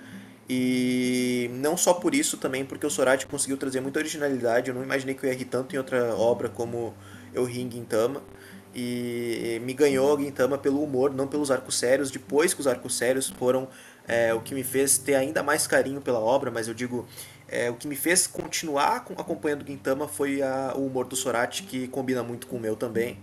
[0.49, 4.69] E não só por isso, também porque o Sorati conseguiu trazer muita originalidade.
[4.69, 6.95] Eu não imaginei que eu ia rir tanto em outra obra como
[7.33, 8.23] eu ri em Gintama.
[8.75, 12.11] E me ganhou Gintama pelo humor, não pelos arcos sérios.
[12.11, 13.69] Depois que os arcos sérios foram
[14.07, 17.07] é, o que me fez ter ainda mais carinho pela obra, mas eu digo,
[17.49, 21.87] é, o que me fez continuar acompanhando Gintama foi a, o humor do Sorati, que
[21.89, 23.19] combina muito com o meu também.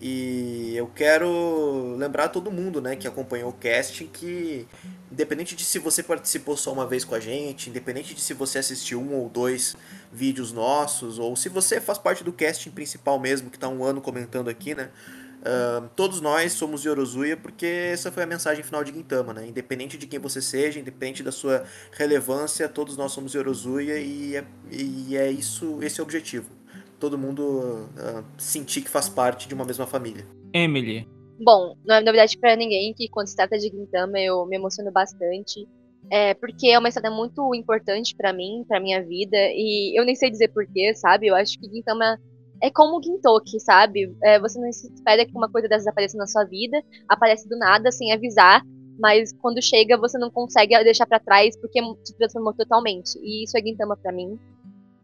[0.00, 4.66] E eu quero lembrar todo mundo né, que acompanhou o casting que,
[5.10, 8.58] independente de se você participou só uma vez com a gente, independente de se você
[8.58, 9.76] assistiu um ou dois
[10.12, 14.00] vídeos nossos, ou se você faz parte do casting principal mesmo, que está um ano
[14.00, 14.90] comentando aqui, né?
[15.38, 19.46] Uh, todos nós somos Yorozuya porque essa foi a mensagem final de Gintama, né?
[19.46, 24.44] Independente de quem você seja, independente da sua relevância, todos nós somos Yorozuya e é,
[24.70, 26.50] e é isso, esse é o objetivo.
[26.98, 30.26] Todo mundo uh, sentir que faz parte de uma mesma família.
[30.52, 31.06] Emily.
[31.40, 34.90] Bom, não é novidade para ninguém que quando se trata de Gintama eu me emociono
[34.90, 35.66] bastante.
[36.10, 40.14] É, porque é uma história muito importante para mim, para minha vida, e eu nem
[40.14, 41.26] sei dizer porquê, sabe?
[41.26, 42.18] Eu acho que Gintama
[42.62, 44.14] é como o Gintoki, sabe?
[44.22, 47.90] É, você não espera que uma coisa dessas apareça na sua vida, aparece do nada,
[47.92, 48.62] sem avisar,
[48.98, 53.18] mas quando chega você não consegue deixar para trás porque te transformou totalmente.
[53.22, 54.38] E isso é Gintama para mim.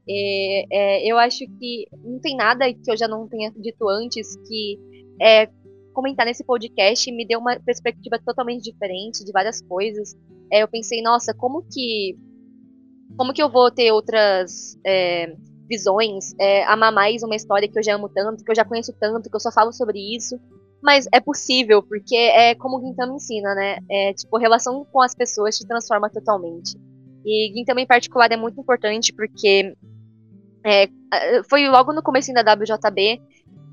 [0.08, 4.36] É, é, eu acho que não tem nada que eu já não tenha dito antes
[4.48, 4.78] que
[5.20, 5.48] é,
[5.94, 10.14] comentar nesse podcast me deu uma perspectiva totalmente diferente de várias coisas.
[10.52, 12.18] É, eu pensei, nossa, como que
[13.16, 15.34] como que eu vou ter outras é,
[15.68, 18.92] visões, é, amar mais uma história que eu já amo tanto, que eu já conheço
[18.98, 20.38] tanto, que eu só falo sobre isso.
[20.82, 23.78] Mas é possível, porque é como o Gintama ensina, né?
[23.90, 26.76] É, tipo, a relação com as pessoas te transforma totalmente.
[27.24, 29.74] E Gintama em particular é muito importante porque
[30.64, 30.88] é,
[31.48, 33.20] foi logo no começo da WJB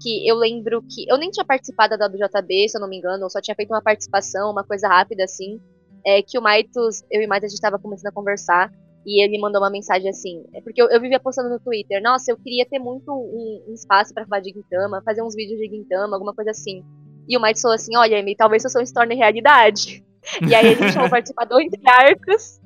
[0.02, 3.26] que eu lembro que eu nem tinha participado da WJB, se eu não me engano,
[3.26, 5.60] eu só tinha feito uma participação, uma coisa rápida assim,
[6.06, 8.72] é, que o Maitos, eu e o Maitos a gente estava começando a conversar
[9.06, 12.32] e ele mandou uma mensagem assim, é porque eu, eu vivia postando no Twitter, nossa,
[12.32, 15.68] eu queria ter muito um, um espaço para falar de Gintama, fazer uns vídeos de
[15.68, 16.84] Gintama, alguma coisa assim.
[17.28, 20.04] E o Mike falou assim, olha, Amy, talvez seu sonho se torne realidade.
[20.48, 22.62] E aí a gente chamou participar Entre Arcos,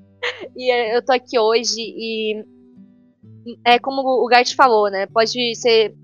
[0.57, 2.43] e eu tô aqui hoje, e
[3.65, 5.95] é como o Gart falou, né, pode ser,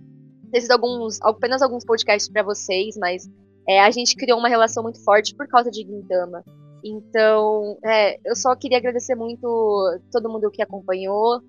[0.49, 3.30] ter sido alguns, apenas alguns podcasts para vocês, mas
[3.68, 6.41] é, a gente criou uma relação muito forte por causa de Gintama.
[6.84, 11.41] Então, é, eu só queria agradecer muito todo mundo que acompanhou,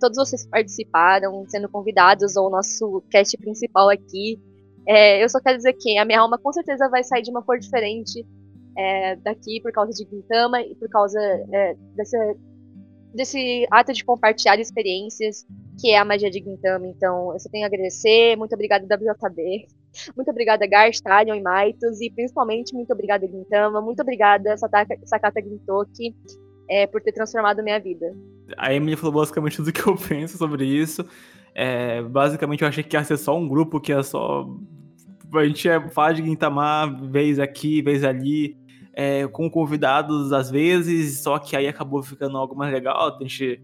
[0.00, 4.40] todos vocês que participaram, sendo convidados ao nosso cast principal aqui.
[4.86, 7.42] É, eu só quero dizer que a minha alma com certeza vai sair de uma
[7.42, 8.24] cor diferente
[8.76, 11.20] é, daqui por causa de Gintama e por causa
[11.52, 12.16] é, dessa,
[13.12, 15.44] desse ato de compartilhar experiências
[15.80, 16.86] que é a magia de Gintama.
[16.86, 18.36] Então, eu só tenho a agradecer.
[18.36, 19.68] Muito obrigada, WJB.
[20.16, 22.00] Muito obrigada, Gar, Stallion e Maitos.
[22.00, 23.80] E principalmente, muito obrigada, Gintama.
[23.80, 26.14] Muito obrigada, Sakata Gintoki,
[26.68, 28.06] é, por ter transformado minha vida.
[28.56, 31.04] A Emily falou basicamente tudo que eu penso sobre isso.
[31.54, 34.46] É, basicamente, eu achei que ia ser só um grupo que ia só.
[35.34, 38.56] A gente ia falar de Gintama vez aqui, vez ali.
[39.00, 43.16] É, com convidados às vezes, só que aí acabou ficando algo mais legal.
[43.16, 43.60] A gente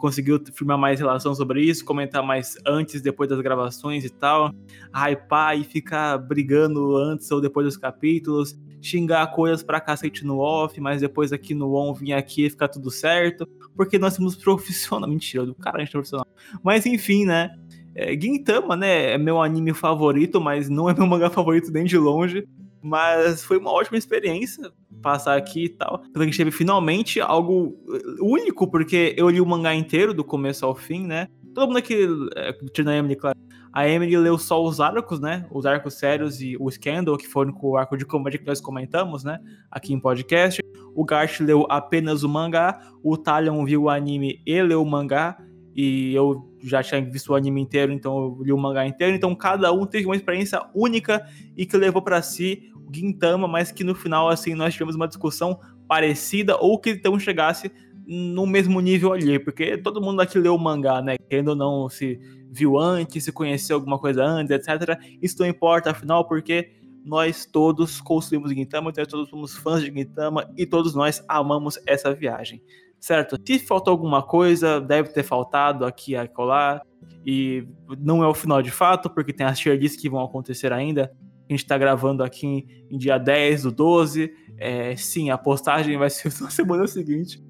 [0.00, 4.50] conseguiu firmar mais relação sobre isso, comentar mais antes, depois das gravações e tal,
[4.92, 10.80] hypar e ficar brigando antes ou depois dos capítulos, xingar coisas pra cacete no off,
[10.80, 13.46] mas depois aqui no on vir aqui e ficar tudo certo,
[13.76, 15.08] porque nós somos profissional.
[15.08, 16.26] Mentira, do cara a gente é profissional.
[16.62, 17.54] Mas enfim, né?
[17.94, 21.98] É, Gintama, né, é meu anime favorito, mas não é meu mangá favorito nem de
[21.98, 22.46] longe.
[22.82, 26.02] Mas foi uma ótima experiência passar aqui e tal.
[26.14, 27.76] A gente teve finalmente algo
[28.20, 31.28] único, porque eu li o mangá inteiro, do começo ao fim, né?
[31.54, 33.38] Todo mundo aqui, é, tirando a Emily, claro.
[33.72, 35.46] A Emily leu só os arcos, né?
[35.50, 38.60] Os arcos sérios e o Scandal, que foram com o arco de comédia que nós
[38.60, 39.38] comentamos, né?
[39.70, 40.60] Aqui em podcast.
[40.94, 42.80] O Gart leu apenas o mangá.
[43.02, 45.38] O Talion viu o anime e leu o mangá.
[45.74, 49.34] e eu já tinha visto o anime inteiro, então eu li o mangá inteiro, então
[49.34, 51.26] cada um teve uma experiência única
[51.56, 55.08] e que levou para si o Gintama, mas que no final, assim, nós tivemos uma
[55.08, 55.58] discussão
[55.88, 57.70] parecida ou que então chegasse
[58.06, 61.16] no mesmo nível ali, porque todo mundo aqui leu o mangá, né?
[61.28, 62.18] Querendo ou não, se
[62.50, 64.98] viu antes, se conheceu alguma coisa antes, etc.
[65.22, 66.72] Isso não importa, afinal, porque
[67.04, 72.12] nós todos consumimos Gintama, então todos somos fãs de Gintama e todos nós amamos essa
[72.12, 72.62] viagem,
[73.00, 73.36] certo?
[73.44, 76.82] Se faltou alguma coisa, deve ter faltado aqui e colar,
[77.24, 77.66] e
[77.98, 81.12] não é o final de fato, porque tem as tier lists que vão acontecer ainda.
[81.48, 84.32] A gente tá gravando aqui em, em dia 10 do 12.
[84.56, 87.42] É, sim, a postagem vai ser na semana seguinte,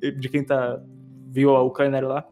[0.00, 0.80] de quem tá
[1.28, 2.24] viu o calendário lá.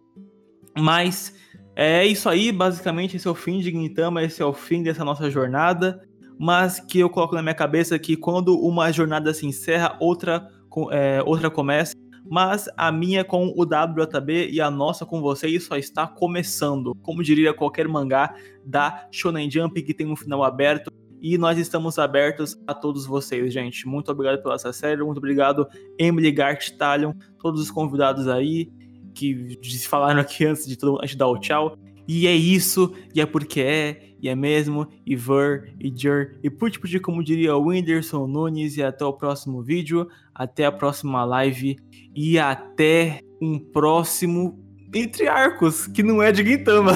[0.77, 1.35] Mas
[1.77, 5.05] é isso aí, basicamente, esse é o fim de Gintama, esse é o fim dessa
[5.05, 6.01] nossa jornada
[6.39, 10.49] mas que eu coloco na minha cabeça que quando uma jornada se encerra, outra,
[10.91, 11.95] é, outra começa.
[12.25, 16.95] Mas a minha com o WJB e a nossa com vocês só está começando.
[17.03, 18.35] Como diria qualquer mangá
[18.65, 20.91] da Shonen Jump que tem um final aberto.
[21.21, 23.87] E nós estamos abertos a todos vocês, gente.
[23.87, 25.03] Muito obrigado pela essa série.
[25.03, 25.67] Muito obrigado,
[25.99, 28.71] Emily Gart Talion, todos os convidados aí
[29.15, 31.79] que falaram aqui antes de, todo, antes de dar o tchau.
[32.07, 36.49] E é isso, e é porque é, e é mesmo, e ver, e jer, e
[36.49, 41.23] put put como diria o Whindersson Nunes, e até o próximo vídeo, até a próxima
[41.27, 41.77] live,
[42.17, 44.59] e até um próximo
[44.95, 46.93] Entre Arcos, que não é de Gintama.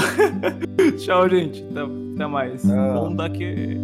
[0.97, 1.63] Tchau, gente.
[1.65, 2.71] Até, até mais.
[2.71, 2.95] Ah.
[2.95, 3.77] Bom daqui.